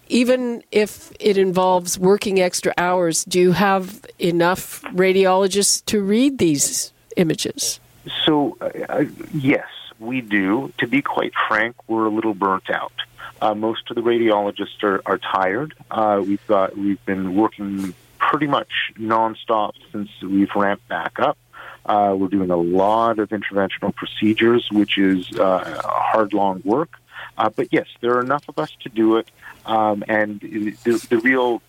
even 0.08 0.62
if 0.70 1.12
it 1.18 1.36
involves 1.36 1.98
working 1.98 2.40
extra 2.40 2.72
hours, 2.78 3.24
do 3.24 3.40
you 3.40 3.52
have 3.52 4.06
enough 4.20 4.82
radiologists 4.82 5.84
to 5.86 6.00
read 6.00 6.38
these 6.38 6.92
images? 7.16 7.80
So, 8.24 8.56
uh, 8.60 8.70
uh, 8.88 9.04
yes, 9.32 9.66
we 9.98 10.20
do. 10.20 10.72
To 10.78 10.86
be 10.86 11.02
quite 11.02 11.32
frank, 11.48 11.76
we're 11.88 12.06
a 12.06 12.10
little 12.10 12.34
burnt 12.34 12.70
out. 12.70 12.92
Uh, 13.40 13.54
most 13.54 13.90
of 13.90 13.96
the 13.96 14.02
radiologists 14.02 14.82
are, 14.82 15.02
are 15.06 15.18
tired. 15.18 15.74
Uh, 15.90 16.22
we've 16.24 16.46
got 16.46 16.76
we've 16.76 17.04
been 17.04 17.34
working 17.34 17.94
pretty 18.18 18.46
much 18.46 18.92
nonstop 18.98 19.72
since 19.92 20.08
we've 20.22 20.54
ramped 20.54 20.88
back 20.88 21.18
up. 21.18 21.36
Uh, 21.84 22.14
we're 22.18 22.28
doing 22.28 22.50
a 22.50 22.56
lot 22.56 23.18
of 23.18 23.28
interventional 23.28 23.94
procedures, 23.94 24.68
which 24.72 24.98
is 24.98 25.38
uh, 25.38 25.80
hard, 25.84 26.32
long 26.32 26.60
work. 26.64 26.98
Uh, 27.38 27.50
but 27.50 27.68
yes, 27.70 27.86
there 28.00 28.16
are 28.16 28.20
enough 28.20 28.48
of 28.48 28.58
us 28.58 28.72
to 28.80 28.88
do 28.88 29.16
it. 29.16 29.30
Um, 29.66 30.02
and 30.08 30.40
the, 30.40 31.06
the 31.10 31.18
real 31.18 31.60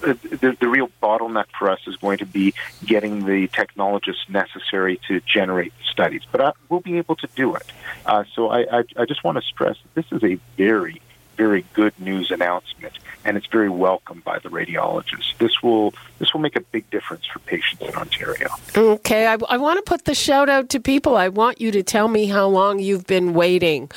the, 0.00 0.56
the 0.58 0.68
real 0.68 0.90
bottleneck 1.02 1.46
for 1.58 1.70
us 1.70 1.80
is 1.86 1.96
going 1.96 2.18
to 2.18 2.26
be 2.26 2.54
getting 2.84 3.24
the 3.24 3.48
technologists 3.48 4.28
necessary 4.28 5.00
to 5.08 5.20
generate 5.20 5.72
the 5.78 5.84
studies. 5.90 6.22
But 6.30 6.40
uh, 6.40 6.52
we'll 6.68 6.80
be 6.80 6.98
able 6.98 7.16
to 7.16 7.28
do 7.34 7.54
it. 7.54 7.72
Uh, 8.06 8.24
so 8.34 8.48
I, 8.48 8.78
I, 8.78 8.84
I 8.96 9.04
just 9.04 9.22
want 9.24 9.38
to 9.38 9.42
stress 9.42 9.76
that 9.82 9.94
this 9.94 10.12
is 10.12 10.24
a 10.24 10.38
very, 10.56 11.00
very 11.40 11.64
good 11.72 11.98
news 11.98 12.30
announcement, 12.30 12.92
and 13.24 13.34
it's 13.38 13.46
very 13.46 13.70
welcomed 13.70 14.22
by 14.22 14.38
the 14.40 14.50
radiologists. 14.50 15.38
This 15.38 15.62
will 15.62 15.94
this 16.18 16.34
will 16.34 16.42
make 16.42 16.54
a 16.54 16.60
big 16.60 16.90
difference 16.90 17.24
for 17.24 17.38
patients 17.38 17.80
in 17.80 17.94
Ontario. 17.94 18.48
Okay, 18.76 19.26
I, 19.26 19.38
I 19.48 19.56
want 19.56 19.78
to 19.78 19.82
put 19.82 20.04
the 20.04 20.14
shout 20.14 20.50
out 20.50 20.68
to 20.68 20.80
people. 20.80 21.16
I 21.16 21.28
want 21.28 21.58
you 21.58 21.70
to 21.70 21.82
tell 21.82 22.08
me 22.08 22.26
how 22.26 22.46
long 22.46 22.78
you've 22.78 23.06
been 23.06 23.32
waiting, 23.32 23.90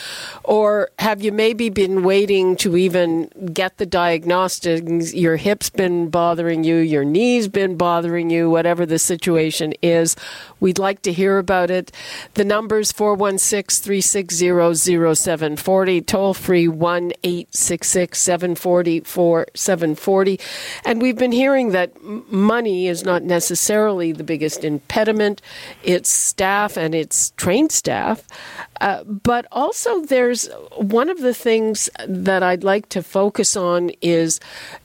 or 0.45 0.89
have 0.99 1.21
you 1.21 1.33
maybe 1.33 1.67
been 1.67 2.03
waiting 2.03 2.55
to 2.57 2.77
even 2.77 3.27
get 3.51 3.77
the 3.77 3.85
diagnostics? 3.85 5.13
Your 5.13 5.35
hip's 5.35 5.69
been 5.69 6.09
bothering 6.09 6.63
you, 6.63 6.77
your 6.77 7.03
knees 7.03 7.49
been 7.49 7.75
bothering 7.75 8.29
you, 8.29 8.49
whatever 8.49 8.85
the 8.85 8.99
situation 8.99 9.73
is. 9.81 10.15
We'd 10.61 10.79
like 10.79 11.01
to 11.01 11.11
hear 11.11 11.39
about 11.39 11.69
it. 11.69 11.91
The 12.35 12.45
number's 12.45 12.93
416 12.93 13.83
360 13.83 15.15
0740, 15.15 16.01
toll 16.03 16.33
free 16.33 16.69
1 16.69 17.11
866 17.39 18.19
740 18.19 20.39
And 20.85 21.01
we've 21.01 21.17
been 21.17 21.31
hearing 21.31 21.71
that 21.71 22.03
money 22.03 22.87
is 22.87 23.03
not 23.03 23.23
necessarily 23.23 24.11
the 24.11 24.23
biggest 24.23 24.63
impediment, 24.63 25.41
it's 25.83 26.09
staff 26.09 26.77
and 26.77 26.93
it's 26.93 27.31
trained 27.31 27.71
staff. 27.71 28.27
Uh, 28.81 29.03
but 29.03 29.45
also, 29.51 30.01
there's 30.01 30.49
one 30.75 31.09
of 31.09 31.21
the 31.21 31.33
things 31.33 31.89
that 32.05 32.43
I'd 32.43 32.63
like 32.63 32.89
to 32.89 33.01
focus 33.01 33.55
on 33.55 33.91
is 34.01 34.39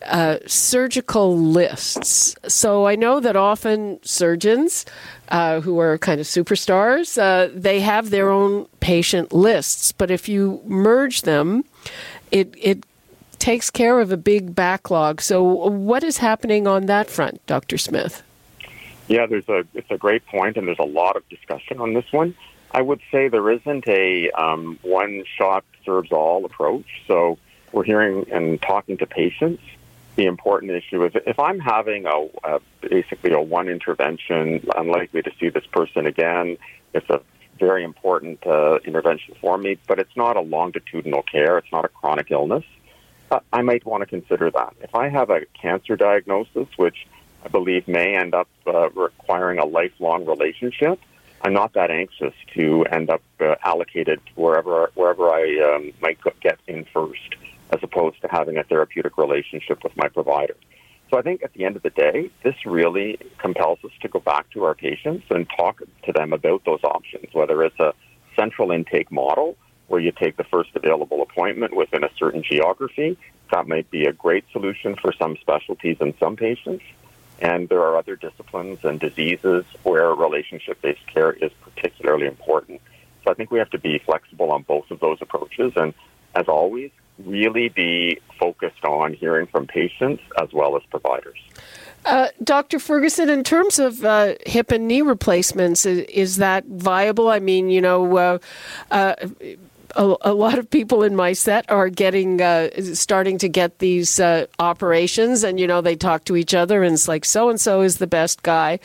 uh, 0.07 0.39
surgical 0.47 1.37
lists. 1.37 2.37
So 2.47 2.87
I 2.87 2.95
know 2.95 3.19
that 3.21 3.35
often 3.35 3.99
surgeons 4.03 4.87
uh, 5.31 5.61
who 5.61 5.79
are 5.79 5.99
kind 5.99 6.21
of 6.21 6.27
superstars, 6.27 7.21
uh, 7.21 7.51
they 7.55 7.81
have 7.81 8.11
their 8.11 8.31
own 8.31 8.67
patient 8.81 9.33
lists. 9.33 9.93
But 9.93 10.11
if 10.11 10.29
you 10.29 10.61
merge 10.65 11.23
them, 11.23 11.65
it 12.31 12.55
it 12.57 12.85
takes 13.39 13.71
care 13.71 14.01
of 14.01 14.13
a 14.13 14.17
big 14.17 14.55
backlog. 14.55 15.21
So 15.21 15.43
what 15.43 16.03
is 16.03 16.19
happening 16.19 16.67
on 16.67 16.87
that 16.87 17.09
front, 17.09 17.45
Dr. 17.47 17.79
Smith? 17.79 18.23
Yeah, 19.07 19.27
there's 19.27 19.49
a 19.49 19.65
it's 19.75 19.91
a 19.91 19.99
great 19.99 20.27
point, 20.27 20.57
and 20.57 20.67
there's 20.67 20.79
a 20.79 20.85
lot 20.85 21.17
of 21.17 21.29
discussion 21.29 21.81
on 21.81 21.95
this 21.95 22.11
one. 22.13 22.35
I 22.73 22.83
would 22.83 23.01
say 23.11 23.29
there 23.29 23.51
isn't 23.51 23.89
a 23.89 24.31
um, 24.33 24.79
one 24.83 25.25
shot 25.37 25.65
serves 25.85 26.13
all 26.13 26.45
approach. 26.45 26.87
So 27.07 27.39
we're 27.73 27.85
hearing 27.85 28.27
and 28.31 28.61
talking 28.61 28.99
to 28.99 29.07
patients 29.07 29.63
the 30.19 30.27
important 30.27 30.73
issue 30.73 31.05
is 31.05 31.13
if 31.27 31.39
I'm 31.39 31.61
having 31.61 32.05
a, 32.05 32.29
a 32.43 32.61
basically 32.83 33.31
a 33.31 33.41
one 33.41 33.69
intervention, 33.69 34.69
unlikely 34.77 35.23
to 35.23 35.31
see 35.39 35.49
this 35.49 35.65
person 35.67 36.07
again. 36.07 36.59
It's 36.93 37.09
a 37.09 37.21
very 37.59 37.85
important 37.85 38.47
uh, 38.47 38.79
intervention 38.85 39.35
for 39.41 39.59
me, 39.59 39.79
but 39.87 39.99
it's 39.99 40.17
not 40.17 40.37
a 40.37 40.41
longitudinal 40.41 41.23
care. 41.23 41.59
It's 41.59 41.73
not 41.73 41.85
a 41.85 41.89
chronic 41.89 42.31
illness. 42.31 42.65
Uh, 43.31 43.41
I 43.53 43.63
might 43.63 43.85
want 43.85 44.03
to 44.03 44.07
consider 44.07 44.51
that. 44.51 44.75
If 44.81 44.95
I 44.95 45.09
have 45.09 45.31
a 45.31 45.41
cancer 45.61 45.97
diagnosis, 45.97 46.69
which 46.77 47.07
I 47.45 47.49
believe 47.49 47.87
may 47.87 48.17
end 48.17 48.35
up 48.35 48.49
uh, 48.67 48.91
requiring 48.91 49.59
a 49.59 49.65
lifelong 49.65 50.25
relationship, 50.25 50.99
I'm 51.43 51.53
not 51.53 51.75
that 51.75 51.91
anxious 51.91 52.35
to 52.55 52.85
end 52.91 53.11
up 53.11 53.23
uh, 53.41 53.55
allocated 53.63 54.21
wherever 54.35 54.91
wherever 54.95 55.31
I 55.31 55.75
um, 55.75 55.93
might 56.01 56.19
get 56.41 56.59
in 56.67 56.85
first 56.93 57.37
as 57.71 57.81
opposed 57.83 58.21
to 58.23 58.29
having 58.29 58.57
a 58.57 58.65
therapeutic 58.65 59.19
relationship 59.19 59.85
with 59.85 59.97
my 59.97 60.09
provider. 60.09 60.57
So 61.11 61.17
I 61.17 61.23
think 61.23 61.43
at 61.43 61.53
the 61.55 61.65
end 61.65 61.77
of 61.77 61.83
the 61.83 61.91
day, 61.91 62.31
this 62.43 62.55
really 62.67 63.19
compels 63.39 63.79
us 63.85 63.93
to 64.03 64.09
go 64.09 64.21
back 64.21 64.51
to 64.51 64.65
our 64.65 64.75
patients 64.75 65.25
and 65.31 65.49
talk 65.57 65.81
to 66.05 66.13
them 66.13 66.33
about 66.33 66.65
those 66.65 66.85
options, 66.85 67.33
whether 67.33 67.63
it's 67.63 67.81
a 67.81 67.95
central 68.37 68.71
intake 68.71 69.11
model 69.11 69.57
where 69.89 70.01
you 70.01 70.13
take 70.13 70.37
the 70.37 70.45
first 70.45 70.71
available 70.75 71.23
appointment 71.23 71.75
within 71.75 72.05
a 72.05 72.11
certain 72.19 72.43
geography. 72.43 73.17
That 73.51 73.67
might 73.67 73.91
be 73.91 74.05
a 74.05 74.13
great 74.13 74.45
solution 74.53 74.97
for 74.97 75.13
some 75.15 75.37
specialties 75.39 75.97
and 76.01 76.13
some 76.21 76.37
patients. 76.37 76.85
And 77.41 77.69
there 77.69 77.81
are 77.81 77.97
other 77.97 78.15
disciplines 78.15 78.81
and 78.85 79.01
diseases 79.01 79.65
where 79.85 80.15
relationship 80.15 80.83
based 80.83 81.07
care 81.07 81.33
is 81.33 81.53
particularly 81.63 82.27
important. 82.27 82.83
So 83.25 83.31
I 83.31 83.35
think 83.35 83.51
we 83.51 83.59
have 83.59 83.71
to 83.71 83.79
be 83.79 83.99
flexible 83.99 84.53
on 84.53 84.63
both 84.63 84.91
of 84.91 85.01
those 85.01 85.19
approaches. 85.23 85.73
And 85.77 85.95
as 86.35 86.49
always, 86.49 86.91
really 87.25 87.69
be 87.69 88.21
focused 88.39 88.85
on 88.85 89.15
hearing 89.15 89.47
from 89.47 89.67
patients 89.67 90.23
as 90.41 90.53
well 90.53 90.77
as 90.77 90.83
providers. 90.91 91.39
Uh, 92.05 92.29
Dr. 92.43 92.79
Ferguson, 92.79 93.29
in 93.29 93.45
terms 93.45 93.79
of 93.79 94.05
uh, 94.05 94.35
hip 94.47 94.71
and 94.71 94.87
knee 94.87 95.03
replacements, 95.03 95.85
is, 95.85 96.07
is, 96.09 96.37
that 96.37 96.65
viable? 96.65 97.29
I 97.29 97.39
mean, 97.41 97.71
you 97.71 97.81
know, 97.81 98.17
uh, 98.17 98.39
uh 98.91 99.15
a, 99.97 100.15
a, 100.23 100.35
lot 100.35 100.59
of 100.59 100.71
people 100.71 101.03
in 101.03 101.17
my 101.17 101.33
set 101.33 101.69
are 101.71 101.89
getting 101.89 102.41
uh, 102.41 102.69
starting 102.95 103.39
to 103.39 103.49
get 103.49 103.79
these 103.79 104.21
uh, 104.21 104.47
operations, 104.59 105.43
and 105.43 105.59
you 105.59 105.67
know, 105.67 105.81
they 105.81 105.97
talk 105.97 106.25
to 106.25 106.37
each 106.37 106.55
other, 106.55 106.83
and 106.83 106.95
it's 106.95 107.09
like 107.09 107.25
so 107.25 107.49
and 107.49 107.61
so 107.61 107.81
is 107.81 107.99
the 107.99 108.07
best 108.07 108.43
guy. 108.43 108.79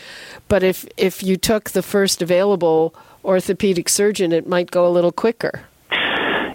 But 0.47 0.63
if 0.63 0.87
if 0.97 1.21
you 1.21 1.37
took 1.37 1.71
the 1.71 1.83
first 1.83 2.21
available 2.21 2.95
orthopedic 3.23 3.89
surgeon, 3.89 4.31
it 4.31 4.47
might 4.47 4.71
go 4.71 4.87
a 4.87 4.91
little 4.91 5.11
quicker. 5.11 5.61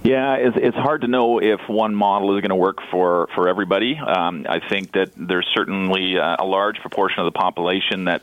Yeah, 0.05 0.35
it's, 0.35 0.57
it's 0.57 0.77
hard 0.77 1.03
to 1.03 1.09
know 1.09 1.41
if 1.41 1.61
one 1.69 1.95
model 1.95 2.37
is 2.37 2.41
going 2.41 2.51
to 2.51 2.57
work 2.57 2.79
for 2.91 3.29
for 3.35 3.49
everybody. 3.49 3.97
Um, 3.97 4.47
I 4.49 4.61
think 4.67 4.93
that 4.93 5.11
there's 5.17 5.47
certainly 5.55 6.19
uh, 6.19 6.37
a 6.39 6.45
large 6.45 6.79
proportion 6.81 7.21
of 7.21 7.33
the 7.33 7.39
population 7.39 8.05
that 8.05 8.23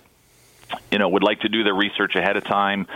you 0.92 1.00
know 1.00 1.10
would 1.10 1.24
like 1.24 1.42
to 1.42 1.50
do 1.50 1.64
their 1.64 1.76
research 1.76 2.16
ahead 2.16 2.38
of 2.38 2.44
time, 2.46 2.88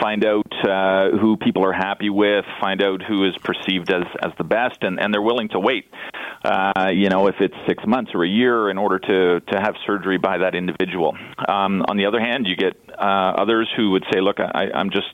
find 0.00 0.24
out 0.24 0.52
uh, 0.64 1.10
who 1.10 1.36
people 1.36 1.64
are 1.64 1.72
happy 1.72 2.10
with, 2.10 2.44
find 2.60 2.82
out 2.82 3.02
who 3.02 3.26
is 3.26 3.36
perceived 3.38 3.92
as 3.92 4.04
as 4.22 4.32
the 4.38 4.44
best, 4.44 4.78
and 4.82 5.00
and 5.00 5.12
they're 5.12 5.22
willing 5.22 5.48
to 5.50 5.58
wait. 5.58 5.90
Uh, 6.42 6.90
you 6.94 7.10
know, 7.10 7.26
if 7.26 7.36
it's 7.40 7.54
six 7.66 7.84
months 7.86 8.12
or 8.14 8.24
a 8.24 8.28
year 8.28 8.70
in 8.70 8.78
order 8.78 8.98
to 8.98 9.40
to 9.52 9.60
have 9.60 9.74
surgery 9.86 10.16
by 10.18 10.38
that 10.38 10.54
individual. 10.54 11.16
Um, 11.46 11.84
on 11.86 11.98
the 11.98 12.06
other 12.06 12.20
hand, 12.20 12.46
you 12.46 12.56
get 12.56 12.76
uh, 12.98 13.34
others 13.42 13.68
who 13.76 13.90
would 13.90 14.04
say, 14.12 14.20
"Look, 14.20 14.40
I, 14.40 14.70
I'm 14.74 14.90
just 14.90 15.08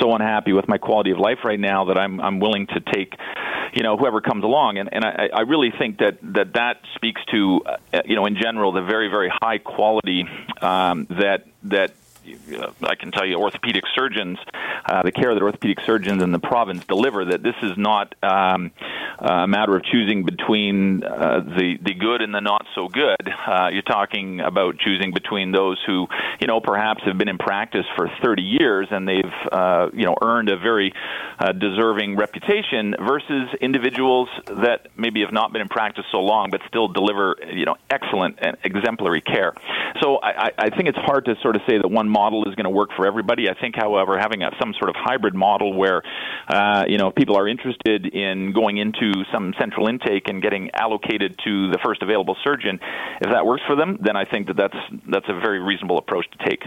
so 0.00 0.14
unhappy 0.14 0.52
with 0.52 0.68
my 0.68 0.78
quality 0.78 1.10
of 1.10 1.18
life 1.18 1.38
right 1.44 1.60
now 1.60 1.86
that 1.86 1.98
I'm 1.98 2.20
I'm 2.20 2.40
willing 2.40 2.66
to 2.68 2.80
take 2.80 3.14
you 3.74 3.82
know 3.82 3.96
whoever 3.96 4.20
comes 4.20 4.44
along 4.44 4.78
and 4.78 4.88
and 4.92 5.04
I, 5.04 5.28
I 5.32 5.40
really 5.42 5.72
think 5.76 5.98
that 5.98 6.18
that 6.34 6.54
that 6.54 6.80
speaks 6.94 7.20
to 7.32 7.62
uh, 7.66 8.02
you 8.04 8.16
know 8.16 8.26
in 8.26 8.36
general 8.36 8.72
the 8.72 8.82
very 8.82 9.08
very 9.08 9.30
high 9.30 9.58
quality 9.58 10.26
um, 10.60 11.06
that 11.10 11.46
that 11.64 11.94
I 12.82 12.94
can 12.94 13.12
tell 13.12 13.26
you, 13.26 13.36
orthopedic 13.36 13.84
surgeons, 13.94 14.38
uh, 14.86 15.02
the 15.02 15.12
care 15.12 15.34
that 15.34 15.42
orthopedic 15.42 15.80
surgeons 15.84 16.22
in 16.22 16.32
the 16.32 16.38
province 16.38 16.84
deliver, 16.86 17.24
that 17.24 17.42
this 17.42 17.56
is 17.62 17.76
not 17.76 18.14
um, 18.22 18.70
a 19.18 19.46
matter 19.46 19.76
of 19.76 19.84
choosing 19.84 20.24
between 20.24 21.04
uh, 21.04 21.40
the 21.40 21.78
the 21.82 21.94
good 21.94 22.22
and 22.22 22.34
the 22.34 22.40
not 22.40 22.66
so 22.74 22.88
good. 22.88 23.28
Uh, 23.46 23.68
you're 23.72 23.82
talking 23.82 24.40
about 24.40 24.78
choosing 24.78 25.12
between 25.12 25.52
those 25.52 25.78
who, 25.86 26.06
you 26.40 26.46
know, 26.46 26.60
perhaps 26.60 27.02
have 27.04 27.18
been 27.18 27.28
in 27.28 27.38
practice 27.38 27.86
for 27.96 28.10
30 28.22 28.42
years 28.42 28.88
and 28.90 29.08
they've, 29.08 29.24
uh, 29.52 29.88
you 29.92 30.04
know, 30.04 30.14
earned 30.22 30.48
a 30.48 30.56
very 30.56 30.92
uh, 31.38 31.52
deserving 31.52 32.16
reputation, 32.16 32.94
versus 32.98 33.48
individuals 33.60 34.28
that 34.46 34.88
maybe 34.96 35.20
have 35.20 35.32
not 35.32 35.52
been 35.52 35.62
in 35.62 35.68
practice 35.68 36.04
so 36.10 36.18
long 36.18 36.50
but 36.50 36.60
still 36.68 36.88
deliver, 36.88 37.36
you 37.52 37.64
know, 37.64 37.76
excellent 37.90 38.38
and 38.40 38.56
exemplary 38.64 39.20
care. 39.20 39.54
So 40.00 40.18
I, 40.22 40.50
I 40.58 40.70
think 40.70 40.88
it's 40.88 40.98
hard 40.98 41.24
to 41.26 41.36
sort 41.42 41.56
of 41.56 41.62
say 41.66 41.78
that 41.78 41.88
one 41.88 42.08
model 42.14 42.48
is 42.48 42.54
going 42.54 42.70
to 42.72 42.76
work 42.82 42.90
for 42.96 43.06
everybody. 43.06 43.50
I 43.50 43.54
think, 43.54 43.74
however, 43.76 44.16
having 44.18 44.42
a, 44.42 44.50
some 44.60 44.72
sort 44.78 44.88
of 44.88 44.96
hybrid 44.96 45.34
model 45.34 45.74
where, 45.74 46.02
uh, 46.48 46.84
you 46.88 46.96
know, 46.96 47.10
people 47.10 47.36
are 47.36 47.48
interested 47.48 48.06
in 48.06 48.52
going 48.52 48.76
into 48.78 49.08
some 49.32 49.52
central 49.58 49.88
intake 49.88 50.28
and 50.28 50.40
getting 50.40 50.70
allocated 50.84 51.30
to 51.44 51.70
the 51.70 51.78
first 51.84 52.00
available 52.02 52.36
surgeon, 52.44 52.78
if 53.20 53.30
that 53.34 53.44
works 53.44 53.64
for 53.66 53.76
them, 53.76 53.98
then 54.00 54.16
I 54.16 54.24
think 54.24 54.46
that 54.46 54.56
that's 54.56 54.80
that's 55.08 55.28
a 55.28 55.34
very 55.46 55.60
reasonable 55.60 55.98
approach 55.98 56.26
to 56.30 56.38
take. 56.48 56.62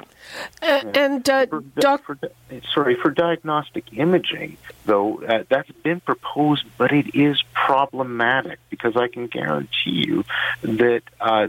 Uh, 0.62 0.82
and 0.94 1.28
uh, 1.30 1.46
for, 1.48 1.62
doc- 1.80 2.04
for, 2.04 2.20
sorry 2.74 2.96
for 3.02 3.10
diagnostic 3.12 3.86
imaging, 3.94 4.58
though 4.86 5.24
uh, 5.24 5.44
that's 5.50 5.72
been 5.84 6.02
proposed, 6.02 6.66
but 6.78 6.92
it 6.92 7.16
is 7.16 7.42
problematic 7.54 8.60
because 8.70 8.96
I 8.98 9.08
can 9.08 9.28
guarantee 9.28 10.04
you 10.08 10.26
that 10.62 11.04
uh, 11.22 11.48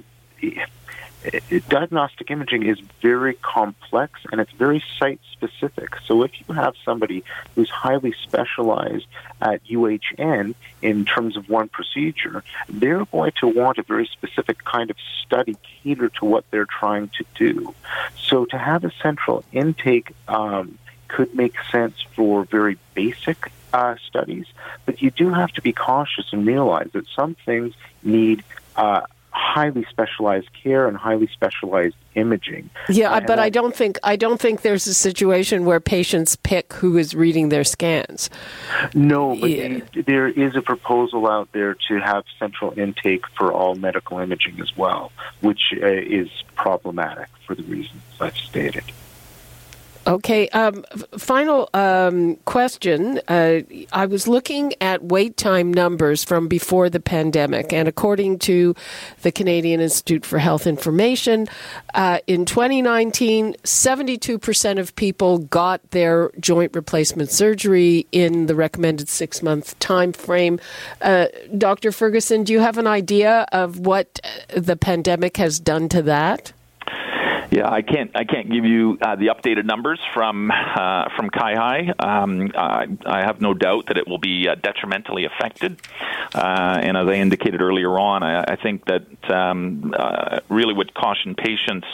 diagnostic 1.68 2.30
imaging 2.30 2.64
is 2.66 2.78
very 3.02 3.34
complex 3.34 4.20
and 4.30 4.40
it's 4.40 4.52
very 4.52 4.82
site 4.98 5.20
specific. 5.32 5.90
So 6.06 6.22
if 6.22 6.32
you 6.40 6.54
have 6.54 6.74
somebody 6.84 7.24
who's 7.54 7.70
highly 7.70 8.14
specialized 8.22 9.06
at 9.40 9.64
UHN 9.64 10.54
in 10.82 11.04
terms 11.04 11.36
of 11.36 11.48
one 11.48 11.68
procedure, 11.68 12.44
they're 12.68 13.04
going 13.06 13.32
to 13.40 13.48
want 13.48 13.78
a 13.78 13.82
very 13.82 14.06
specific 14.06 14.64
kind 14.64 14.90
of 14.90 14.96
study 15.24 15.56
catered 15.82 16.14
to 16.14 16.24
what 16.24 16.44
they're 16.50 16.66
trying 16.66 17.10
to 17.18 17.24
do. 17.34 17.74
So 18.16 18.44
to 18.46 18.58
have 18.58 18.84
a 18.84 18.92
central 19.02 19.44
intake 19.52 20.12
um, 20.28 20.78
could 21.08 21.34
make 21.34 21.54
sense 21.72 22.00
for 22.14 22.44
very 22.44 22.78
basic 22.94 23.50
uh, 23.72 23.96
studies, 24.06 24.46
but 24.86 25.02
you 25.02 25.10
do 25.10 25.30
have 25.30 25.50
to 25.52 25.62
be 25.62 25.72
cautious 25.72 26.32
and 26.32 26.46
realize 26.46 26.88
that 26.92 27.06
some 27.14 27.34
things 27.44 27.74
need 28.02 28.44
uh, 28.76 29.02
highly 29.39 29.86
specialized 29.89 30.49
care 30.53 30.89
and 30.89 30.97
highly 30.97 31.28
specialized 31.28 31.95
imaging. 32.14 32.68
Yeah, 32.89 33.16
and 33.16 33.26
but 33.26 33.39
I 33.39 33.49
don't 33.49 33.74
think 33.74 33.99
I 34.03 34.16
don't 34.16 34.41
think 34.41 34.62
there's 34.62 34.86
a 34.86 34.95
situation 34.95 35.64
where 35.64 35.80
patients 35.80 36.36
pick 36.36 36.72
who 36.74 36.97
is 36.99 37.14
reading 37.14 37.49
their 37.49 37.64
scans. 37.64 38.28
No, 38.95 39.36
but 39.36 39.51
yeah. 39.51 39.80
there 40.07 40.28
is 40.28 40.57
a 40.57 40.62
proposal 40.62 41.28
out 41.28 41.51
there 41.53 41.74
to 41.89 42.01
have 42.01 42.24
central 42.39 42.76
intake 42.78 43.26
for 43.36 43.53
all 43.53 43.76
medical 43.76 44.18
imaging 44.18 44.61
as 44.61 44.76
well, 44.76 45.12
which 45.41 45.72
uh, 45.80 45.86
is 45.86 46.28
problematic 46.57 47.28
for 47.47 47.55
the 47.55 47.62
reasons 47.62 48.03
I've 48.20 48.36
stated. 48.36 48.84
Okay. 50.09 50.48
Um, 50.48 50.84
final 51.18 51.68
um, 51.74 52.36
question. 52.46 53.20
Uh, 53.28 53.61
I 53.92 54.06
was 54.06 54.26
looking 54.26 54.72
at 54.80 55.04
wait 55.04 55.36
time 55.36 55.70
numbers 55.70 56.24
from 56.24 56.48
before 56.48 56.88
the 56.88 56.98
pandemic, 56.98 57.74
and 57.74 57.86
according 57.86 58.38
to 58.40 58.74
the 59.20 59.30
Canadian 59.30 59.82
Institute 59.82 60.24
for 60.24 60.38
Health 60.38 60.66
Information, 60.66 61.46
uh, 61.92 62.20
in 62.26 62.46
2019, 62.46 63.54
72% 63.64 64.78
of 64.78 64.96
people 64.96 65.40
got 65.40 65.90
their 65.90 66.30
joint 66.40 66.74
replacement 66.74 67.30
surgery 67.30 68.06
in 68.11 68.46
the 68.46 68.54
recommended 68.54 69.11
six 69.11 69.42
month 69.42 69.78
time 69.78 70.14
frame. 70.14 70.59
Uh, 71.02 71.26
Dr. 71.59 71.92
Ferguson, 71.92 72.44
do 72.44 72.54
you 72.54 72.61
have 72.61 72.78
an 72.78 72.86
idea 72.86 73.46
of 73.52 73.80
what 73.80 74.20
the 74.56 74.74
pandemic 74.74 75.36
has 75.36 75.61
done 75.61 75.90
to 75.90 76.00
that? 76.00 76.54
Yeah, 77.51 77.70
I 77.70 77.80
can't. 77.80 78.11
I 78.14 78.24
can't 78.24 78.51
give 78.51 78.66
you 78.66 78.99
uh, 79.01 79.16
the 79.16 79.28
updated 79.28 79.64
numbers 79.64 79.99
from 80.12 80.51
uh, 80.51 81.09
from 81.16 81.30
CIHI. 81.30 82.05
Um, 82.05 82.51
I, 82.55 82.86
I, 83.07 83.24
have 83.24 83.40
no 83.40 83.55
doubt 83.55 83.86
that 83.86 83.96
it 83.96 84.07
will 84.07 84.18
be 84.18 84.46
uh, 84.46 84.55
detrimentally 84.55 85.24
affected. 85.24 85.80
Uh, 86.34 86.78
and 86.82 86.94
as 86.94 87.09
I 87.09 87.14
indicated 87.14 87.62
earlier 87.62 87.99
on, 87.99 88.22
I, 88.22 88.42
I 88.42 88.57
think 88.57 88.84
that 88.84 89.30
um, 89.30 89.94
uh, 89.96 90.40
really 90.51 90.74
would 90.74 90.92
caution 90.92 91.34
patients 91.34 91.86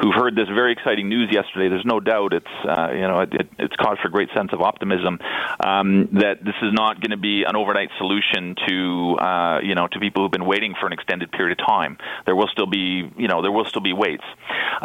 who've 0.00 0.14
heard 0.14 0.36
this 0.36 0.48
very 0.48 0.72
exciting 0.72 1.10
news 1.10 1.28
yesterday. 1.30 1.68
There's 1.68 1.84
no 1.84 2.00
doubt 2.00 2.32
it's 2.32 2.46
uh, 2.66 2.88
you 2.92 3.02
know 3.02 3.20
it, 3.20 3.48
it's 3.58 3.76
cause 3.76 3.98
for 4.00 4.08
a 4.08 4.10
great 4.10 4.30
sense 4.34 4.54
of 4.54 4.62
optimism 4.62 5.18
um, 5.60 6.08
that 6.12 6.42
this 6.42 6.56
is 6.62 6.72
not 6.72 7.02
going 7.02 7.10
to 7.10 7.18
be 7.18 7.44
an 7.44 7.56
overnight 7.56 7.90
solution 7.98 8.54
to 8.68 9.60
you 9.62 9.74
know 9.74 9.86
to 9.86 10.00
people 10.00 10.22
who've 10.22 10.32
been 10.32 10.46
waiting 10.46 10.74
for 10.80 10.86
an 10.86 10.94
extended 10.94 11.30
period 11.30 11.60
of 11.60 11.66
time. 11.66 11.98
There 12.24 12.34
will 12.34 12.48
still 12.48 12.66
be 12.66 13.12
you 13.18 13.28
know 13.28 13.42
there 13.42 13.52
will 13.52 13.66
still 13.66 13.82
be 13.82 13.92
waits. 13.92 14.24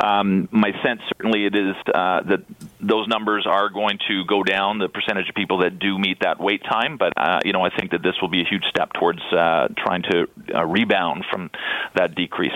Um, 0.09 0.47
my 0.51 0.71
sense 0.83 1.01
certainly 1.07 1.45
it 1.45 1.55
is 1.55 1.75
uh, 1.93 2.21
that 2.23 2.39
those 2.79 3.07
numbers 3.07 3.45
are 3.45 3.69
going 3.69 3.99
to 4.07 4.25
go 4.25 4.43
down, 4.43 4.79
the 4.79 4.89
percentage 4.89 5.29
of 5.29 5.35
people 5.35 5.59
that 5.59 5.79
do 5.79 5.99
meet 5.99 6.19
that 6.21 6.39
wait 6.39 6.63
time. 6.63 6.97
But 6.97 7.13
uh, 7.17 7.39
you 7.43 7.53
know, 7.53 7.61
I 7.61 7.69
think 7.69 7.91
that 7.91 8.01
this 8.01 8.15
will 8.21 8.29
be 8.29 8.41
a 8.41 8.45
huge 8.45 8.63
step 8.69 8.93
towards 8.93 9.21
uh, 9.31 9.67
trying 9.77 10.03
to 10.03 10.27
uh, 10.55 10.65
rebound 10.65 11.25
from 11.29 11.51
that 11.95 12.15
decrease. 12.15 12.53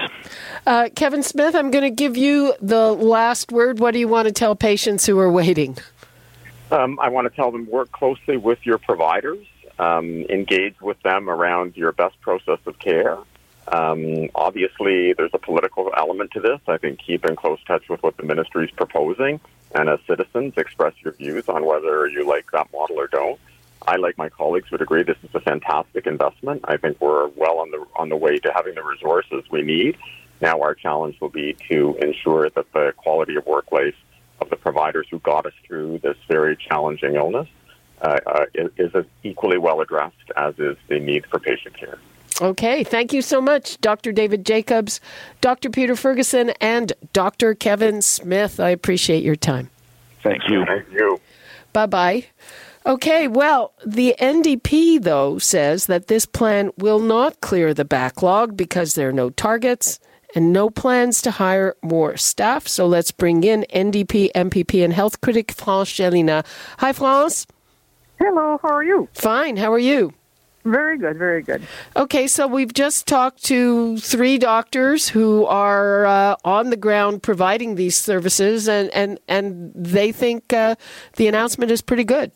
Uh, 0.66 0.90
Kevin 0.96 1.24
Smith, 1.24 1.56
I'm 1.56 1.72
going 1.72 1.84
to 1.84 1.96
give 1.96 2.18
you 2.18 2.54
the 2.62 2.92
last 2.92 3.52
word. 3.52 3.80
What 3.80 3.92
do 3.92 4.00
you 4.00 4.08
want 4.08 4.28
to 4.28 4.34
tell 4.34 4.56
patients 4.56 5.06
who 5.06 5.20
are 5.20 5.32
waiting? 5.32 5.78
Um, 6.72 6.98
I 7.00 7.10
want 7.10 7.30
to 7.30 7.36
tell 7.36 7.52
them 7.52 7.70
work 7.70 7.92
closely 7.92 8.38
with 8.38 8.60
your 8.66 8.80
providers, 8.80 9.46
um, 9.78 10.26
engage 10.30 10.80
with 10.82 11.00
them 11.04 11.30
around 11.30 11.78
your 11.78 11.92
best 11.92 12.20
process 12.22 12.60
of 12.66 12.80
care. 12.80 13.18
Um, 13.68 14.30
obviously, 14.36 15.14
there's 15.14 15.34
a 15.34 15.40
political 15.40 15.92
element 15.96 16.32
to 16.32 16.42
this. 16.42 16.60
I 16.68 16.78
think 16.78 17.00
keep 17.00 17.26
in 17.26 17.36
close 17.36 17.60
touch 17.66 17.88
with 17.90 18.04
what 18.04 18.18
the 18.18 18.24
ministry 18.24 18.66
is 18.66 18.72
proposing, 18.72 19.40
and 19.74 19.90
as 19.90 20.00
citizens, 20.08 20.54
express 20.58 20.94
your 21.04 21.14
views 21.14 21.48
on 21.48 21.66
whether 21.66 22.08
you 22.08 22.28
like 22.28 22.52
that 22.52 22.72
model 22.74 23.00
or 23.00 23.08
don't. 23.08 23.40
I, 23.86 23.98
like 23.98 24.18
my 24.18 24.30
colleagues, 24.30 24.72
would 24.72 24.82
agree 24.82 25.04
this 25.04 25.18
is 25.24 25.34
a 25.34 25.42
fantastic 25.42 26.08
investment. 26.08 26.62
I 26.66 26.78
think 26.78 27.02
we're 27.02 27.28
well 27.28 27.60
on 27.60 27.72
the 27.72 27.86
on 27.96 28.10
the 28.10 28.18
way 28.18 28.38
to 28.38 28.52
having 28.54 28.76
the 28.76 28.84
resources 28.84 29.44
we 29.52 29.62
need. 29.62 29.98
Now, 30.42 30.62
our 30.62 30.76
challenge 30.76 31.20
will 31.22 31.30
be 31.30 31.56
to 31.70 31.98
ensure 32.02 32.50
that 32.50 32.72
the 32.74 32.94
quality 32.98 33.36
of 33.36 33.46
work 33.46 33.72
life 33.72 33.96
of 34.42 34.50
the 34.50 34.56
providers 34.58 35.08
who 35.10 35.20
got 35.20 35.46
us 35.46 35.54
through 35.66 36.00
this 36.00 36.18
very 36.28 36.58
challenging 36.58 37.16
illness 37.16 37.48
uh, 38.02 38.20
uh, 38.26 38.46
is, 38.54 38.72
is 38.78 39.06
equally 39.24 39.58
well 39.58 39.80
addressed 39.80 40.32
as 40.36 40.54
is 40.60 40.76
the 40.90 41.00
need 41.00 41.26
for 41.28 41.40
patient 41.40 41.78
care. 41.78 41.98
Okay, 42.42 42.84
thank 42.84 43.14
you 43.14 43.22
so 43.22 43.40
much, 43.40 43.80
Dr. 43.80 44.12
David 44.12 44.46
Jacobs, 44.46 45.00
Dr. 45.42 45.70
Peter 45.70 45.96
Ferguson, 45.96 46.52
and 46.60 46.92
Dr. 47.14 47.54
Kevin 47.54 48.02
Smith. 48.02 48.60
I 48.60 48.70
appreciate 48.70 49.24
your 49.24 49.36
time. 49.36 49.70
Thank 50.24 50.50
you. 50.50 50.66
Thank 50.66 50.92
you. 50.92 51.20
Bye 51.74 51.86
bye. 51.86 52.26
Okay, 52.86 53.28
well, 53.28 53.74
the 53.86 54.16
NDP, 54.20 55.02
though, 55.04 55.38
says 55.38 55.86
that 55.86 56.08
this 56.08 56.26
plan 56.26 56.72
will 56.78 57.00
not 57.00 57.40
clear 57.40 57.74
the 57.74 57.86
backlog 57.86 58.58
because 58.58 58.96
there 58.96 59.10
are 59.10 59.14
no 59.14 59.30
targets 59.30 60.00
and 60.36 60.52
no 60.52 60.70
plans 60.70 61.22
to 61.22 61.32
hire 61.32 61.76
more 61.82 62.18
staff. 62.18 62.68
So 62.68 62.86
let's 62.86 63.12
bring 63.12 63.44
in 63.44 63.66
NDP, 63.74 64.32
MPP, 64.34 64.84
and 64.84 64.92
health 64.92 65.22
critic 65.22 65.52
France 65.54 65.92
Gélinas. 65.92 66.46
Hi, 66.80 66.92
France. 66.92 67.48
Hello, 68.20 68.60
how 68.62 68.70
are 68.70 68.84
you? 68.84 69.08
Fine, 69.14 69.58
how 69.58 69.72
are 69.72 69.80
you? 69.80 70.14
Very 70.66 70.98
good, 70.98 71.18
very 71.18 71.42
good. 71.42 71.62
Okay, 71.96 72.26
so 72.28 72.48
we've 72.48 72.74
just 72.74 73.06
talked 73.06 73.44
to 73.46 73.98
three 73.98 74.38
doctors 74.38 75.10
who 75.10 75.46
are 75.46 76.06
uh, 76.06 76.36
on 76.46 76.70
the 76.70 76.78
ground 76.78 77.22
providing 77.22 77.76
these 77.76 77.98
services, 77.98 78.70
and, 78.70 78.90
and, 78.92 79.20
and 79.28 79.74
they 79.76 80.14
think 80.14 80.54
uh, 80.54 80.76
the 81.18 81.28
announcement 81.28 81.70
is 81.70 81.82
pretty 81.82 82.06
good. 82.06 82.32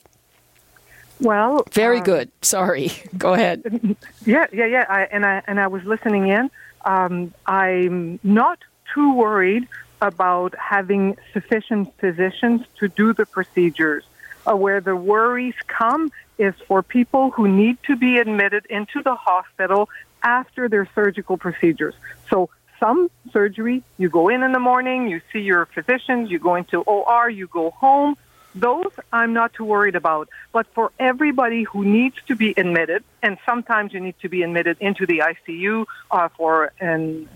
Well, 1.21 1.63
very 1.71 1.99
uh, 1.99 2.03
good. 2.03 2.31
Sorry, 2.41 2.91
go 3.17 3.33
ahead. 3.33 3.95
Yeah, 4.25 4.47
yeah, 4.51 4.65
yeah. 4.65 4.85
I, 4.89 5.03
and 5.03 5.25
I 5.25 5.41
and 5.47 5.59
I 5.59 5.67
was 5.67 5.83
listening 5.83 6.27
in. 6.27 6.51
Um, 6.85 7.33
I'm 7.45 8.19
not 8.23 8.59
too 8.93 9.13
worried 9.13 9.67
about 9.99 10.53
having 10.59 11.17
sufficient 11.33 11.91
physicians 11.97 12.61
to 12.79 12.87
do 12.87 13.13
the 13.13 13.25
procedures. 13.25 14.03
Uh, 14.45 14.55
where 14.55 14.79
the 14.79 14.95
worries 14.95 15.55
come 15.67 16.09
is 16.37 16.53
for 16.67 16.83
people 16.83 17.31
who 17.31 17.47
need 17.47 17.77
to 17.83 17.95
be 17.95 18.17
admitted 18.17 18.65
into 18.69 19.01
the 19.01 19.15
hospital 19.15 19.89
after 20.23 20.67
their 20.67 20.87
surgical 20.93 21.37
procedures. 21.37 21.95
So 22.29 22.49
some 22.79 23.09
surgery, 23.31 23.83
you 23.97 24.09
go 24.09 24.29
in 24.29 24.43
in 24.43 24.51
the 24.51 24.59
morning, 24.59 25.07
you 25.07 25.21
see 25.33 25.39
your 25.39 25.65
physicians, 25.65 26.29
you 26.29 26.39
go 26.39 26.55
into 26.55 26.81
OR, 26.81 27.29
you 27.29 27.47
go 27.47 27.71
home. 27.71 28.15
Those 28.53 28.91
I'm 29.13 29.33
not 29.33 29.53
too 29.53 29.65
worried 29.65 29.95
about. 29.95 30.29
But 30.51 30.67
for 30.73 30.91
everybody 30.99 31.63
who 31.63 31.85
needs 31.85 32.15
to 32.27 32.35
be 32.35 32.53
admitted, 32.57 33.03
and 33.21 33.37
sometimes 33.45 33.93
you 33.93 33.99
need 33.99 34.15
to 34.21 34.29
be 34.29 34.41
admitted 34.43 34.77
into 34.79 35.05
the 35.05 35.19
ICU 35.19 35.85
uh, 36.09 36.29
for 36.29 36.71
an 36.79 37.27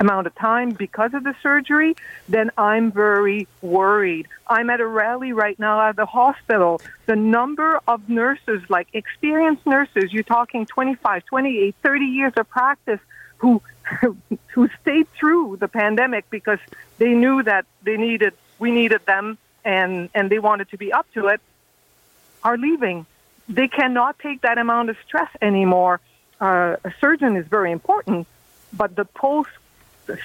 amount 0.00 0.26
of 0.26 0.34
time 0.34 0.70
because 0.70 1.14
of 1.14 1.24
the 1.24 1.34
surgery, 1.42 1.96
then 2.28 2.50
I'm 2.58 2.90
very 2.92 3.46
worried. 3.62 4.28
I'm 4.46 4.70
at 4.70 4.80
a 4.80 4.86
rally 4.86 5.32
right 5.32 5.58
now 5.58 5.88
at 5.88 5.96
the 5.96 6.06
hospital. 6.06 6.80
The 7.06 7.16
number 7.16 7.80
of 7.86 8.08
nurses, 8.08 8.62
like 8.68 8.88
experienced 8.92 9.66
nurses, 9.66 10.12
you're 10.12 10.22
talking 10.22 10.66
25, 10.66 11.24
28, 11.26 11.74
30 11.82 12.04
years 12.04 12.32
of 12.36 12.48
practice 12.48 13.00
who 13.38 13.62
who 14.48 14.70
stayed 14.80 15.10
through 15.12 15.58
the 15.58 15.68
pandemic 15.68 16.28
because 16.30 16.58
they 16.98 17.12
knew 17.12 17.42
that 17.42 17.66
they 17.82 17.96
needed 17.96 18.32
we 18.58 18.70
needed 18.70 19.04
them 19.04 19.36
and 19.64 20.08
and 20.14 20.30
they 20.30 20.38
wanted 20.38 20.70
to 20.70 20.78
be 20.78 20.92
up 20.92 21.06
to 21.12 21.28
it 21.28 21.40
are 22.42 22.56
leaving. 22.56 23.06
They 23.48 23.68
cannot 23.68 24.18
take 24.18 24.42
that 24.42 24.58
amount 24.58 24.90
of 24.90 24.96
stress 25.06 25.30
anymore. 25.42 26.00
Uh, 26.40 26.76
a 26.84 26.92
surgeon 27.00 27.36
is 27.36 27.46
very 27.46 27.72
important, 27.72 28.26
but 28.72 28.96
the 28.96 29.04
post 29.04 29.50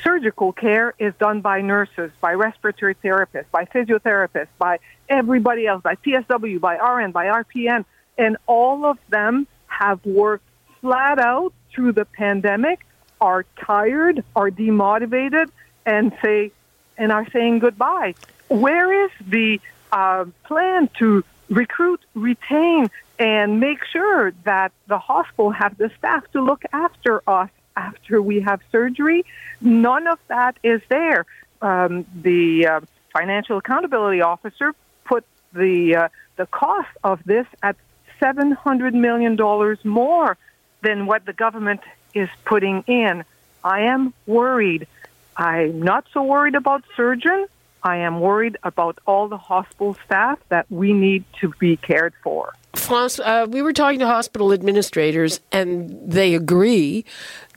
surgical 0.03 0.51
care 0.51 0.93
is 0.99 1.13
done 1.15 1.41
by 1.41 1.61
nurses, 1.61 2.11
by 2.21 2.33
respiratory 2.33 2.95
therapists, 2.95 3.49
by 3.51 3.65
physiotherapists, 3.65 4.47
by 4.57 4.79
everybody 5.07 5.67
else, 5.67 5.81
by 5.81 5.95
PSW, 5.95 6.59
by 6.59 6.75
RN, 6.77 7.11
by 7.11 7.27
RPN, 7.27 7.85
and 8.17 8.37
all 8.47 8.85
of 8.85 8.97
them 9.09 9.47
have 9.67 10.05
worked 10.05 10.45
flat 10.81 11.19
out 11.19 11.53
through 11.71 11.93
the 11.93 12.05
pandemic, 12.05 12.85
are 13.21 13.45
tired, 13.59 14.23
are 14.35 14.49
demotivated, 14.49 15.49
and 15.85 16.15
say, 16.21 16.51
and 16.97 17.11
are 17.11 17.29
saying 17.31 17.59
goodbye. 17.59 18.15
Where 18.49 19.05
is 19.05 19.11
the 19.25 19.59
uh, 19.91 20.25
plan 20.43 20.89
to 20.99 21.23
recruit, 21.49 22.01
retain, 22.13 22.89
and 23.17 23.59
make 23.59 23.83
sure 23.85 24.31
that 24.43 24.71
the 24.87 24.97
hospital 24.97 25.51
have 25.51 25.77
the 25.77 25.91
staff 25.97 26.29
to 26.31 26.41
look 26.41 26.63
after 26.71 27.21
us 27.27 27.49
after 27.87 28.21
we 28.21 28.41
have 28.41 28.59
surgery. 28.71 29.19
None 29.61 30.05
of 30.07 30.19
that 30.27 30.53
is 30.63 30.81
there. 30.89 31.21
Um, 31.61 32.05
the 32.29 32.67
uh, 32.67 32.81
financial 33.17 33.57
accountability 33.57 34.21
officer 34.21 34.73
put 35.05 35.23
the 35.53 35.95
uh, 35.95 36.09
the 36.35 36.45
cost 36.45 36.93
of 37.03 37.17
this 37.25 37.47
at 37.69 37.75
seven 38.19 38.51
hundred 38.51 38.93
million 38.93 39.33
dollars 39.35 39.79
more 39.83 40.37
than 40.81 40.97
what 41.05 41.21
the 41.25 41.33
government 41.33 41.81
is 42.13 42.29
putting 42.45 42.77
in. 42.87 43.23
I 43.63 43.79
am 43.93 44.13
worried. 44.25 44.87
I'm 45.35 45.81
not 45.81 46.03
so 46.13 46.23
worried 46.23 46.55
about 46.55 46.83
surgeon. 46.95 47.39
I 47.81 47.97
am 47.97 48.19
worried 48.19 48.57
about 48.63 48.95
all 49.05 49.25
the 49.29 49.37
hospital 49.37 49.95
staff 50.05 50.37
that 50.49 50.65
we 50.69 50.91
need 50.93 51.23
to 51.39 51.53
be 51.59 51.77
cared 51.77 52.13
for. 52.23 52.53
Uh, 52.91 53.45
we 53.49 53.61
were 53.61 53.73
talking 53.73 53.99
to 53.99 54.07
hospital 54.07 54.51
administrators, 54.51 55.39
and 55.51 55.95
they 56.11 56.33
agree 56.33 57.05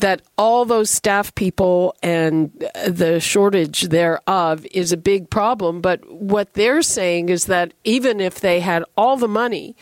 that 0.01 0.21
all 0.37 0.65
those 0.65 0.91
staff 0.91 1.35
people 1.35 1.97
and 2.03 2.51
the 2.87 3.19
shortage 3.19 3.83
thereof 3.89 4.67
is 4.73 4.93
a 4.93 4.97
big 4.97 5.31
problem. 5.31 5.81
But 5.81 6.07
what 6.11 6.53
they're 6.53 6.83
saying 6.83 7.31
is 7.31 7.47
that 7.47 7.73
even 7.85 8.21
if 8.21 8.41
they 8.41 8.61
had 8.61 8.85
all 8.97 9.17
the 9.17 9.29
money 9.29 9.75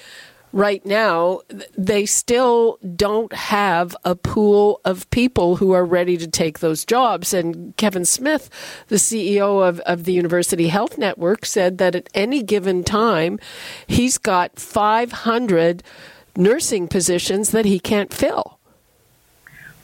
right 0.52 0.84
now, 0.84 1.40
they 1.76 2.06
still 2.06 2.78
don't 2.96 3.32
have 3.32 3.96
a 4.04 4.14
pool 4.14 4.80
of 4.84 5.08
people 5.10 5.56
who 5.56 5.72
are 5.72 5.84
ready 5.84 6.16
to 6.16 6.26
take 6.26 6.58
those 6.58 6.84
jobs. 6.84 7.32
And 7.32 7.76
Kevin 7.76 8.04
Smith, 8.04 8.50
the 8.88 8.96
CEO 8.96 9.66
of, 9.66 9.80
of 9.80 10.04
the 10.04 10.12
University 10.12 10.68
Health 10.68 10.98
Network, 10.98 11.44
said 11.44 11.78
that 11.78 11.94
at 11.94 12.08
any 12.14 12.42
given 12.42 12.82
time, 12.84 13.38
he's 13.86 14.18
got 14.18 14.58
500 14.58 15.82
nursing 16.36 16.88
positions 16.88 17.50
that 17.50 17.64
he 17.64 17.78
can't 17.78 18.12
fill. 18.12 18.58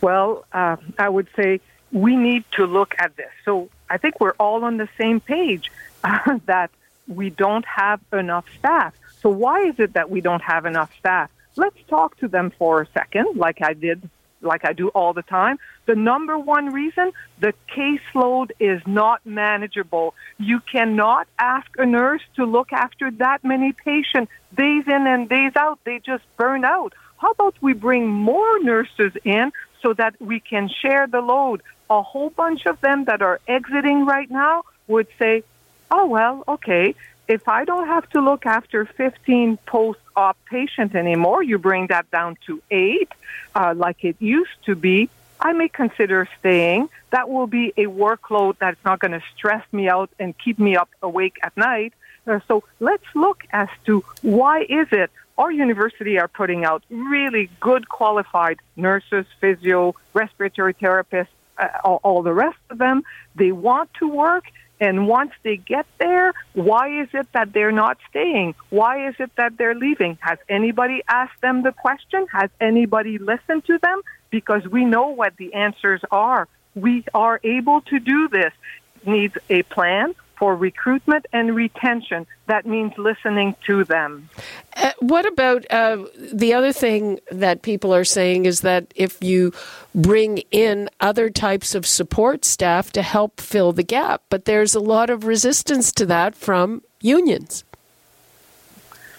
Well, 0.00 0.44
uh, 0.52 0.76
I 0.98 1.08
would 1.08 1.28
say 1.36 1.60
we 1.92 2.16
need 2.16 2.44
to 2.52 2.66
look 2.66 2.94
at 2.98 3.16
this. 3.16 3.30
So 3.44 3.68
I 3.88 3.98
think 3.98 4.20
we're 4.20 4.34
all 4.38 4.64
on 4.64 4.76
the 4.76 4.88
same 4.98 5.20
page 5.20 5.70
uh, 6.04 6.38
that 6.46 6.70
we 7.08 7.30
don't 7.30 7.64
have 7.64 8.00
enough 8.12 8.46
staff. 8.58 8.94
So 9.27 9.31
why 9.31 9.62
is 9.62 9.74
it 9.81 9.95
that 9.95 10.09
we 10.09 10.20
don't 10.20 10.43
have 10.43 10.66
enough 10.66 10.97
staff? 11.01 11.33
Let's 11.57 11.83
talk 11.89 12.16
to 12.18 12.29
them 12.29 12.53
for 12.57 12.83
a 12.83 12.87
second, 12.95 13.37
like 13.37 13.61
I 13.61 13.72
did, 13.72 14.09
like 14.41 14.64
I 14.64 14.72
do 14.72 14.87
all 14.91 15.14
the 15.14 15.22
time. 15.22 15.59
The 15.87 15.97
number 15.97 16.39
one 16.39 16.72
reason, 16.72 17.11
the 17.41 17.53
caseload 17.77 18.53
is 18.61 18.81
not 18.87 19.27
manageable. 19.27 20.14
You 20.39 20.61
cannot 20.61 21.27
ask 21.41 21.66
a 21.77 21.85
nurse 21.85 22.22
to 22.37 22.45
look 22.45 22.72
after 22.72 23.11
that 23.18 23.43
many 23.43 23.72
patients 23.72 24.31
days 24.55 24.85
in 24.87 25.09
and 25.09 25.29
days 25.29 25.57
out. 25.57 25.81
They 25.83 25.99
just 25.99 26.22
burn 26.37 26.64
out. 26.64 26.95
How 27.16 27.33
about 27.33 27.57
we 27.61 27.72
bring 27.72 28.07
more 28.07 28.61
nurses 28.61 29.11
in 29.24 29.51
so 29.83 29.93
that 29.95 30.14
we 30.20 30.39
can 30.39 30.68
share 30.68 31.09
the 31.09 31.20
load? 31.20 31.64
A 31.91 32.01
whole 32.01 32.31
bunch 32.31 32.64
of 32.64 32.81
them 32.81 33.07
that 33.07 33.22
are 33.22 33.41
exiting 33.49 34.07
right 34.07 34.31
now 34.31 34.62
would 34.87 35.09
say, 35.18 35.43
oh, 35.91 36.07
well, 36.07 36.45
okay, 36.47 36.95
if 37.29 37.49
I 37.49 37.64
don't 37.64 37.87
have 37.87 38.09
to 38.11 38.20
look 38.20 38.47
after 38.47 38.85
15 38.85 39.59
post 39.66 40.01
op 40.14 40.37
patients 40.47 40.95
anymore, 40.95 41.43
you 41.43 41.59
bring 41.59 41.89
that 41.89 42.11
down 42.11 42.37
to 42.47 42.62
eight, 42.70 43.11
uh, 43.55 43.74
like 43.77 44.05
it 44.05 44.16
used 44.20 44.64
to 44.66 44.74
be, 44.74 45.09
I 45.41 45.53
may 45.53 45.68
consider 45.68 46.29
staying. 46.39 46.89
That 47.11 47.29
will 47.29 47.47
be 47.47 47.72
a 47.77 47.87
workload 47.87 48.57
that's 48.59 48.83
not 48.85 49.01
going 49.01 49.12
to 49.12 49.22
stress 49.37 49.64
me 49.72 49.89
out 49.89 50.11
and 50.18 50.35
keep 50.39 50.59
me 50.59 50.77
up 50.77 50.89
awake 51.03 51.37
at 51.43 51.57
night. 51.57 51.93
Uh, 52.27 52.41
so 52.49 52.64
let's 52.81 53.05
look 53.14 53.45
as 53.51 53.68
to 53.85 54.05
why 54.22 54.62
is 54.62 54.89
it 54.93 55.11
our 55.39 55.53
university 55.53 56.18
are 56.18 56.29
putting 56.29 56.64
out 56.64 56.83
really 56.89 57.51
good 57.61 57.89
qualified 57.89 58.59
nurses, 58.74 59.27
physio, 59.41 59.95
respiratory 60.14 60.74
therapists, 60.74 61.29
uh, 61.59 61.68
all, 61.85 62.01
all 62.03 62.22
the 62.22 62.33
rest 62.33 62.59
of 62.70 62.79
them. 62.79 63.03
They 63.35 63.53
want 63.53 63.91
to 63.99 64.09
work 64.09 64.45
and 64.81 65.09
once 65.09 65.33
they 65.43 65.57
get 65.57 65.87
there, 65.99 66.35
why 66.53 67.03
is 67.03 67.09
it 67.12 67.27
that 67.33 67.53
they're 67.53 67.72
not 67.72 67.99
staying? 68.11 68.55
Why 68.70 69.09
is 69.09 69.14
it 69.18 69.31
that 69.37 69.57
they're 69.57 69.74
leaving? 69.74 70.18
Has 70.20 70.39
anybody 70.49 71.03
asked 71.09 71.41
them 71.41 71.62
the 71.62 71.72
question? 71.72 72.27
Has 72.33 72.51
anybody 72.61 73.18
listened 73.18 73.64
to 73.66 73.79
them? 73.79 74.03
Because 74.31 74.66
we 74.66 74.85
know 74.85 75.09
what 75.09 75.37
the 75.37 75.55
answers 75.55 76.03
are. 76.11 76.47
We 76.74 77.05
are 77.14 77.41
able 77.43 77.81
to 77.83 77.99
do 77.99 78.29
this. 78.29 78.53
It 78.97 79.09
needs 79.09 79.39
a 79.49 79.62
plan 79.62 80.14
for 80.37 80.55
recruitment 80.55 81.26
and 81.32 81.55
retention. 81.55 82.26
That 82.47 82.66
means 82.66 82.93
listening 82.97 83.55
to 83.66 83.84
them. 83.84 84.28
Uh, 84.76 84.93
what 85.01 85.26
about 85.26 85.64
uh, 85.70 86.05
the 86.32 86.55
other 86.55 86.72
thing 86.72 87.20
that 87.30 87.62
people 87.62 87.95
are 87.95 88.05
saying 88.05 88.47
is 88.47 88.61
that 88.61 88.93
if 88.95 89.22
you 89.22 89.53
bring 89.95 90.39
in 90.51 90.89
other 91.01 91.30
types 91.30 91.74
of 91.74 91.87
support 91.87 92.45
staff 92.45 92.93
to 92.93 93.03
help 93.03 93.41
fill 93.41 93.72
the 93.72 93.82
gap, 93.82 94.22
but 94.28 94.45
there's 94.45 94.74
a 94.74 94.80
lot 94.80 95.11
of 95.11 95.24
resistance 95.24 95.93
to 95.93 96.07
that 96.07 96.34
from 96.34 96.82
unions. 97.01 97.64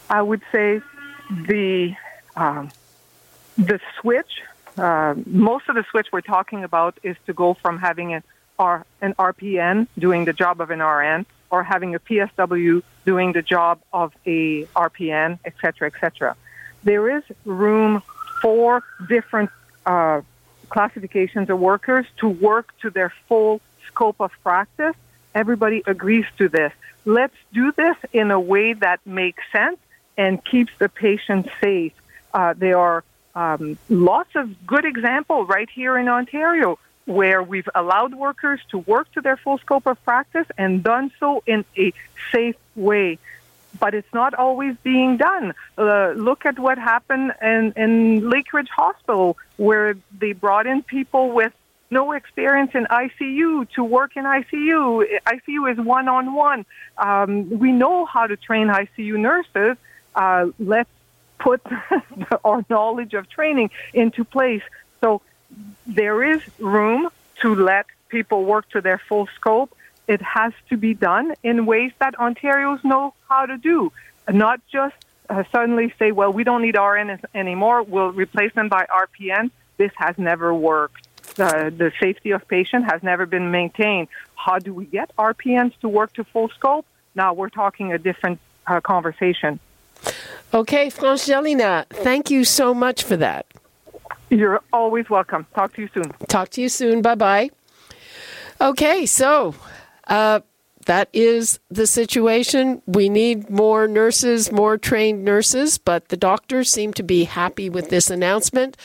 I 0.09 0.22
would 0.22 0.41
say 0.51 0.82
the 1.47 1.95
um, 2.36 2.72
the 3.57 3.80
switch. 3.99 4.41
Uh, 4.78 5.15
most 5.26 5.68
of 5.70 5.76
the 5.76 5.84
switch 5.89 6.07
we're 6.11 6.22
talking 6.22 6.63
about 6.63 6.99
is 7.01 7.18
to 7.26 7.34
go 7.34 7.55
from 7.55 7.80
having 7.80 8.13
an 8.13 8.24
R, 8.60 8.86
an 9.01 9.14
RPN 9.16 9.88
doing 9.97 10.26
the 10.26 10.34
job 10.34 10.62
of 10.62 10.72
an 10.72 10.80
RN 10.80 11.26
or 11.49 11.64
having 11.64 11.95
a 11.95 11.99
PSW 11.99 12.84
doing 13.05 13.32
the 13.32 13.41
job 13.41 13.80
of 13.93 14.14
a 14.26 14.66
RPN, 14.66 15.39
et 15.45 15.53
cetera, 15.62 15.88
et 15.88 15.99
cetera. 15.99 16.36
There 16.84 17.18
is 17.18 17.24
room 17.45 18.03
for 18.41 18.84
different 19.08 19.49
uh, 19.86 20.22
classifications 20.70 21.49
of 21.49 21.60
workers 21.60 22.05
to 22.18 22.28
work 22.28 22.74
to 22.82 22.89
their 22.89 23.14
full 23.28 23.62
scope 23.88 24.20
of 24.20 24.32
practice. 24.43 24.95
Everybody 25.34 25.84
agrees 25.86 26.26
to 26.38 26.49
this. 26.49 26.74
Let's 27.05 27.36
do 27.53 27.72
this 27.72 27.95
in 28.12 28.32
a 28.32 28.39
way 28.39 28.74
that 28.74 28.99
makes 29.05 29.43
sense 29.51 29.78
and 30.18 30.43
keeps 30.43 30.74
the 30.78 30.89
patient 30.89 31.47
safe. 31.62 31.93
Uh, 32.34 32.53
there 32.58 32.78
are 32.78 33.03
um, 33.36 33.78
lots 33.88 34.36
of 34.36 34.66
good 34.66 34.84
examples 34.84 35.47
right 35.47 35.70
here 35.70 35.97
in 35.97 36.10
Ontario 36.10 36.80
where 37.08 37.41
we've 37.41 37.70
allowed 37.74 38.14
workers 38.14 38.60
to 38.70 38.78
work 38.80 39.10
to 39.14 39.22
their 39.22 39.38
full 39.38 39.58
scope 39.60 39.88
of 39.88 40.03
practice 40.03 40.45
and 40.58 40.84
done 40.84 41.10
so 41.20 41.41
in 41.47 41.64
a 41.78 41.93
safe 42.32 42.58
way. 42.76 43.18
But 43.80 43.93
it's 43.93 44.14
not 44.14 44.34
always 44.34 44.76
being 44.84 45.16
done. 45.16 45.53
Uh, 45.78 46.12
look 46.12 46.45
at 46.45 46.60
what 46.60 46.78
happened 46.78 47.34
in, 47.41 47.74
in 47.78 48.22
Lakeridge 48.24 48.68
Hospital, 48.70 49.38
where 49.55 49.95
they 50.20 50.34
brought 50.34 50.68
in 50.68 50.84
people 50.84 51.32
with 51.32 51.53
no 51.89 52.12
experience 52.12 52.72
in 52.74 52.86
ICU 52.86 53.70
to 53.72 53.84
work 53.86 54.18
in 54.18 54.26
ICU. 54.26 55.20
ICU 55.26 55.72
is 55.72 55.78
one 55.78 56.10
on 56.10 56.34
one. 56.34 56.66
We 57.49 57.72
know 57.72 58.05
how 58.05 58.28
to 58.28 58.36
train 58.36 58.68
ICU 58.68 59.18
nurses. 59.18 59.78
Uh, 60.14 60.47
let's 60.60 60.89
put 61.39 61.62
our 62.43 62.66
knowledge 62.70 63.14
of 63.14 63.30
training 63.30 63.70
into 63.93 64.26
place. 64.26 64.64
So 65.01 65.22
there 65.85 66.23
is 66.23 66.41
room 66.59 67.09
to 67.41 67.55
let 67.55 67.85
people 68.09 68.43
work 68.43 68.69
to 68.69 68.81
their 68.81 68.97
full 68.97 69.27
scope. 69.35 69.75
It 70.07 70.21
has 70.21 70.53
to 70.69 70.77
be 70.77 70.93
done 70.93 71.33
in 71.43 71.65
ways 71.65 71.91
that 71.99 72.15
Ontarians 72.15 72.83
know 72.83 73.13
how 73.29 73.45
to 73.45 73.57
do, 73.57 73.91
not 74.29 74.61
just 74.71 74.95
uh, 75.29 75.43
suddenly 75.51 75.93
say, 75.99 76.11
well, 76.11 76.31
we 76.31 76.43
don't 76.43 76.61
need 76.61 76.77
RN 76.77 77.19
anymore, 77.35 77.83
we'll 77.83 78.11
replace 78.11 78.53
them 78.53 78.69
by 78.69 78.85
RPN. 78.85 79.51
This 79.77 79.91
has 79.97 80.17
never 80.17 80.53
worked. 80.53 81.07
Uh, 81.37 81.69
the 81.69 81.91
safety 81.99 82.31
of 82.31 82.47
patient 82.47 82.85
has 82.85 83.03
never 83.03 83.25
been 83.25 83.51
maintained. 83.51 84.07
How 84.35 84.59
do 84.59 84.73
we 84.73 84.85
get 84.85 85.15
RPNs 85.17 85.77
to 85.81 85.89
work 85.89 86.13
to 86.13 86.23
full 86.23 86.49
scope? 86.49 86.85
Now 87.13 87.33
we're 87.33 87.49
talking 87.49 87.93
a 87.93 87.97
different 87.97 88.39
uh, 88.65 88.79
conversation. 88.81 89.59
Okay, 90.53 90.89
France 90.89 91.27
Gélinas, 91.27 91.85
thank 91.87 92.31
you 92.31 92.43
so 92.43 92.73
much 92.73 93.03
for 93.03 93.17
that. 93.17 93.45
You're 94.30 94.61
always 94.73 95.09
welcome. 95.09 95.45
Talk 95.55 95.73
to 95.75 95.82
you 95.82 95.89
soon. 95.93 96.11
Talk 96.28 96.49
to 96.49 96.61
you 96.61 96.69
soon. 96.69 97.01
Bye 97.01 97.15
bye. 97.15 97.49
Okay, 98.59 99.05
so 99.05 99.55
uh, 100.07 100.39
that 100.86 101.09
is 101.13 101.59
the 101.69 101.86
situation. 101.86 102.82
We 102.86 103.07
need 103.07 103.49
more 103.49 103.88
nurses, 103.88 104.51
more 104.51 104.78
trained 104.78 105.23
nurses, 105.23 105.78
but 105.78 106.07
the 106.07 106.17
doctors 106.17 106.71
seem 106.71 106.93
to 106.93 107.03
be 107.03 107.25
happy 107.25 107.69
with 107.69 107.89
this 107.89 108.09
announcement 108.09 108.78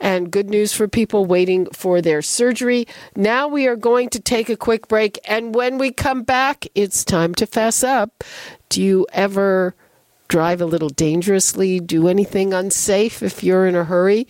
and 0.00 0.30
good 0.30 0.48
news 0.48 0.72
for 0.72 0.88
people 0.88 1.26
waiting 1.26 1.66
for 1.72 2.00
their 2.00 2.22
surgery. 2.22 2.86
Now 3.14 3.46
we 3.46 3.66
are 3.66 3.76
going 3.76 4.08
to 4.10 4.20
take 4.20 4.48
a 4.48 4.56
quick 4.56 4.88
break, 4.88 5.18
and 5.24 5.54
when 5.54 5.76
we 5.76 5.90
come 5.90 6.22
back, 6.22 6.66
it's 6.74 7.04
time 7.04 7.34
to 7.34 7.46
fess 7.46 7.84
up. 7.84 8.24
Do 8.68 8.82
you 8.82 9.06
ever 9.12 9.74
drive 10.30 10.62
a 10.62 10.66
little 10.66 10.88
dangerously, 10.88 11.80
do 11.80 12.08
anything 12.08 12.54
unsafe 12.54 13.22
if 13.22 13.44
you're 13.44 13.66
in 13.66 13.74
a 13.74 13.84
hurry. 13.84 14.26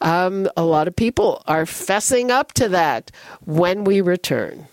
Um, 0.00 0.48
a 0.56 0.64
lot 0.64 0.88
of 0.88 0.96
people 0.96 1.42
are 1.46 1.64
fessing 1.64 2.30
up 2.30 2.52
to 2.54 2.68
that 2.70 3.12
when 3.44 3.84
we 3.84 4.00
return. 4.00 4.66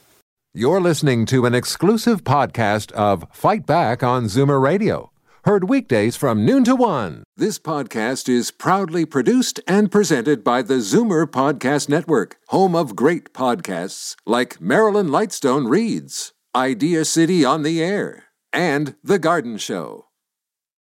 You're 0.54 0.82
listening 0.82 1.28
to 1.28 1.46
an 1.46 1.54
exclusive 1.54 2.24
podcast 2.24 2.92
of 2.94 3.26
Fight 3.32 3.68
Back 3.68 4.02
on 4.02 4.26
Zoomer 4.26 4.60
Radio. 4.60 5.12
Heard 5.46 5.70
weekdays 5.70 6.16
from 6.16 6.46
noon 6.46 6.64
to 6.64 6.76
one. 6.76 7.24
This 7.38 7.60
podcast 7.60 8.28
is 8.28 8.52
proudly 8.52 9.06
produced 9.06 9.60
and 9.68 9.92
presented 9.92 10.44
by 10.44 10.62
the 10.62 10.76
Zoomer 10.76 11.26
Podcast 11.26 11.88
Network, 11.88 12.38
home 12.48 12.76
of 12.76 12.96
great 12.96 13.34
podcasts 13.34 14.16
like 14.26 14.60
Marilyn 14.60 15.08
Lightstone 15.08 15.70
Reads, 15.70 16.34
Idea 16.56 17.06
City 17.06 17.46
on 17.46 17.64
the 17.64 17.82
Air, 17.82 18.26
and 18.52 18.96
The 19.04 19.20
Garden 19.20 19.58
Show. 19.58 20.09